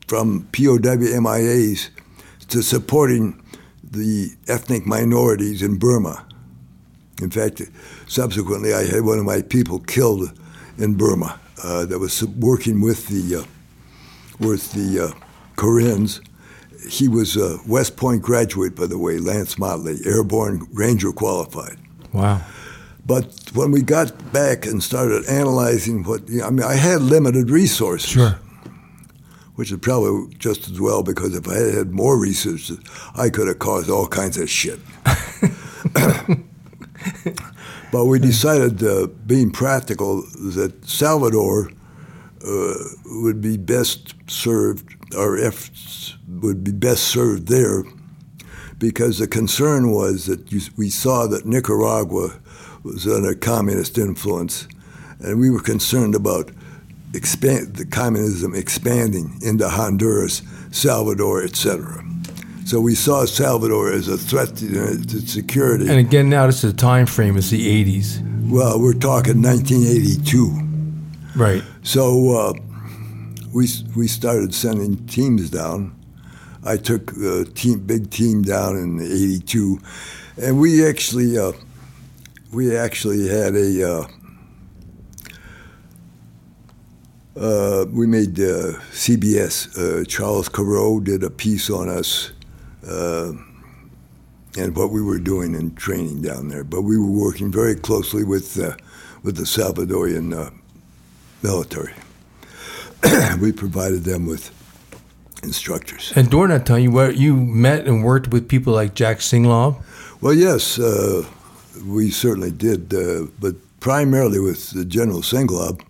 [0.08, 1.88] from POW MIAs
[2.48, 3.42] to supporting
[3.82, 6.26] the ethnic minorities in Burma.
[7.20, 7.62] In fact,
[8.08, 10.36] subsequently, I had one of my people killed
[10.78, 13.44] in Burma uh, that was working with the uh,
[14.40, 15.12] with the uh,
[15.56, 16.20] Karens
[16.88, 21.78] he was a West Point graduate, by the way, Lance Motley, airborne ranger qualified.
[22.12, 22.42] Wow.
[23.04, 27.02] But when we got back and started analyzing what, you know, I mean, I had
[27.02, 28.10] limited resources.
[28.10, 28.38] Sure.
[29.56, 32.78] Which is probably just as well because if I had had more resources,
[33.14, 34.78] I could have caused all kinds of shit.
[37.92, 41.70] but we decided, uh, being practical, that Salvador
[42.46, 47.84] uh, would be best served, our efforts would be best served there
[48.78, 52.40] because the concern was that you, we saw that Nicaragua
[52.82, 54.66] was under communist influence,
[55.20, 56.50] and we were concerned about
[57.14, 62.04] expand, the communism expanding into Honduras, Salvador, etc.
[62.64, 65.88] So we saw Salvador as a threat to, to, security.
[65.88, 68.50] And again, now this is the time frame it's the 80s.
[68.50, 70.72] Well, we're talking 1982.
[71.36, 71.62] Right.
[71.82, 72.54] So uh,
[73.52, 75.94] we we started sending teams down.
[76.64, 79.78] I took a team, big team down in '82,
[80.40, 81.52] and we actually uh,
[82.52, 83.90] we actually had a.
[83.90, 84.06] Uh,
[87.34, 89.76] uh we made uh, CBS.
[89.76, 92.32] Uh, Charles Kuralt did a piece on us
[94.54, 96.62] and what we were doing in training down there.
[96.62, 98.56] But we were working very closely with
[99.22, 100.52] with the Salvadorian
[101.42, 101.94] military.
[103.40, 104.50] we provided them with
[105.42, 106.12] instructors.
[106.14, 109.82] And during that time, you, were, you met and worked with people like Jack Singlaub?
[110.20, 111.24] Well, yes, uh,
[111.84, 115.82] we certainly did, uh, but primarily with General Singlaub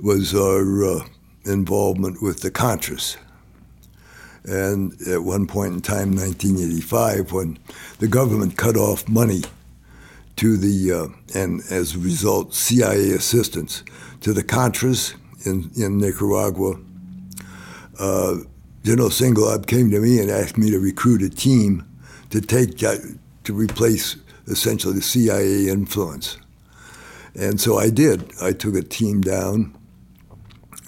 [0.00, 1.04] was our uh,
[1.44, 3.16] involvement with the Contras.
[4.44, 7.58] And at one point in time, 1985, when
[8.00, 9.42] the government cut off money
[10.36, 13.84] to the, uh, and as a result, CIA assistance
[14.22, 15.14] to the Contras
[15.44, 16.78] in, in Nicaragua,
[17.98, 18.36] uh,
[18.82, 21.86] General Singlaub came to me and asked me to recruit a team
[22.30, 24.16] to take to replace
[24.46, 26.38] essentially the CIA influence.
[27.34, 28.32] And so I did.
[28.40, 29.76] I took a team down,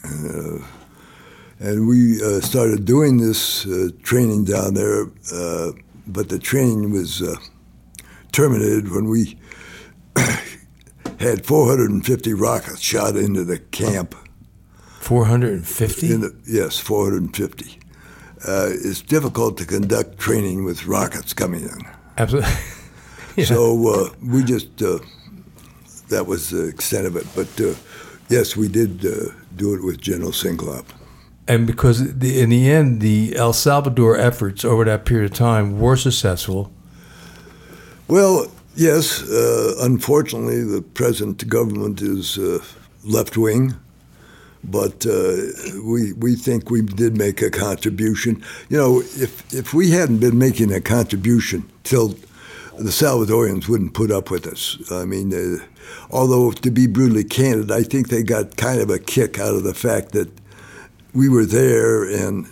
[0.05, 0.59] uh,
[1.59, 5.07] and we uh, started doing this uh, training down there.
[5.33, 5.73] Uh,
[6.07, 7.37] but the training was uh,
[8.33, 9.39] terminated when we
[11.19, 14.15] had 450 rockets shot into the camp.
[15.05, 16.19] 450?
[16.47, 17.79] yes, 450.
[18.47, 21.79] Uh, it's difficult to conduct training with rockets coming in.
[22.19, 22.51] Absolutely.
[23.37, 23.45] yeah.
[23.45, 24.83] So we just
[26.09, 27.27] that was the extent of it.
[27.35, 27.75] But uh,
[28.29, 30.85] yes, we did uh, do it with General Singlaub.
[31.47, 35.79] And because the, in the end, the El Salvador efforts over that period of time
[35.79, 36.73] were successful.
[38.09, 39.23] Well, yes.
[39.23, 42.61] Uh, unfortunately, the present government is uh,
[43.05, 43.75] left wing.
[44.65, 45.37] But uh,
[45.83, 48.43] we we think we did make a contribution.
[48.69, 52.17] You know, if if we hadn't been making a contribution till
[52.79, 54.79] the Salvadorians wouldn't put up with us.
[54.91, 55.65] I mean, uh,
[56.11, 59.63] although to be brutally candid, I think they got kind of a kick out of
[59.63, 60.29] the fact that
[61.13, 62.47] we were there and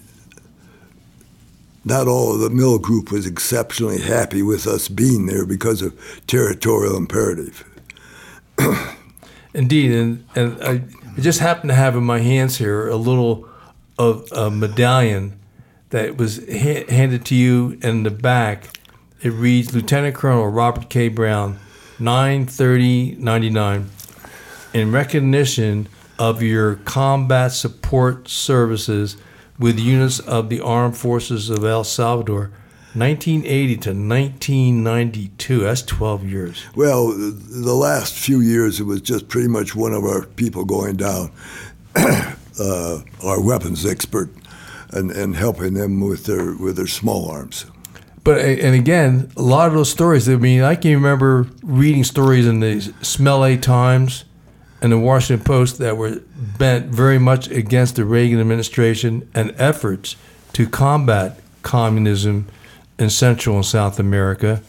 [1.85, 5.99] not all of the mill group was exceptionally happy with us being there because of
[6.27, 7.65] territorial imperative.
[9.55, 10.83] Indeed, and, and I,
[11.15, 13.47] I just happened to have in my hands here a little
[13.99, 15.39] of a medallion
[15.91, 18.79] that was ha- handed to you in the back.
[19.21, 21.09] It reads Lieutenant Colonel Robert K.
[21.09, 21.59] Brown,
[21.99, 23.91] 93099
[24.73, 25.87] in recognition
[26.19, 29.19] of your combat support services
[29.59, 32.51] with units of the Armed Forces of El Salvador
[32.95, 39.49] 1980 to 1992 that's 12 years well the last few years it was just pretty
[39.49, 41.31] much one of our people going down
[41.97, 44.31] uh, our weapons expert
[44.91, 47.67] and, and helping them with their with their small arms
[48.25, 50.29] but and again, a lot of those stories.
[50.29, 54.25] I mean, I can remember reading stories in the Smellie Times
[54.81, 56.21] and the Washington Post that were
[56.59, 60.15] bent very much against the Reagan administration and efforts
[60.53, 62.47] to combat communism
[62.99, 64.63] in Central and South America.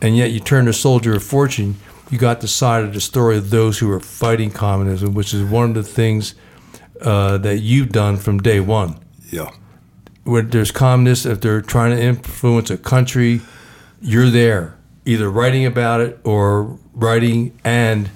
[0.00, 1.76] And yet, you turn to Soldier of Fortune,
[2.10, 5.44] you got the side of the story of those who are fighting communism, which is
[5.44, 6.34] one of the things
[7.02, 8.98] uh, that you've done from day one.
[9.30, 9.50] Yeah
[10.24, 13.40] where there's communists, if they're trying to influence a country,
[14.00, 18.10] you're there, either writing about it or writing and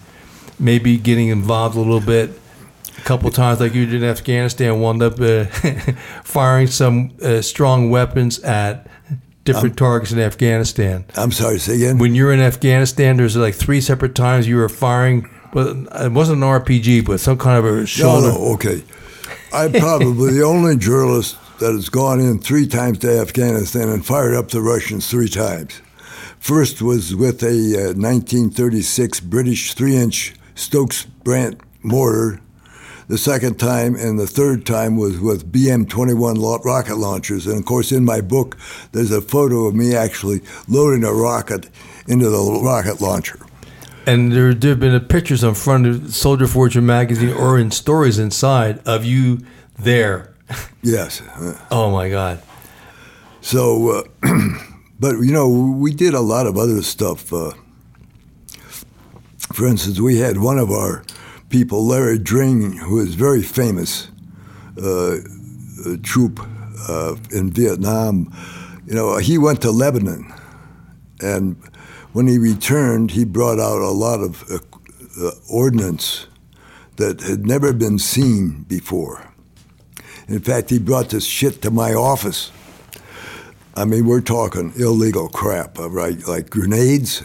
[0.58, 2.30] maybe getting involved a little bit.
[2.98, 5.44] A couple times, like you did in Afghanistan, wound up uh,
[6.24, 8.86] firing some uh, strong weapons at
[9.44, 11.04] different targets in Afghanistan.
[11.16, 11.98] I'm sorry, say again.
[11.98, 15.30] When you're in Afghanistan, there's like three separate times you were firing.
[15.52, 18.28] But it wasn't an RPG, but some kind of a shoulder.
[18.28, 18.82] No, no, okay.
[19.52, 24.34] I'm probably the only journalist that has gone in three times to Afghanistan and fired
[24.34, 25.80] up the Russians three times.
[26.40, 32.40] First was with a uh, 1936 British three inch Stokes Brandt mortar.
[33.08, 37.46] The second time and the third time was with BM 21 rocket launchers.
[37.46, 38.56] And of course, in my book,
[38.92, 41.68] there's a photo of me actually loading a rocket
[42.06, 43.38] into the rocket launcher.
[44.06, 48.80] And there have been pictures on front of Soldier Fortune magazine or in stories inside
[48.86, 49.40] of you
[49.78, 50.34] there
[50.82, 51.22] yes.
[51.70, 52.42] Oh my God.
[53.40, 54.38] So, uh,
[55.00, 57.32] but you know, we did a lot of other stuff.
[57.32, 57.52] Uh,
[59.52, 61.04] for instance, we had one of our
[61.54, 64.08] people, Larry Dring, who is very famous
[64.76, 65.18] uh,
[66.02, 66.40] troop
[66.88, 68.28] uh, in Vietnam.
[68.88, 70.34] You know, he went to Lebanon,
[71.20, 71.54] and
[72.12, 74.58] when he returned, he brought out a lot of uh,
[75.24, 76.26] uh, ordnance
[76.96, 79.32] that had never been seen before.
[80.26, 82.50] In fact, he brought this shit to my office.
[83.76, 86.18] I mean, we're talking illegal crap, right?
[86.26, 87.22] Like grenades.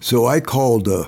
[0.00, 1.04] So I called uh,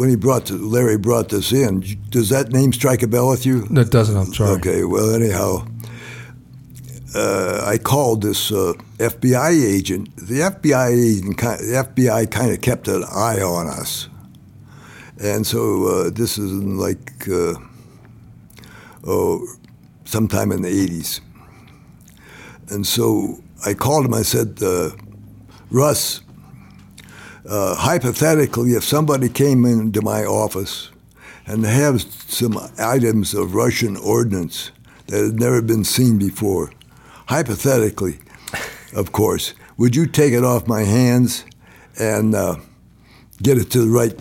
[0.00, 1.80] when he brought the, Larry brought this in.
[2.08, 3.66] Does that name strike a bell with you?
[3.66, 4.16] That doesn't.
[4.16, 4.52] I'm sorry.
[4.52, 4.82] Okay.
[4.82, 5.66] Well, anyhow,
[7.14, 10.16] uh, I called this uh, FBI agent.
[10.16, 14.08] The FBI agent, the FBI kind of kept an eye on us,
[15.22, 17.56] and so uh, this is like uh,
[19.04, 19.46] oh,
[20.06, 21.20] sometime in the 80s.
[22.70, 24.14] And so I called him.
[24.14, 24.92] I said, uh,
[25.70, 26.22] Russ,
[27.50, 30.90] uh, hypothetically, if somebody came into my office
[31.46, 34.70] and have some items of Russian ordnance
[35.08, 36.70] that had never been seen before.
[37.26, 38.20] Hypothetically,
[38.94, 41.44] of course, would you take it off my hands
[41.98, 42.56] and uh,
[43.42, 44.16] get it to the right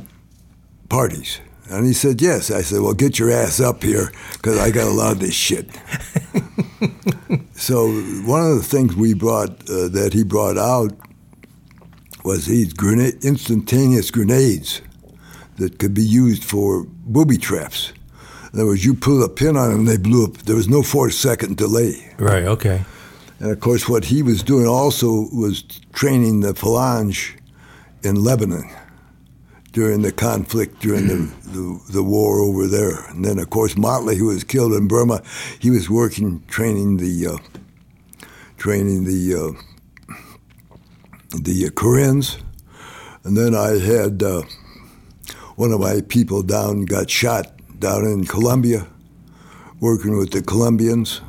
[0.90, 1.40] parties?
[1.70, 2.50] And he said, yes.
[2.50, 5.36] I said, well, get your ass up here because I got a lot of this
[5.36, 5.70] shit.
[7.54, 7.92] so
[8.26, 10.94] one of the things we brought, uh, that he brought out
[12.24, 14.82] was these grenade, instantaneous grenades
[15.58, 17.94] that could be used for booby traps.
[18.54, 20.34] In other words, you pull a pin on them, they blew up.
[20.38, 22.14] There was no four second delay.
[22.18, 22.46] Right.
[22.46, 22.84] Okay.
[23.40, 25.64] And of course, what he was doing also was
[25.94, 27.38] training the Phalange
[28.04, 28.70] in Lebanon
[29.72, 33.06] during the conflict, during the, the, the, war over there.
[33.10, 35.22] And then, of course, Motley, who was killed in Burma,
[35.60, 38.28] he was working, training the, uh,
[38.58, 39.62] training the, uh,
[41.30, 42.38] the Karens.
[43.24, 44.44] And then I had uh,
[45.56, 48.88] one of my people down, got shot down in Colombia,
[49.80, 51.22] working with the Colombians.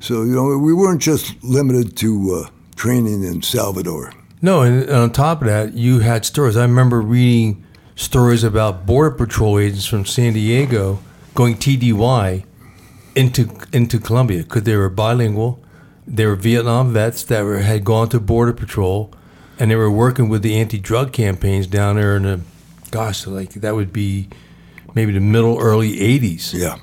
[0.00, 4.12] So, you know, we weren't just limited to uh, training in Salvador.
[4.42, 6.56] No, and on top of that, you had stories.
[6.56, 7.64] I remember reading
[7.96, 10.98] stories about border patrol agents from San Diego
[11.34, 12.44] going TDY
[13.14, 15.63] into into Colombia because they were bilingual.
[16.06, 19.12] They were Vietnam vets that were, had gone to border patrol,
[19.58, 22.40] and they were working with the anti-drug campaigns down there in the,
[22.90, 24.28] gosh, like that would be
[24.94, 26.52] maybe the middle early '80s.
[26.52, 26.76] Yeah,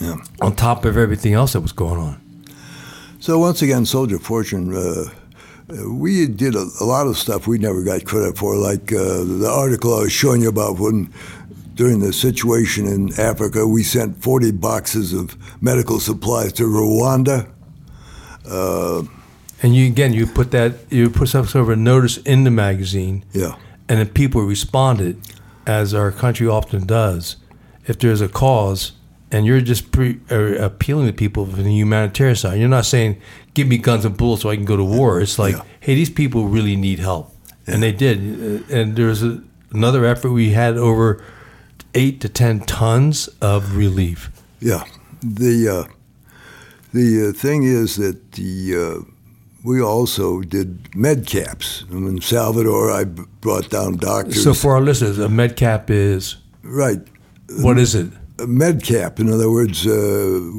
[0.00, 0.16] yeah.
[0.40, 2.44] On top of everything else that was going on.
[3.20, 4.74] So once again, Soldier Fortune.
[4.74, 5.04] Uh,
[5.86, 9.52] we did a, a, lot of stuff we never got credit for, like uh, the
[9.52, 11.12] article I was showing you about when
[11.74, 17.48] during the situation in Africa, we sent 40 boxes of medical supplies to Rwanda.
[18.48, 19.02] Uh,
[19.62, 22.50] and you again, you put that you put some sort of a notice in the
[22.50, 23.24] magazine.
[23.32, 23.56] Yeah.
[23.88, 25.20] And then people responded,
[25.68, 27.36] as our country often does.
[27.86, 28.92] If there's a cause,
[29.30, 32.58] and you're just pre, uh, appealing to people from the humanitarian side.
[32.58, 33.20] You're not saying,
[33.54, 35.62] "Give me guns and bullets so I can go to war." It's like, yeah.
[35.80, 37.34] "Hey, these people really need help,"
[37.66, 37.74] yeah.
[37.74, 38.18] and they did.
[38.70, 39.42] And there's a,
[39.72, 41.22] another effort we had over
[41.94, 44.30] eight to ten tons of relief.
[44.60, 44.84] Yeah,
[45.22, 45.84] the uh,
[46.92, 49.10] the uh, thing is that the uh,
[49.64, 51.84] we also did med caps.
[51.90, 54.42] In Salvador, I brought down doctors.
[54.42, 57.00] So for our listeners, a med cap is right.
[57.60, 58.10] What is it?
[58.46, 59.18] med cap.
[59.18, 60.50] In other words, uh,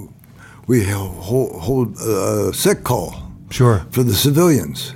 [0.68, 3.15] we hold, hold a sick call
[3.49, 3.85] sure.
[3.91, 4.93] for the civilians.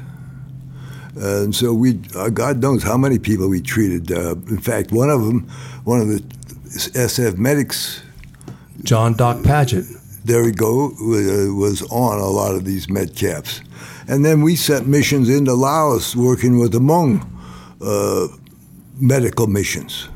[1.16, 4.12] And so we, uh, God knows how many people we treated.
[4.12, 5.48] Uh, in fact, one of them,
[5.84, 6.20] one of the
[6.70, 8.02] SF medics,
[8.84, 9.86] John Doc Paget.
[10.26, 13.62] There we go, uh, was on a lot of these med caps.
[14.08, 17.28] And then we sent missions into Laos working with the Hmong
[17.82, 18.28] uh,
[19.00, 20.08] medical missions.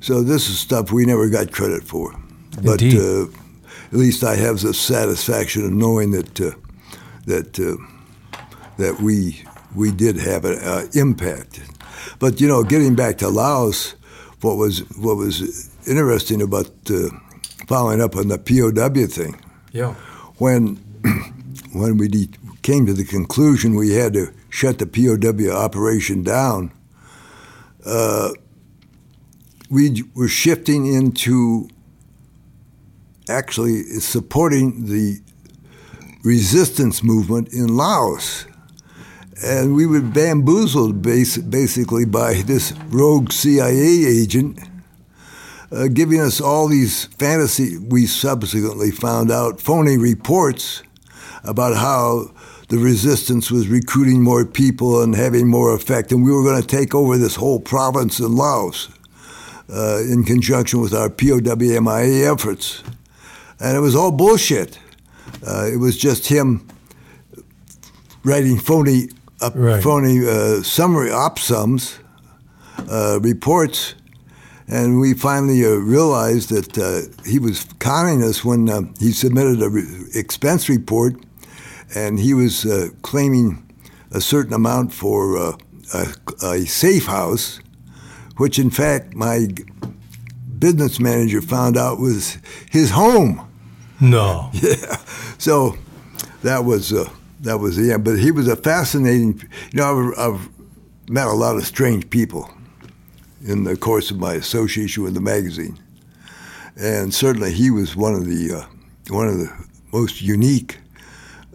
[0.00, 2.14] So this is stuff we never got credit for.
[2.62, 3.26] But uh,
[3.88, 6.52] at least I have the satisfaction of knowing that uh,
[7.26, 7.76] that uh,
[8.76, 9.42] that we
[9.74, 11.60] we did have an uh, impact.
[12.18, 13.94] But you know, getting back to Laos,
[14.40, 17.10] what was what was interesting about uh,
[17.68, 19.38] following up on the POW thing.
[19.72, 19.92] Yeah.
[20.38, 20.76] When
[21.72, 22.30] when we de-
[22.62, 26.72] came to the conclusion we had to shut the POW operation down.
[27.84, 28.30] Uh,
[29.70, 31.68] we were shifting into
[33.28, 35.20] actually supporting the
[36.24, 38.46] resistance movement in Laos.
[39.44, 44.58] And we were bamboozled bas- basically by this rogue CIA agent
[45.70, 50.82] uh, giving us all these fantasy, we subsequently found out, phony reports
[51.44, 52.30] about how
[52.68, 56.66] the resistance was recruiting more people and having more effect, and we were going to
[56.66, 58.88] take over this whole province in Laos
[59.70, 62.82] uh, in conjunction with our POWMIA efforts.
[63.60, 64.78] And it was all bullshit.
[65.46, 66.66] Uh, it was just him
[68.22, 69.08] writing phony,
[69.40, 69.82] uh, right.
[69.82, 71.98] phony uh, summary op sums,
[72.90, 73.94] uh, reports,
[74.68, 80.04] and we finally uh, realized that he was conning us when he submitted a re-
[80.14, 81.14] expense report,
[81.94, 82.66] and he was
[83.02, 83.64] claiming
[84.12, 85.56] a certain amount for a,
[86.42, 87.60] a safe house
[88.38, 89.48] which in fact my
[90.58, 92.38] business manager found out was
[92.70, 93.46] his home.
[94.00, 94.50] No.
[94.62, 94.96] Yeah.
[95.38, 95.76] So
[96.42, 97.08] that was uh,
[97.40, 98.04] that was the end.
[98.04, 99.40] But he was a fascinating.
[99.72, 100.48] You know, I've, I've,
[101.10, 102.50] met a lot of strange people
[103.44, 105.78] in the course of my association with the magazine,
[106.76, 108.66] and certainly he was one of the uh,
[109.10, 109.52] one of the
[109.92, 110.78] most unique.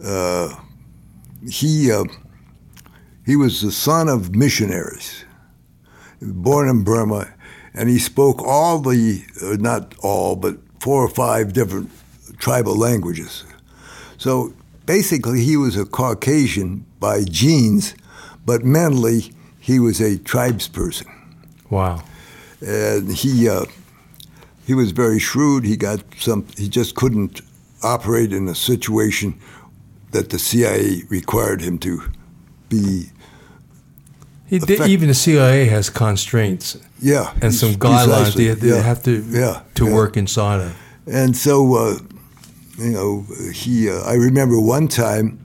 [0.02, 0.54] Uh,
[1.50, 2.04] he uh,
[3.24, 5.24] he was the son of missionaries
[6.32, 7.32] born in Burma,
[7.74, 11.90] and he spoke all the, uh, not all, but four or five different
[12.38, 13.44] tribal languages.
[14.16, 14.54] So
[14.86, 17.94] basically, he was a Caucasian by genes,
[18.46, 21.06] but mentally, he was a tribesperson.
[21.70, 22.02] Wow.
[22.60, 23.64] And he, uh,
[24.66, 25.64] he was very shrewd.
[25.64, 27.40] He got some, he just couldn't
[27.82, 29.38] operate in a situation
[30.12, 32.02] that the CIA required him to
[32.68, 33.06] be.
[34.46, 37.32] He, they, even the CIA has constraints Yeah.
[37.42, 38.82] and some guidelines they, they Yeah.
[38.82, 39.92] have to Yeah, to yeah.
[39.92, 40.76] work inside of.
[41.06, 41.98] And so, uh,
[42.78, 43.90] you know, he.
[43.90, 45.38] Uh, I remember one time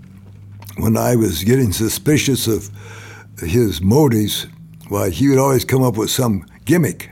[0.77, 2.69] when I was getting suspicious of
[3.41, 4.47] his motives.
[4.89, 7.09] Why he would always come up with some gimmick,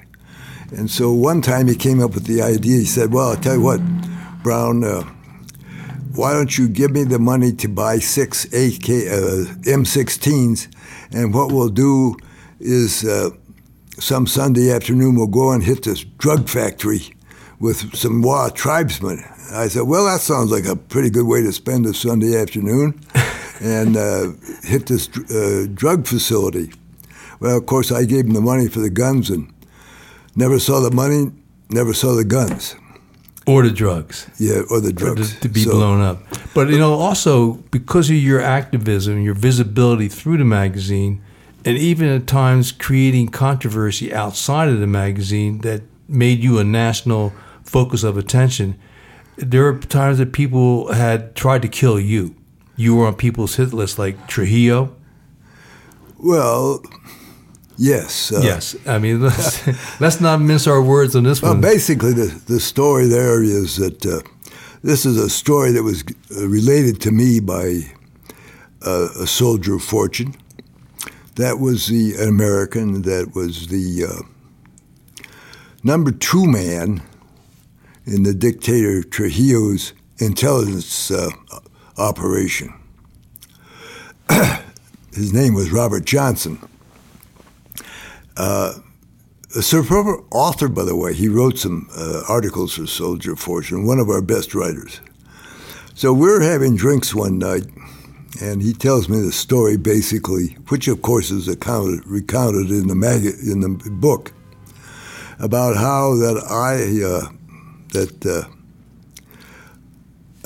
[0.72, 2.80] and so one time he came up with the idea.
[2.80, 3.82] He said, "Well, I'll tell you what,
[4.44, 4.84] Brown.
[4.84, 5.04] Uh,
[6.14, 10.68] why don't you give me the money to buy six AK uh, M16s,
[11.12, 12.18] and what we'll do
[12.60, 13.30] is." Uh,
[14.00, 17.02] some Sunday afternoon we'll go and hit this drug factory
[17.60, 19.24] with some Wa tribesmen.
[19.52, 23.00] I said, well, that sounds like a pretty good way to spend a Sunday afternoon,
[23.62, 24.32] and uh,
[24.64, 26.72] hit this uh, drug facility.
[27.40, 29.54] Well, of course, I gave him the money for the guns and
[30.36, 31.32] never saw the money,
[31.70, 32.76] never saw the guns.
[33.46, 34.28] Or the drugs.
[34.40, 35.40] Yeah, or the to, drugs.
[35.40, 36.22] to be So- blown up.
[36.54, 41.22] But you know, also because of your activism, your visibility through the magazine,
[41.64, 47.34] and even at times creating controversy outside of the magazine that made you a national
[47.64, 48.76] focus of attention.
[49.38, 52.36] There were times that people had tried to kill you.
[52.76, 54.96] You were on people's hit list, like Trujillo.
[56.18, 56.82] Well,
[57.78, 58.32] yes.
[58.32, 61.50] Uh, yes, I mean let's, let's not mince our words on this one.
[61.50, 61.62] Well, one.
[61.62, 64.22] basically, the, the story there is that uh,
[64.84, 66.04] this is a story that was
[66.36, 67.82] uh, related to me by
[68.86, 70.36] uh, a soldier of fortune.
[71.36, 75.28] That was the American that was the uh,
[75.84, 77.04] number two man
[78.06, 81.30] in the dictator Trujillo's intelligence uh,
[81.98, 82.74] operation.
[85.14, 86.60] His name was Robert Johnson.
[88.38, 88.74] Uh,
[89.56, 91.14] a superb author, by the way.
[91.14, 95.02] He wrote some uh, articles for Soldier of Fortune, one of our best writers.
[95.96, 97.66] So we're having drinks one night,
[98.42, 102.96] and he tells me the story basically, which of course is accounted, recounted in the
[102.96, 104.34] mag- in the book,
[105.40, 107.32] about how that I uh,
[107.94, 108.48] that uh,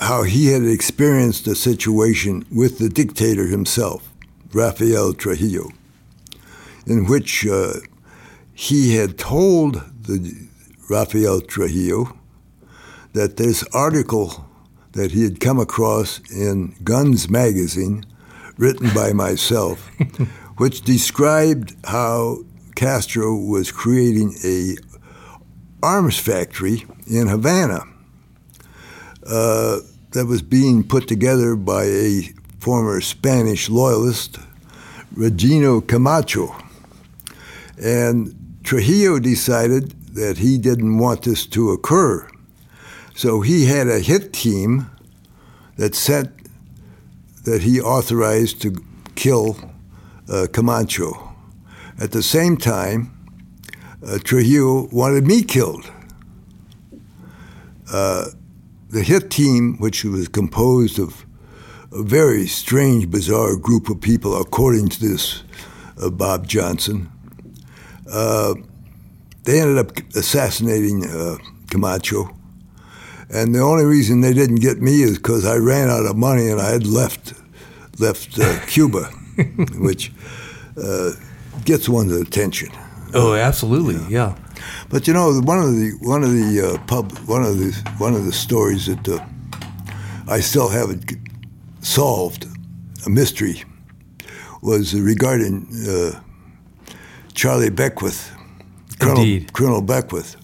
[0.02, 4.10] how he had experienced a situation with the dictator himself,
[4.54, 5.72] Rafael Trujillo,
[6.86, 7.46] in which.
[7.46, 7.74] Uh,
[8.62, 10.48] he had told the
[10.88, 12.16] Rafael Trujillo
[13.14, 14.46] that this article
[14.92, 18.06] that he had come across in Guns magazine,
[18.58, 19.88] written by myself,
[20.58, 22.38] which described how
[22.76, 24.76] Castro was creating a
[25.82, 27.82] arms factory in Havana
[29.26, 29.80] uh,
[30.12, 32.22] that was being put together by a
[32.60, 34.38] former Spanish loyalist,
[35.16, 36.56] Regino Camacho.
[37.82, 42.28] And Trujillo decided that he didn't want this to occur.
[43.16, 44.90] So he had a hit team
[45.78, 46.30] that sent,
[47.44, 48.76] that he authorized to
[49.16, 49.58] kill
[50.30, 51.34] uh, Camacho.
[52.00, 53.18] At the same time,
[54.06, 55.92] uh, Trujillo wanted me killed.
[57.92, 58.28] Uh,
[58.90, 61.26] the hit team, which was composed of
[61.92, 65.44] a very strange, bizarre group of people, according to this
[66.02, 67.11] uh, Bob Johnson,
[68.12, 68.54] uh,
[69.44, 71.38] they ended up assassinating uh,
[71.70, 72.30] Camacho.
[73.34, 76.50] And the only reason they didn't get me is because I ran out of money
[76.50, 77.34] and I had left
[78.00, 79.04] left uh, Cuba,
[79.78, 80.12] which
[80.78, 81.12] uh,
[81.64, 82.70] gets one's attention.
[83.14, 84.36] oh, absolutely, yeah.
[84.90, 88.14] But you know, one of the one of the uh, pub one of the one
[88.14, 89.26] of the stories that uh,
[90.28, 91.06] I still haven't
[91.82, 92.46] solved,
[93.06, 93.64] a mystery,
[94.62, 96.20] was regarding uh,
[97.34, 98.32] Charlie Beckwith,
[99.00, 99.54] Colonel, Indeed.
[99.54, 100.36] Colonel Beckwith.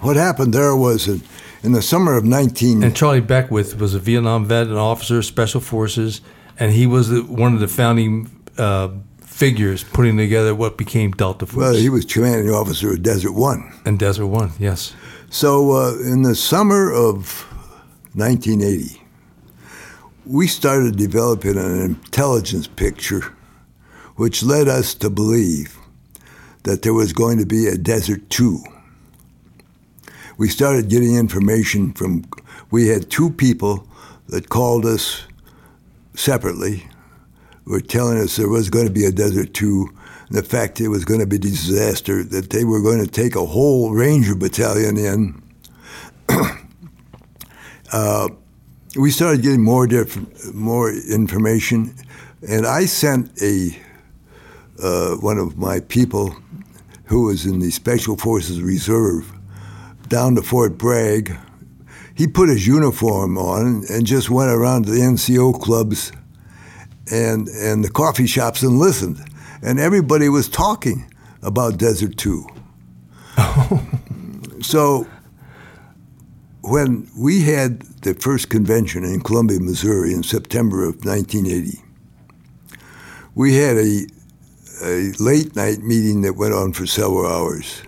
[0.00, 1.22] What happened there was in,
[1.62, 2.82] in the summer of 19.
[2.82, 6.20] And Charlie Beckwith was a Vietnam vet, an officer of special forces,
[6.58, 8.88] and he was the, one of the founding uh,
[9.20, 13.72] figures putting together what became Delta Force well, he was commanding officer of Desert One.
[13.84, 14.52] and Desert One.
[14.58, 14.94] Yes,
[15.30, 17.46] So uh, in the summer of
[18.14, 19.00] 1980,
[20.26, 23.32] we started developing an intelligence picture
[24.16, 25.78] which led us to believe
[26.64, 28.62] that there was going to be a Desert 2.
[30.38, 32.24] We started getting information from,
[32.70, 33.86] we had two people
[34.28, 35.24] that called us
[36.14, 36.86] separately,
[37.64, 39.88] were telling us there was going to be a Desert 2.
[40.30, 43.44] the fact it was going to be disaster, that they were going to take a
[43.44, 45.42] whole Ranger battalion in.
[47.92, 48.28] uh,
[48.96, 51.94] we started getting more different, more information,
[52.48, 53.78] and I sent a
[54.82, 56.34] uh, one of my people
[57.04, 59.32] who was in the Special Forces Reserve
[60.08, 61.36] down to Fort Bragg.
[62.14, 66.12] He put his uniform on and just went around to the NCO clubs
[67.10, 69.18] and and the coffee shops and listened,
[69.62, 71.10] and everybody was talking
[71.42, 72.46] about Desert Two.
[74.60, 75.06] so
[76.62, 81.78] when we had the first convention in Columbia, Missouri in September of 1980,
[83.34, 84.06] we had a,
[84.82, 87.82] a late night meeting that went on for several hours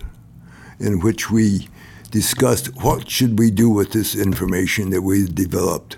[0.79, 1.67] in which we
[2.11, 5.97] discussed what should we do with this information that we developed.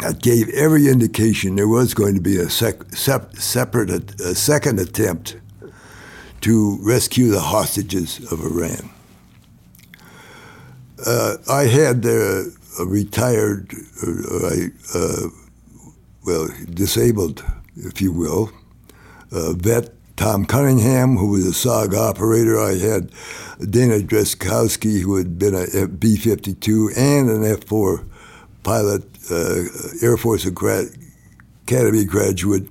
[0.00, 4.78] That gave every indication there was going to be a sec- sep- separate, a second
[4.78, 5.36] attempt
[6.42, 8.90] to rescue the hostages of Iran.
[11.04, 12.44] Uh, I had uh,
[12.78, 13.72] a retired,
[14.06, 15.28] uh, uh,
[16.24, 17.44] well, disabled,
[17.76, 18.52] if you will,
[19.30, 22.60] vet Tom Cunningham, who was a SOG operator.
[22.60, 23.12] I had
[23.70, 28.04] Dana Drenkowski, who had been a B 52 and an F 4
[28.64, 29.62] pilot, uh,
[30.02, 32.66] Air Force Academy graduate.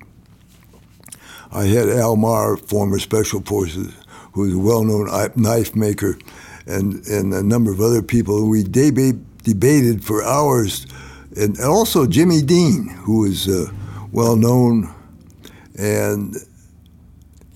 [1.50, 3.94] I had Al Mar, former Special Forces,
[4.32, 6.18] who was a well known knife maker
[6.66, 8.46] and, and a number of other people.
[8.46, 10.86] We deb- debated for hours,
[11.34, 13.72] and also Jimmy Dean, who was uh,
[14.12, 14.92] well known
[15.78, 16.36] and.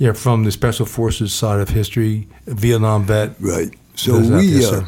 [0.02, 3.36] Yeah, from the Special Forces side of history, Vietnam vet.
[3.38, 3.72] Right.
[3.94, 4.82] So we uh,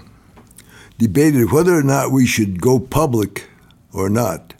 [0.98, 3.48] debated whether or not we should go public
[3.92, 4.54] or not.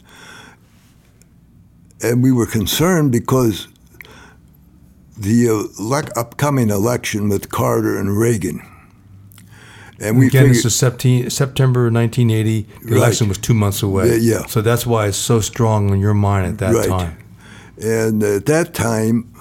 [2.01, 3.67] And we were concerned because
[5.17, 8.61] the upcoming election with Carter and Reagan
[9.99, 12.61] and we again, this is September 1980.
[12.61, 12.97] The right.
[12.97, 14.17] election was two months away.
[14.17, 16.89] Yeah, yeah, So that's why it's so strong in your mind at that right.
[16.89, 17.17] time.
[17.81, 19.33] And at that time,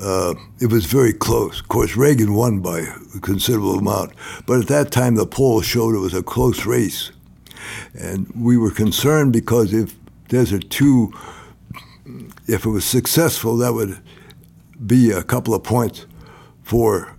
[0.00, 1.60] uh, it was very close.
[1.60, 4.12] Of course, Reagan won by a considerable amount,
[4.46, 7.12] but at that time the polls showed it was a close race,
[7.94, 9.94] and we were concerned because if
[10.28, 11.12] Desert Two,
[12.46, 13.98] if it was successful, that would
[14.84, 16.06] be a couple of points
[16.62, 17.14] for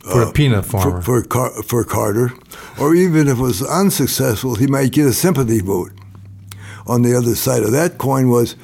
[0.00, 1.02] for uh, a peanut farmer.
[1.02, 2.32] For, for, Car- for Carter.
[2.80, 5.92] Or even if it was unsuccessful, he might get a sympathy vote.
[6.86, 8.56] On the other side of that coin was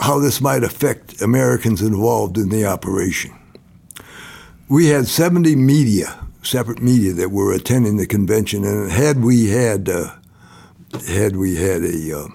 [0.00, 3.32] how this might affect Americans involved in the operation.
[4.68, 9.88] We had 70 media, separate media, that were attending the convention, and had we had
[9.88, 10.10] uh,
[11.08, 12.28] had we had a, uh,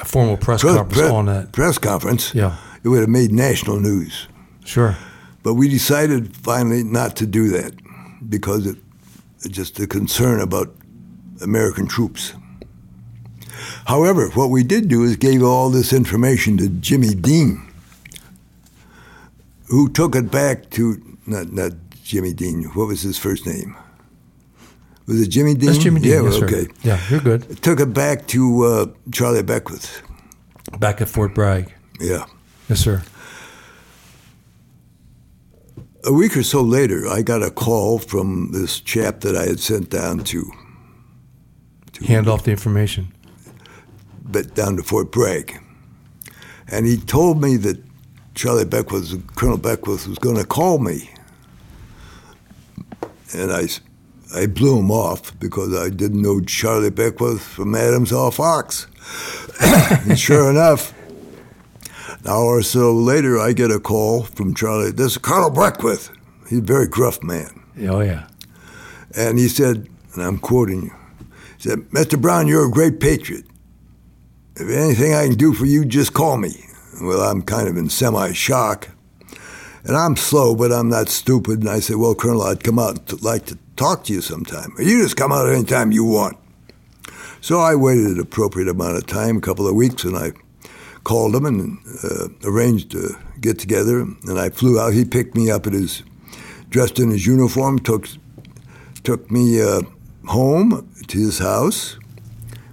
[0.00, 3.32] a formal press pre- conference pre- on that press conference, yeah, it would have made
[3.32, 4.28] national news.
[4.64, 4.96] Sure.
[5.42, 7.72] But we decided finally not to do that
[8.28, 8.76] because it
[9.48, 10.74] just the concern about
[11.40, 12.34] American troops.
[13.90, 17.68] However, what we did do is gave all this information to Jimmy Dean,
[19.66, 21.72] who took it back to not not
[22.04, 22.62] Jimmy Dean.
[22.74, 23.76] What was his first name?
[25.06, 25.66] Was it Jimmy Dean?
[25.66, 26.12] That's Jimmy Dean.
[26.12, 26.64] Yeah, yes, okay.
[26.64, 26.72] Sir.
[26.84, 27.62] Yeah, you're good.
[27.64, 30.02] Took it back to uh, Charlie Beckwith.
[30.78, 31.74] Back at Fort Bragg.
[31.98, 32.26] Yeah.
[32.68, 33.02] Yes, sir
[36.04, 39.60] a week or so later, I got a call from this chap that I had
[39.60, 40.50] sent down to,
[41.92, 43.12] to hand off the information,
[44.30, 45.60] but down to Fort Bragg,
[46.68, 47.82] and he told me that
[48.34, 51.10] Charlie Beckwith, Colonel Beckwith, was going to call me,
[53.34, 53.68] and I,
[54.34, 58.86] I blew him off because I didn't know Charlie Beckwith from Adams Hall Fox,
[59.60, 60.94] and sure enough.
[62.22, 64.90] An hour or so later, I get a call from Charlie.
[64.90, 66.10] This is Colonel Beckwith.
[66.50, 67.62] He's a very gruff man.
[67.88, 68.26] Oh, yeah.
[69.16, 70.94] And he said, and I'm quoting you,
[71.56, 72.20] he said, Mr.
[72.20, 73.46] Brown, you're a great patriot.
[74.60, 76.66] If anything I can do for you, just call me.
[77.00, 78.88] Well, I'm kind of in semi shock.
[79.84, 81.60] And I'm slow, but I'm not stupid.
[81.60, 84.72] And I said, Well, Colonel, I'd come out and like to talk to you sometime.
[84.78, 86.36] You just come out anytime you want.
[87.40, 90.32] So I waited an appropriate amount of time, a couple of weeks, and I
[91.04, 94.00] called him and uh, arranged to get together.
[94.00, 94.92] And I flew out.
[94.92, 96.02] He picked me up at his,
[96.68, 98.06] dressed in his uniform, took
[99.02, 99.80] took me uh,
[100.26, 101.98] home to his house,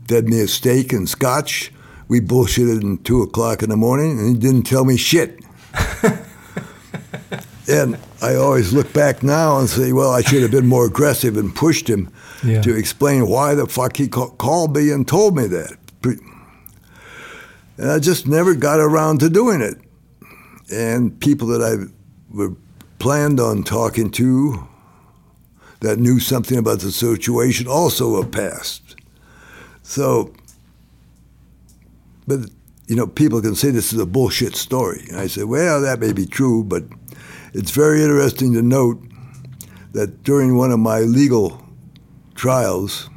[0.10, 1.72] fed me a steak and scotch.
[2.08, 5.40] We bullshitted until two o'clock in the morning, and he didn't tell me shit.
[7.68, 11.38] and I always look back now and say, well, I should have been more aggressive
[11.38, 12.10] and pushed him
[12.44, 12.62] yeah.
[12.62, 15.78] to explain why the fuck he called me and told me that.
[17.78, 19.78] And I just never got around to doing it.
[20.72, 21.92] And people that I've
[22.30, 22.56] were
[23.00, 24.68] planned on talking to
[25.80, 28.96] that knew something about the situation also have passed.
[29.84, 30.34] So,
[32.28, 32.40] but
[32.88, 35.06] you know, people can say this is a bullshit story.
[35.10, 36.84] And I say, well, that may be true, but
[37.54, 39.02] it's very interesting to note
[39.92, 41.62] that during one of my legal
[42.36, 43.10] trials,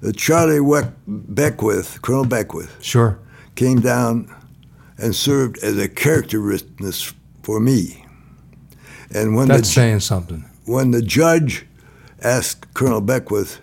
[0.00, 3.18] that Charlie Weck- Beckwith, Colonel Beckwith, Sure.
[3.54, 4.34] came down
[4.96, 7.12] and served as a character witness
[7.42, 8.06] for me.
[9.12, 10.44] And when That's the saying something.
[10.64, 11.66] when the judge
[12.22, 13.60] asked Colonel Beckwith,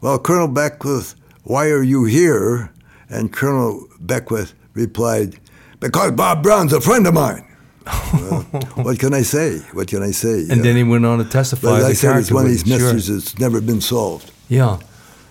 [0.00, 1.14] "Well, Colonel Beckwith,
[1.44, 2.70] why are you here?"
[3.10, 5.38] And Colonel Beckwith replied,
[5.80, 7.44] "Because Bob Brown's a friend of mine."
[8.12, 8.42] well,
[8.74, 9.58] what can I say?
[9.72, 10.46] What can I say?
[10.50, 11.80] And then he went on to testify.
[11.80, 12.80] but I said, it's one of these witness.
[12.80, 12.94] Sure.
[12.94, 14.30] mysteries that's never been solved.
[14.48, 14.78] Yeah.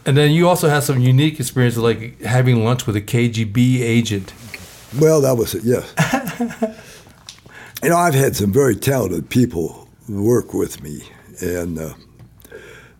[0.06, 4.34] And then you also had some unique experience, like having lunch with a KGB agent.
[5.00, 5.64] Well, that was it.
[5.64, 5.94] Yes.
[7.84, 11.04] you know, I've had some very talented people work with me,
[11.42, 11.94] and uh,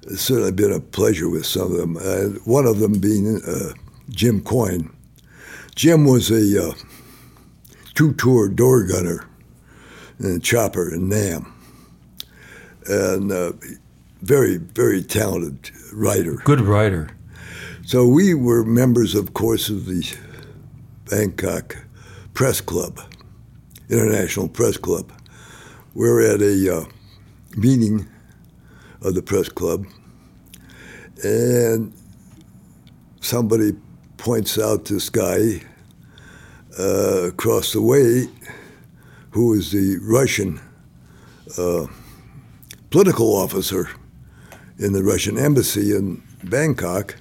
[0.04, 1.98] it's certainly been a pleasure with some of them.
[1.98, 3.74] Uh, one of them being uh,
[4.10, 4.96] Jim Coyne.
[5.76, 6.74] Jim was a uh,
[7.94, 9.26] two-tour door gunner
[10.20, 11.54] in a chopper in Nam,
[12.88, 13.54] and uh,
[14.22, 16.36] very, very talented writer.
[16.44, 17.10] Good writer.
[17.86, 20.06] So we were members, of course, of the
[21.10, 21.78] Bangkok
[22.34, 23.00] Press Club,
[23.90, 25.12] International Press Club.
[25.94, 26.86] We're at a uh,
[27.58, 28.08] meeting
[29.02, 29.86] of the press club,
[31.24, 31.94] and
[33.22, 33.74] somebody
[34.20, 35.62] points out this guy
[36.78, 38.28] uh, across the way
[39.32, 40.60] who is the Russian
[41.58, 41.88] uh,
[42.90, 43.90] political officer
[44.78, 47.16] in the Russian embassy in Bangkok,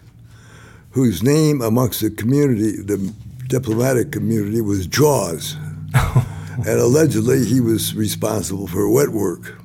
[0.91, 3.15] whose name amongst the community, the
[3.47, 5.57] diplomatic community, was Jaws.
[5.95, 9.57] and allegedly he was responsible for wet work.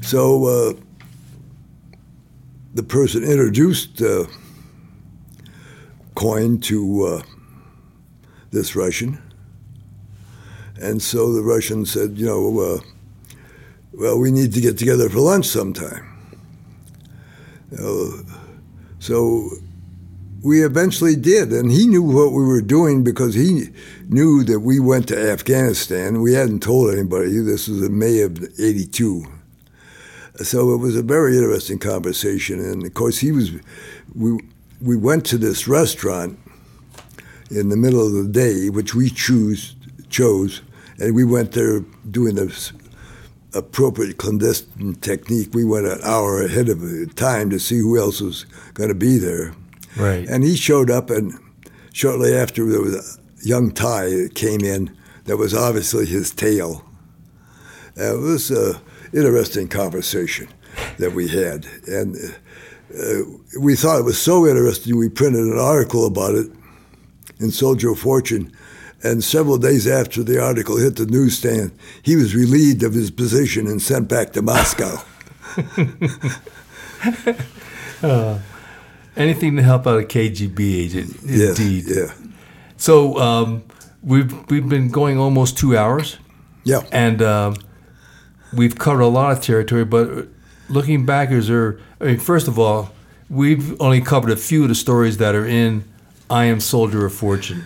[0.00, 0.72] So uh,
[2.72, 4.26] the person introduced uh,
[6.14, 7.22] Coyne to uh,
[8.50, 9.20] this Russian.
[10.80, 12.80] And so the Russian said, you know, uh,
[13.92, 16.10] well, we need to get together for lunch sometime.
[17.78, 18.22] Uh,
[18.98, 19.50] so
[20.42, 23.68] we eventually did, and he knew what we were doing because he
[24.08, 26.20] knew that we went to Afghanistan.
[26.20, 27.38] We hadn't told anybody.
[27.38, 29.24] This was in May of '82,
[30.36, 32.60] so it was a very interesting conversation.
[32.60, 33.52] And of course, he was.
[34.14, 34.38] We
[34.80, 36.38] we went to this restaurant
[37.50, 39.74] in the middle of the day, which we choose
[40.10, 40.62] chose,
[40.98, 41.80] and we went there
[42.10, 42.72] doing this
[43.54, 45.50] appropriate clandestine technique.
[45.52, 48.94] We went an hour ahead of the time to see who else was going to
[48.94, 49.54] be there.
[49.96, 50.26] Right.
[50.28, 51.32] And he showed up, and
[51.92, 56.84] shortly after, there was a young Thai that came in that was obviously his tail.
[57.98, 58.76] Uh, it was an
[59.12, 60.48] interesting conversation
[60.98, 61.66] that we had.
[61.86, 62.16] And
[62.98, 63.22] uh,
[63.60, 66.50] we thought it was so interesting, we printed an article about it
[67.40, 68.52] in Soldier of Fortune.
[69.02, 71.72] And several days after the article hit the newsstand,
[72.02, 74.96] he was relieved of his position and sent back to Moscow.
[79.16, 81.84] Anything to help out a KGB agent, Yeah, indeed.
[81.86, 82.12] Yeah.
[82.76, 83.62] So um,
[84.02, 86.18] we've we've been going almost two hours,
[86.64, 86.80] Yeah.
[86.90, 87.56] and um,
[88.52, 89.84] we've covered a lot of territory.
[89.84, 90.28] But
[90.68, 91.78] looking back, is there?
[92.00, 92.90] I mean, first of all,
[93.30, 95.84] we've only covered a few of the stories that are in
[96.30, 97.64] "I Am Soldier of Fortune,"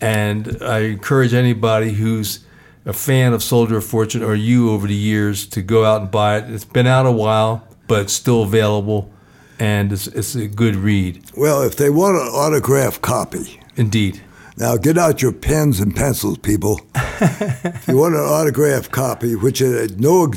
[0.00, 2.40] and I encourage anybody who's
[2.84, 6.10] a fan of Soldier of Fortune or you over the years to go out and
[6.10, 6.50] buy it.
[6.50, 9.10] It's been out a while, but it's still available,
[9.58, 11.22] and it's, it's a good read.
[11.36, 14.22] Well, if they want an autograph copy, Indeed.
[14.56, 16.80] now get out your pens and pencils, people.
[16.94, 20.32] if you want an autograph copy, which is no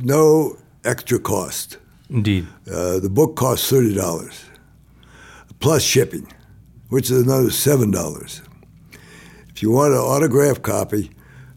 [0.00, 0.56] no
[0.88, 1.78] extra cost,
[2.10, 2.46] Indeed.
[2.72, 4.44] uh, the book costs thirty dollars
[5.60, 6.26] plus shipping,
[6.88, 8.40] which is another seven dollars.
[9.50, 11.10] If you want an autograph copy,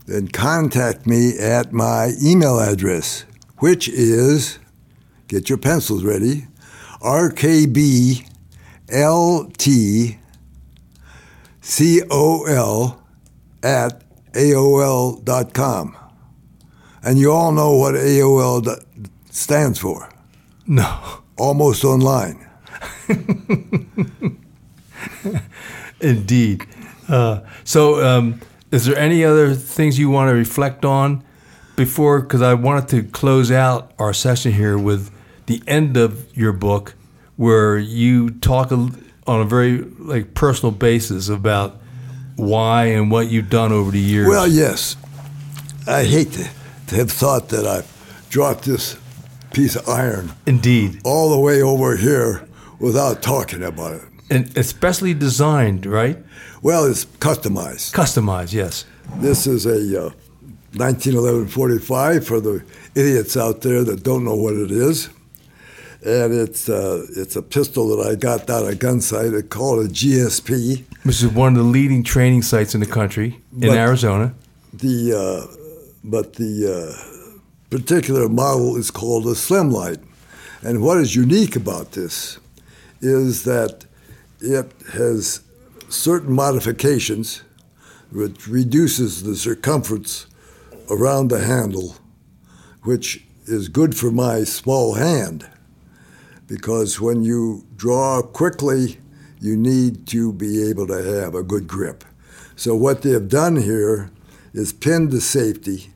[0.07, 3.25] then contact me at my email address,
[3.59, 4.57] which is
[5.27, 6.47] get your pencils ready,
[7.01, 8.25] RKBLT
[11.63, 13.03] C-O-L
[13.63, 14.03] at
[14.33, 15.95] AOL.com.
[17.03, 18.83] And you all know what AOL
[19.31, 20.09] stands for.
[20.67, 21.21] No.
[21.37, 22.47] Almost online.
[26.01, 26.65] Indeed.
[27.07, 28.39] Uh, so, um,
[28.71, 31.23] is there any other things you want to reflect on
[31.75, 32.21] before?
[32.21, 35.11] Because I wanted to close out our session here with
[35.47, 36.93] the end of your book,
[37.35, 38.89] where you talk a,
[39.27, 41.81] on a very like personal basis about
[42.35, 44.27] why and what you've done over the years.
[44.27, 44.95] Well, yes.
[45.87, 46.31] I hate
[46.87, 48.95] to have thought that I've dropped this
[49.53, 51.01] piece of iron Indeed.
[51.03, 52.47] all the way over here
[52.79, 54.01] without talking about it.
[54.29, 56.17] And especially designed, right?
[56.61, 57.91] Well, it's customized.
[57.93, 58.85] Customized, yes.
[59.17, 60.09] This is a uh,
[60.75, 62.63] 1911 45 for the
[62.95, 65.09] idiots out there that don't know what it is.
[66.03, 69.31] And it's uh, it's a pistol that I got down at Gunsite.
[69.33, 70.83] They call it a GSP.
[71.03, 74.33] Which is one of the leading training sites in the country in But- Arizona.
[74.73, 75.55] The uh,
[76.03, 77.10] but the uh,
[77.71, 80.03] particular model is called a Slimlight.
[80.61, 82.37] And what is unique about this
[82.99, 83.85] is that
[84.41, 85.41] it has
[85.87, 87.43] certain modifications
[88.11, 90.27] which reduces the circumference
[90.89, 91.95] around the handle,
[92.83, 95.49] which is good for my small hand.
[96.47, 98.99] Because when you draw quickly,
[99.39, 102.03] you need to be able to have a good grip.
[102.57, 104.11] So what they have done here
[104.53, 105.90] is pinned the safety,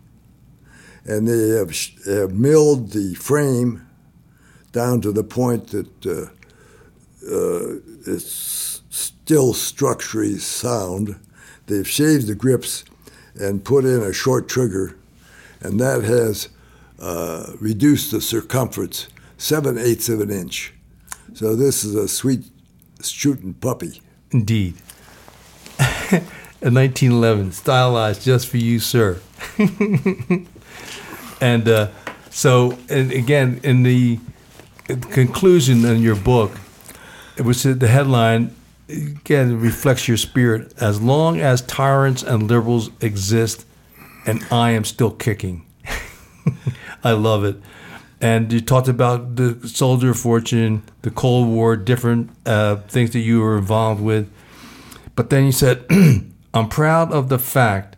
[1.06, 1.76] and they have,
[2.06, 3.86] have milled the frame
[4.72, 6.30] down to the point that uh,
[7.32, 11.15] uh, it's still structurally sound.
[11.68, 12.84] They've shaved the grips
[13.36, 14.98] and put in a short trigger,
[15.61, 16.49] and that has
[16.99, 19.07] uh, reduced the circumference
[19.38, 20.73] seven eighths of an inch.
[21.34, 22.45] So this is a sweet
[23.03, 24.02] shooting puppy.
[24.32, 24.76] Indeed.
[26.11, 29.19] in 1911, stylized just for you, sir.
[31.46, 31.90] and uh,
[32.32, 34.20] so, and again, in the
[34.88, 36.52] conclusion in your book,
[37.38, 38.56] it was the headline.
[38.90, 40.74] Again, reflects your spirit.
[40.82, 43.66] As long as tyrants and liberals exist,
[44.26, 45.68] and I am still kicking.
[47.04, 47.58] I love it.
[48.20, 53.42] And you talked about the soldier fortune, the Cold War, different uh, things that you
[53.42, 54.32] were involved with.
[55.16, 55.86] But then you said,
[56.56, 57.95] I'm proud of the fact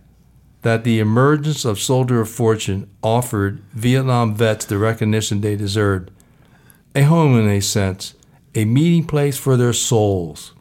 [0.67, 6.11] that the emergence of Soldier of Fortune offered Vietnam vets the recognition they deserved,
[6.93, 8.15] a home in a sense,
[8.53, 10.51] a meeting place for their souls.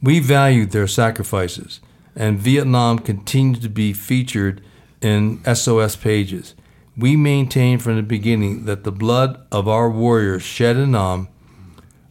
[0.00, 1.80] We valued their sacrifices,
[2.16, 4.62] and Vietnam continued to be featured
[5.02, 6.54] in SOS pages.
[6.96, 11.28] We maintained from the beginning that the blood of our warriors shed in Nam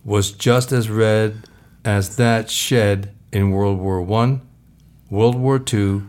[0.05, 1.49] was just as red
[1.83, 4.39] as that shed in World War I,
[5.09, 6.03] World War II,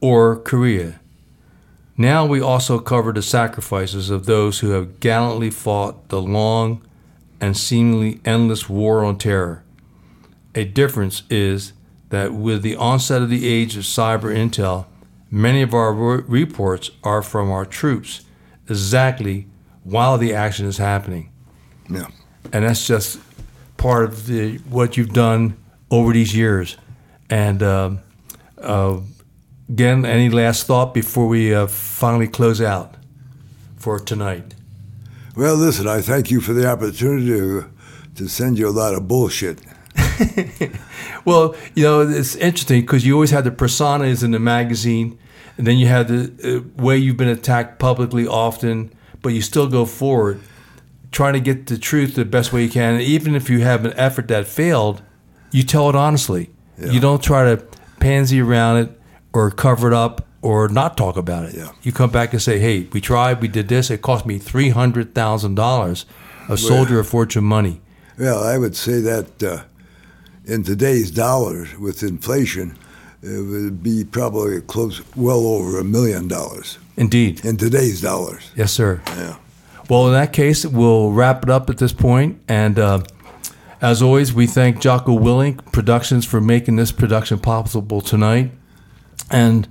[0.00, 1.00] or Korea.
[1.96, 6.80] Now we also cover the sacrifices of those who have gallantly fought the long
[7.40, 9.64] and seemingly endless war on terror.
[10.54, 11.72] A difference is
[12.10, 14.86] that with the onset of the age of cyber intel,
[15.30, 18.24] many of our re- reports are from our troops
[18.68, 19.46] exactly
[19.84, 21.30] while the action is happening.
[21.90, 22.06] Yeah.
[22.52, 23.20] And that's just
[23.76, 25.56] part of the what you've done
[25.90, 26.76] over these years.
[27.28, 28.00] And um
[28.58, 29.00] uh,
[29.68, 32.94] again, any last thought before we uh, finally close out
[33.76, 34.54] for tonight?
[35.36, 37.70] Well, listen, I thank you for the opportunity to,
[38.16, 39.60] to send you a lot of bullshit.
[41.28, 45.18] Well, you know, it's interesting because you always had the personas in the magazine,
[45.58, 48.90] and then you had the uh, way you've been attacked publicly often,
[49.20, 50.40] but you still go forward,
[51.10, 52.94] trying to get the truth the best way you can.
[52.94, 55.02] And even if you have an effort that failed,
[55.50, 56.48] you tell it honestly.
[56.78, 57.62] You don't try to
[58.00, 58.97] pansy around it
[59.38, 61.54] or cover it up or not talk about it.
[61.54, 61.70] Yeah.
[61.82, 63.40] You come back and say, "Hey, we tried.
[63.40, 63.90] We did this.
[63.90, 66.06] It cost me three hundred thousand dollars
[66.48, 67.80] of soldier of fortune money."
[68.18, 69.62] Well, I would say that uh,
[70.44, 72.76] in today's dollars, with inflation,
[73.22, 77.44] it would be probably close, well over a million dollars Indeed.
[77.44, 78.50] in today's dollars.
[78.56, 79.00] Yes, sir.
[79.06, 79.36] Yeah.
[79.88, 82.40] Well, in that case, we'll wrap it up at this point.
[82.48, 83.02] And uh,
[83.80, 88.50] as always, we thank Jocko Willink Productions for making this production possible tonight.
[89.30, 89.68] And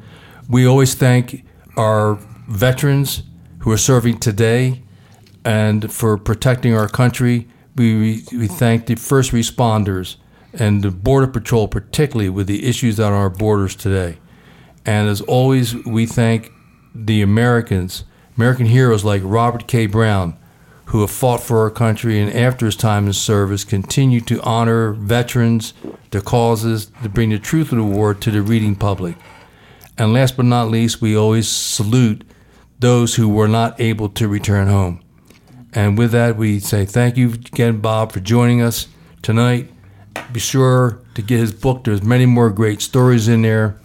[0.49, 2.15] we always thank our
[2.47, 3.23] veterans
[3.59, 4.83] who are serving today
[5.43, 7.47] and for protecting our country.
[7.75, 10.17] We, we thank the first responders
[10.53, 14.17] and the Border Patrol, particularly with the issues on our borders today.
[14.85, 16.51] And as always, we thank
[16.95, 18.05] the Americans,
[18.37, 19.85] American heroes like Robert K.
[19.85, 20.37] Brown,
[20.85, 24.93] who have fought for our country and after his time in service continue to honor
[24.93, 25.73] veterans,
[26.11, 29.17] their causes, to bring the truth of the war to the reading public.
[29.97, 32.23] And last but not least, we always salute
[32.79, 35.01] those who were not able to return home.
[35.73, 38.87] And with that, we say thank you again, Bob, for joining us
[39.21, 39.69] tonight.
[40.31, 41.83] Be sure to get his book.
[41.83, 43.79] There's many more great stories in there.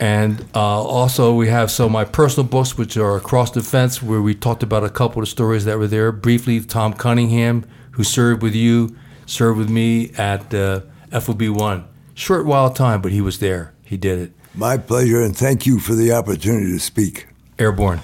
[0.00, 4.02] And uh, also, we have some of my personal books, which are Across the Fence,
[4.02, 6.10] where we talked about a couple of stories that were there.
[6.10, 10.80] Briefly, Tom Cunningham, who served with you, served with me at uh,
[11.10, 11.84] FOB 1.
[12.14, 13.72] Short while time, but he was there.
[13.82, 14.32] He did it.
[14.54, 17.26] My pleasure, and thank you for the opportunity to speak.
[17.58, 18.00] Airborne.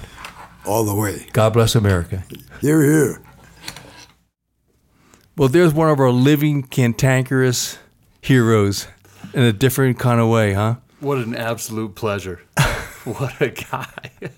[0.67, 1.27] all the way.
[1.33, 2.25] God bless America.
[2.61, 3.23] Here, here.
[5.37, 7.79] Well, there's one of our living cantankerous
[8.21, 8.87] heroes
[9.33, 10.77] in a different kind of way, huh?
[11.01, 12.41] What an absolute pleasure.
[13.05, 14.11] what a guy.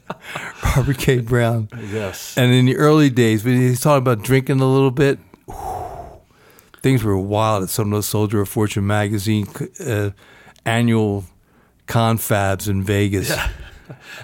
[0.76, 1.18] Robert K.
[1.20, 1.68] Brown.
[1.90, 2.36] yes.
[2.38, 5.18] And in the early days, when he's talking about drinking a little bit,
[6.82, 9.48] things were wild at some of those Soldier of Fortune magazine
[9.84, 10.10] uh,
[10.64, 11.24] annual
[11.92, 13.32] confabs in Vegas.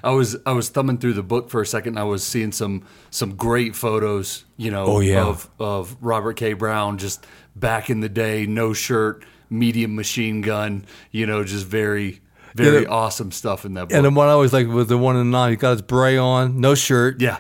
[0.03, 1.91] I was I was thumbing through the book for a second.
[1.95, 5.25] And I was seeing some some great photos, you know, Oh, yeah.
[5.25, 6.53] of of Robert K.
[6.55, 12.21] Brown just back in the day, no shirt, medium machine gun, you know, just very
[12.55, 12.89] very Yeah.
[12.89, 13.97] awesome stuff in that book.
[13.97, 15.51] And the one I always liked was the one in nine.
[15.51, 17.21] He got his beret on, no shirt.
[17.21, 17.39] yeah.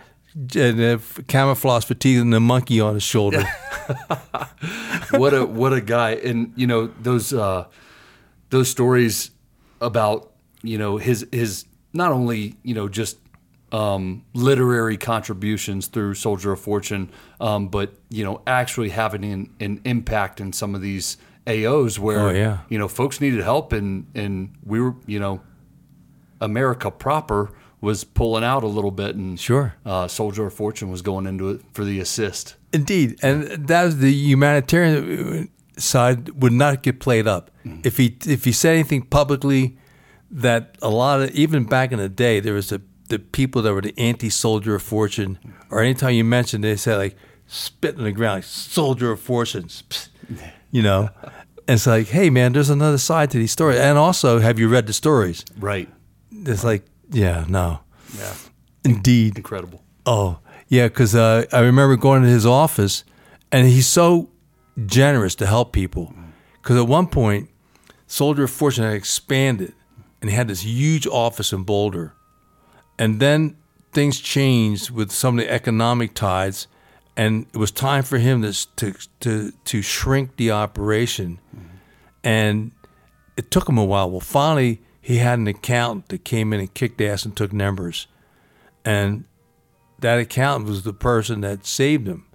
[0.55, 3.42] And uh, camouflage fatigue and the monkey on his shoulder.
[5.10, 7.64] what a what a guy and you know those uh
[8.50, 9.30] those stories
[9.80, 10.32] about
[10.62, 13.18] you know his his not only you know just
[13.72, 17.10] um literary contributions through soldier of fortune
[17.40, 22.20] um but you know actually having an, an impact in some of these aos where
[22.20, 22.59] Oh, yeah.
[22.70, 25.40] you know folks needed help and and we were you know
[26.40, 27.50] america proper
[27.80, 29.74] was pulling out a little bit and Sure.
[29.84, 33.96] uh soldier of fortune was going into it for the assist Indeed, and that was
[33.98, 35.48] the humanitarian
[35.78, 37.50] side would not get played up.
[37.84, 39.76] If he if he said anything publicly
[40.30, 43.72] that a lot of even back in the day there was the the people that
[43.72, 45.38] were the anti-soldier of fortune
[45.70, 49.68] or anytime you mentioned they said like spit on the ground like soldier of fortune.
[50.70, 51.09] You know?
[51.66, 53.78] And it's like hey man there's another side to these stories.
[53.78, 55.44] And also have you read the stories?
[55.59, 55.88] Right.
[56.30, 57.80] It's like yeah no.
[58.18, 58.34] Yeah.
[58.84, 59.36] Indeed.
[59.36, 59.82] Incredible.
[60.06, 60.38] Oh,
[60.68, 63.05] yeah, because uh, I remember going to his office,
[63.52, 64.30] and he's so
[64.86, 66.14] generous to help people.
[66.62, 67.50] Because at one point,
[68.06, 69.74] Soldier of Fortune had expanded,
[70.20, 72.14] and had this huge office in Boulder.
[72.98, 73.56] And then
[73.92, 76.66] things changed with some of the economic tides,
[77.16, 81.38] and it was time for him to to to, to shrink the operation.
[82.24, 82.72] And
[83.36, 84.10] it took him a while.
[84.10, 88.09] Well, finally, he had an accountant that came in and kicked ass and took numbers.
[88.84, 89.24] And
[90.00, 92.27] that accountant was the person that saved him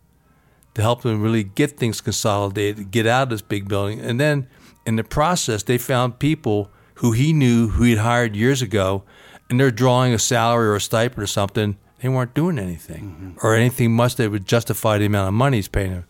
[0.76, 4.00] to help them really get things consolidated, get out of this big building.
[4.00, 4.48] And then
[4.86, 9.04] in the process, they found people who he knew who he'd hired years ago,
[9.50, 11.78] and they're drawing a salary or a stipend or something.
[12.02, 15.68] They weren't doing anything or anything much that would justify the amount of money he's
[15.68, 16.06] paying them.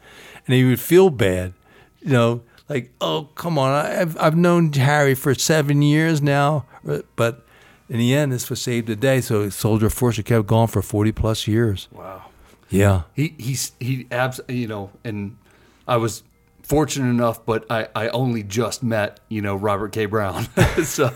[0.48, 1.54] And he would feel bad,
[2.02, 6.66] you know, like, oh, come on, I've, I've known Harry for seven years now.
[7.16, 7.46] But
[7.90, 9.22] in the end, this was saved the day.
[9.22, 11.88] So Soldier of kept going for 40 plus years.
[11.92, 12.24] wow
[12.74, 13.04] Yeah.
[13.14, 15.38] he he's he abs you know and
[15.88, 16.24] i was
[16.64, 20.44] fortunate enough but i i only just met you know robert k brown
[20.84, 21.10] so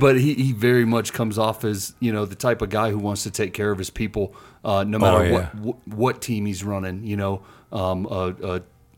[0.00, 2.98] but he he very much comes off as you know the type of guy who
[2.98, 4.34] wants to take care of his people
[4.64, 5.32] uh no matter Oh, yeah.
[5.32, 7.42] what, what what team he's running you know
[7.72, 8.34] um a,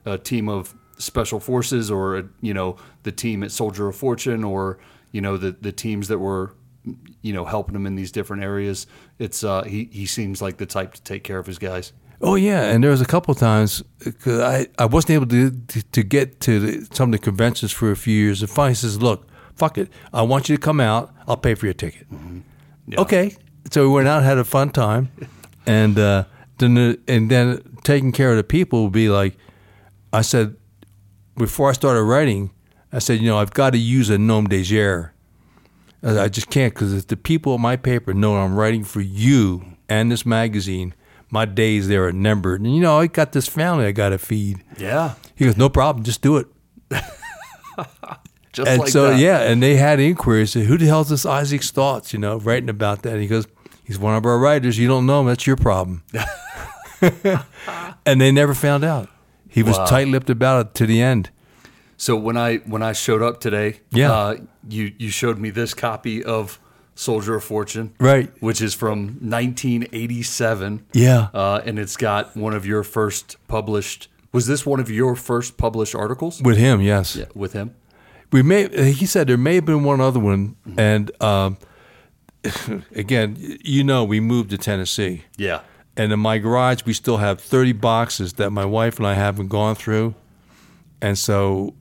[0.07, 3.97] a a team of special forces or a, you know the team at soldier of
[3.97, 4.79] fortune or
[5.11, 6.55] you know the the teams that were
[7.23, 8.87] you know helping him in these different areas
[9.23, 11.93] it's uh he he seems like the type to take care of his guys
[12.25, 15.51] Oh yeah, and there was a couple of times because I, I wasn't able to
[15.51, 18.41] to, to get to the, some of the conventions for a few years.
[18.43, 19.27] And finally, he says, "Look,
[19.57, 21.13] fuck it, I want you to come out.
[21.27, 22.07] I'll pay for your ticket."
[22.97, 23.37] Okay,
[23.73, 25.11] so we went out, had a fun time,
[25.67, 26.25] and uh,
[26.59, 29.37] then the, and then taking care of the people would be like,
[30.13, 30.55] I said
[31.37, 32.53] before I started writing,
[32.93, 35.13] I said, you know, I've got to use a nom de guerre.
[36.03, 39.01] I I just can't because if the people at my paper know I'm writing for
[39.01, 40.95] you and this magazine,
[41.31, 42.61] my days there are numbered.
[42.61, 44.63] And you know, I got this family I got to feed.
[44.79, 46.47] yeah He goes, no problem, just do it.
[48.53, 49.19] just and like so that.
[49.19, 50.53] yeah, and they had inquiries.
[50.55, 52.13] Who the hell's this Isaac Stotts?
[52.13, 53.15] You know, writing about that.
[53.15, 53.47] And he goes,
[53.85, 54.79] he's one of our writers.
[54.79, 55.27] You don't know him.
[55.27, 56.03] That's your problem.
[58.07, 59.09] and they never found out.
[59.49, 59.87] He was Wow.
[59.87, 61.31] tight-lipped about it to the end.
[62.03, 64.11] So when I when I showed up today, Yeah.
[64.13, 64.37] uh,
[64.69, 66.59] you you showed me this copy of
[66.97, 68.29] Soldier of Fortune, Right.
[68.41, 70.85] Which is from 1987.
[70.95, 71.29] Yeah.
[71.33, 74.09] uh, and it's got one of your first published.
[74.33, 77.15] Was this one of your first published articles With him, yes.
[77.15, 77.71] Yeah, with him?
[78.33, 78.93] We may.
[78.93, 81.57] He said there may have been one other one, and um,
[82.97, 85.61] again, you know, we moved to Tennessee, Yeah,
[85.97, 89.49] and in my garage we still have thirty boxes that my wife and I haven't
[89.51, 90.15] gone through,
[91.01, 91.75] and so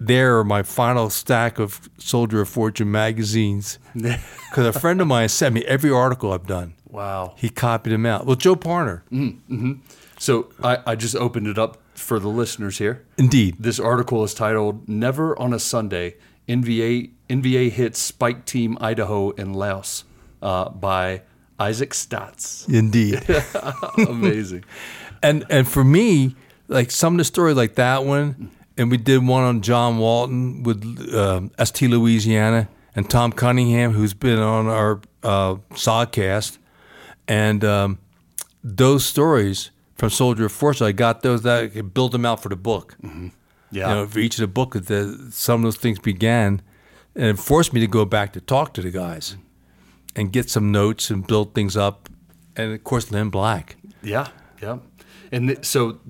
[0.00, 3.78] there are my final stack of Soldier of Fortune magazines.
[4.50, 6.72] Because a friend of mine sent me every article I've done.
[6.88, 7.34] wow.
[7.36, 8.24] He copied them out.
[8.24, 9.72] Well, Joe Parner, mm, mm-hmm.
[10.18, 13.04] So I, I just opened it up for the listeners here.
[13.18, 13.56] indeed.
[13.58, 16.16] This article is titled "Never on a Sunday:
[16.48, 20.04] NVA NVA hits Spike Team Idaho and Laos"
[20.40, 21.22] uh, by
[21.60, 22.66] Isaac Stotts.
[22.68, 23.22] Indeed.
[24.08, 24.64] Amazing.
[25.22, 26.34] and and for me,
[26.68, 28.48] like some of the stories like that one, mm.
[28.78, 30.82] And we did one on John Walton with
[31.14, 36.58] um ST Louisiana and Tom Cunningham, who's been on our uh, SOGcast,
[37.28, 37.98] and um,
[38.64, 42.42] those stories from Soldier of Fortune, I got those that I could build them out
[42.42, 42.96] for the book.
[43.02, 43.20] Yeah.
[43.70, 46.62] You know, for each of the book, the, some of those things began,
[47.14, 49.36] and it forced me to go back to talk to the guys,
[50.16, 52.08] and get some notes and build things up,
[52.56, 53.76] and of course, Lynne Black.
[54.02, 54.28] Yeah,
[54.62, 54.78] yeah.
[55.30, 56.00] And th- so,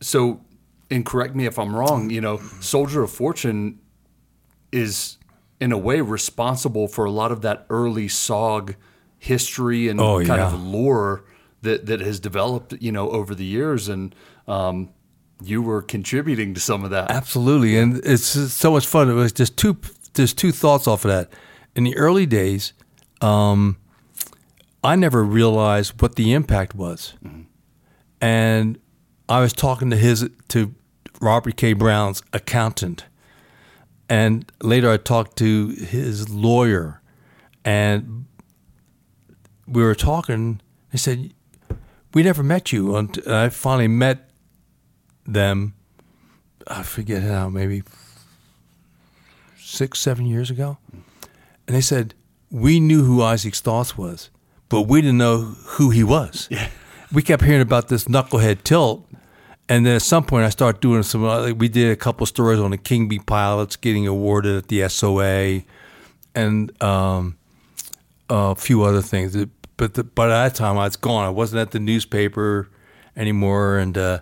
[0.00, 0.40] so,
[0.92, 2.10] and correct me if I'm wrong.
[2.10, 3.80] You know, Soldier of Fortune
[4.70, 5.18] is
[5.60, 8.74] in a way responsible for a lot of that early SOG
[9.18, 10.52] history and Oh, kind yeah.
[10.52, 11.24] of lore
[11.62, 12.74] that that has developed.
[12.80, 14.14] You know, over the years, and
[14.48, 14.90] um,
[15.42, 17.10] you were contributing to some of that.
[17.10, 19.08] Absolutely, and it's so much fun.
[19.10, 19.76] It was just two.
[20.14, 21.30] There's two thoughts off of that.
[21.74, 22.72] In the early days,
[23.20, 23.76] um,
[24.84, 27.14] I never realized what the impact was,
[28.20, 28.78] and
[29.28, 30.74] I was talking to his to
[31.22, 31.72] Robert K.
[31.72, 33.06] Brown's accountant,
[34.08, 37.00] and later I talked to his lawyer,
[37.64, 38.26] and
[39.66, 40.60] we were talking.
[40.90, 41.32] He said,
[42.12, 44.28] "We never met you." And I finally met
[45.24, 45.74] them.
[46.66, 47.82] I forget how, maybe
[49.56, 50.78] six, seven years ago.
[51.66, 52.14] And they said,
[52.50, 54.30] We knew who Isaac Stotts was,
[54.68, 56.48] but we didn't know who he was.
[57.12, 59.06] We kept hearing about this knucklehead tilt.
[59.72, 61.24] And then at some point, I started doing some.
[61.24, 64.86] uh, We did a couple stories on the King Bee pilots getting awarded at the
[64.86, 65.62] SOA,
[66.34, 67.38] and um,
[68.28, 69.34] a few other things.
[69.78, 71.24] But the, by that time, I was gone.
[71.24, 72.68] I wasn't at the newspaper
[73.16, 74.18] anymore, and uh,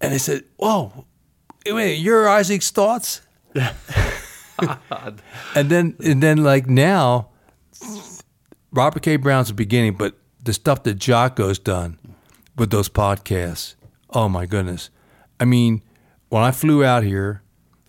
[0.00, 1.04] and they said, "Whoa,
[1.66, 3.20] wait, you're Isaac Stotts."
[3.54, 5.20] and
[5.68, 7.28] then and then like now,
[8.70, 9.16] Robert K.
[9.16, 11.98] Brown's the beginning, but the stuff that Jocko's done
[12.56, 13.74] with those podcasts,
[14.12, 14.90] oh my goodness!
[15.40, 15.82] I mean,
[16.28, 17.42] when I flew out here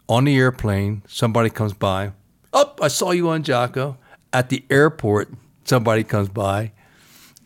[0.09, 2.13] on the airplane, somebody comes by.
[2.51, 3.97] Oh, I saw you on Jocko
[4.31, 5.29] at the airport.
[5.63, 6.73] Somebody comes by,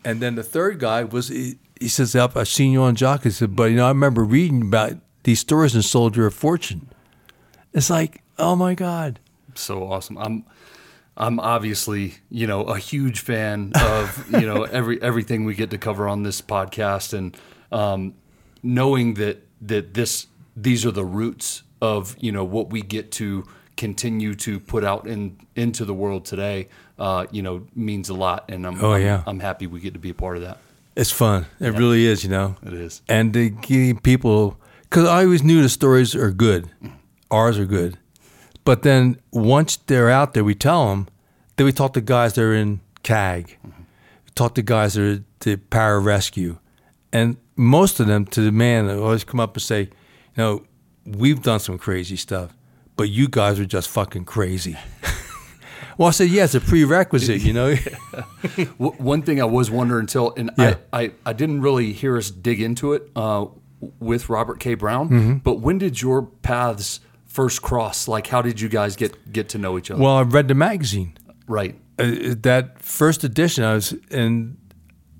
[0.04, 3.24] and then the third guy was he, he says, "Up, I've seen you on Jocko."
[3.24, 6.88] He said, "But you know, I remember reading about these stories in Soldier of Fortune."
[7.72, 9.20] It's like, oh my god.
[9.54, 10.18] so awesome.
[10.18, 10.44] I'm
[11.16, 15.78] I'm obviously, you know, a huge fan of, you know, every everything we get to
[15.78, 17.36] cover on this podcast and
[17.72, 18.14] um,
[18.62, 20.26] knowing that that this
[20.56, 23.44] these are the roots of, you know, what we get to
[23.76, 26.68] continue to put out in into the world today,
[26.98, 29.22] uh, you know, means a lot and I'm Oh, I'm, yeah.
[29.26, 30.58] I'm happy we get to be a part of that.
[30.96, 31.46] It's fun.
[31.60, 32.56] It really is, you know.
[32.66, 33.02] It is.
[33.08, 36.68] And to give people, because I always knew the stories are good,
[37.30, 37.98] ours are good.
[38.64, 41.06] But then once they're out there, we tell them.
[41.56, 45.24] Then we talk to guys that are in CAG, we talk to guys that are
[45.40, 46.58] the pararescue,
[47.12, 49.88] and most of them to the man always come up and say, you
[50.36, 50.64] know,
[51.04, 52.56] we've done some crazy stuff,
[52.96, 54.76] but you guys are just fucking crazy.
[55.98, 57.74] well, I said, yeah, it's a prerequisite, you know.
[58.78, 60.76] One thing I was wondering until, and Yeah.
[60.92, 63.46] I, I, I didn't really hear us dig into it uh,
[64.00, 64.74] with Robert K.
[64.74, 65.34] Brown, Mm-hmm.
[65.38, 68.08] but when did your paths first cross?
[68.08, 70.02] Like, how did you guys get, get to know each other?
[70.02, 71.16] well, I read the magazine.
[71.46, 71.74] right.
[71.98, 74.56] uh, that first edition I was and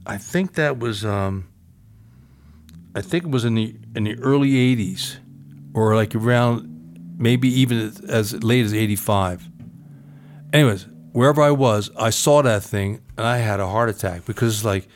[0.07, 1.49] I think that was um
[2.95, 5.19] I think it was in the in the early 80s
[5.75, 9.49] or like around maybe even as late as 85
[10.53, 14.55] anyways wherever I was I saw that thing and I had a heart attack because
[14.57, 14.89] it's like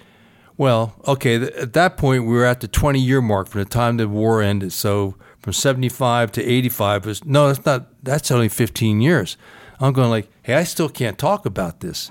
[0.57, 3.69] well okay th- at that point we were at the 20 year mark from the
[3.69, 8.49] time the war ended so from 75 to 85 was no that's not that's only
[8.49, 9.37] 15 years
[9.81, 12.11] I'm going like hey I still can't talk about this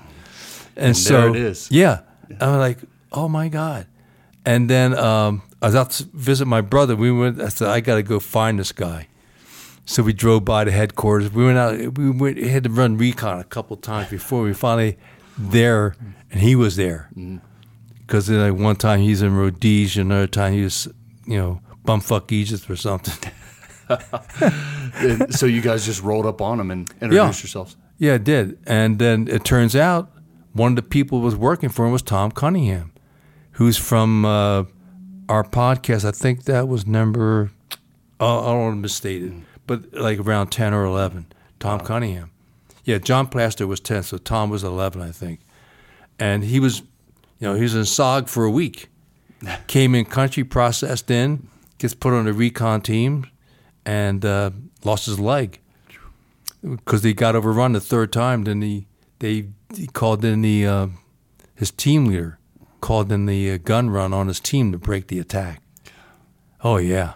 [0.76, 1.70] and, And so it is.
[1.70, 2.00] yeah.
[2.40, 2.78] I'm like,
[3.12, 3.86] oh my God.
[4.46, 6.96] And then um, I was out to visit my brother.
[6.96, 9.06] We went, I said, I got to go find this guy.
[9.84, 11.32] So we drove by the headquarters.
[11.32, 14.98] We went out, we went, had to run recon a couple times before we finally
[15.38, 15.94] there,
[16.30, 17.10] and he was there.
[18.00, 20.88] Because like one time he's in Rhodesia, another time he was,
[21.26, 23.32] you know, bumfuck Egypt or something.
[24.94, 27.76] And so you guys just rolled up on him and introduced yourselves.
[27.98, 28.58] Yeah, it did.
[28.66, 30.10] And then it turns out
[30.52, 32.92] one of the people who was working for him was Tom Cunningham,
[33.52, 34.64] who's from uh,
[35.28, 36.04] our podcast.
[36.04, 37.50] I think that was number,
[38.20, 39.32] uh, I don't want to misstate it,
[39.66, 41.26] but like around 10 or 11.
[41.58, 42.30] Tom Cunningham.
[42.84, 45.40] Yeah, John Plaster was 10, so Tom was 11, I think.
[46.18, 46.80] And he was,
[47.38, 48.88] you know, he was in SOG for a week.
[49.68, 53.26] Came in country, processed in, gets put on the recon team,
[53.84, 54.50] and uh,
[54.84, 55.60] lost his leg
[56.62, 58.44] because they got overrun the third time.
[58.44, 58.86] Then he
[59.18, 60.86] they he called in the uh,
[61.54, 62.38] his team leader
[62.82, 65.62] called in the uh, gun run on his team to break the attack.
[66.62, 67.14] Oh yeah,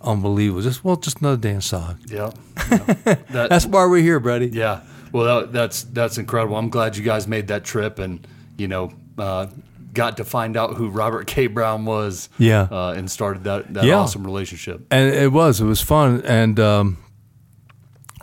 [0.00, 0.62] unbelievable.
[0.62, 1.98] Just well, just another day song.
[2.06, 2.30] Yeah.
[2.70, 3.14] yeah.
[3.30, 4.46] That, That's why we're here, buddy.
[4.48, 4.80] yeah.
[5.12, 6.56] Well, that, that's that's incredible.
[6.56, 8.26] I'm glad you guys made that trip and
[8.56, 9.46] you know uh,
[9.92, 11.46] got to find out who Robert K.
[11.46, 12.28] Brown was.
[12.38, 12.62] Yeah.
[12.70, 13.96] Uh, and started that that Yeah.
[13.98, 14.84] awesome relationship.
[14.90, 16.96] and it was it was fun and um,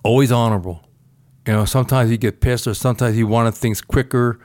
[0.03, 0.81] always honorable.
[1.47, 4.39] You know, sometimes he get pissed, or sometimes he wanted things quicker,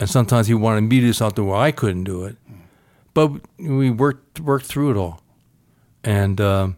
[0.00, 2.36] and sometimes he wanted me to do something where I couldn't do it.
[3.14, 5.22] But we worked worked through it all,
[6.04, 6.76] and um,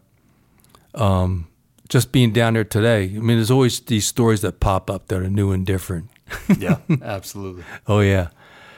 [0.95, 1.47] um,
[1.89, 3.03] just being down there today.
[3.03, 6.09] I mean, there's always these stories that pop up that are new and different.
[6.57, 6.77] Yeah.
[7.01, 7.63] absolutely.
[7.87, 8.29] Oh yeah,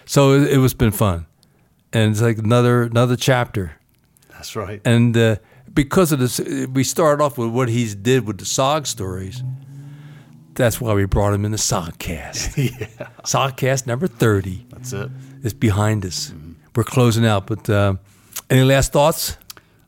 [0.05, 1.27] so it, it was been fun,
[1.93, 3.73] and it's like another another chapter.
[4.31, 4.81] That's right.
[4.83, 5.35] And uh,
[5.73, 9.43] because of this, we started off with what he's did with the SOG stories.
[10.55, 12.57] That's why we brought him in the SOGcast.
[12.79, 13.07] yeah.
[13.23, 15.05] SOGcast number 30 That's it.
[15.05, 15.11] it.
[15.43, 16.33] is behind us.
[16.75, 17.95] We're closing out, but uh,
[18.49, 19.37] any last thoughts?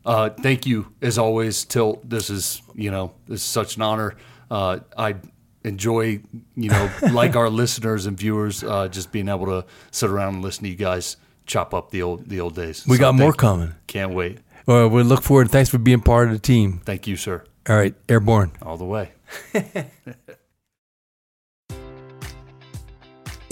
[0.05, 2.07] Uh, thank you as always, Tilt.
[2.07, 4.15] This is you know this is such an honor.
[4.51, 5.15] Uh, I
[5.63, 6.21] enjoy
[6.55, 10.43] you know like our listeners and viewers uh, just being able to sit around and
[10.43, 11.17] listen to you guys
[11.47, 12.85] chop up the old the old days.
[12.87, 13.33] We So got more you.
[13.33, 13.73] coming.
[13.87, 14.37] Can't wait.
[14.67, 15.49] Well, we look forward.
[15.49, 16.81] Thanks for being part of the team.
[16.85, 17.43] Thank you, sir.
[17.67, 18.51] All right, airborne.
[18.61, 19.11] All the way.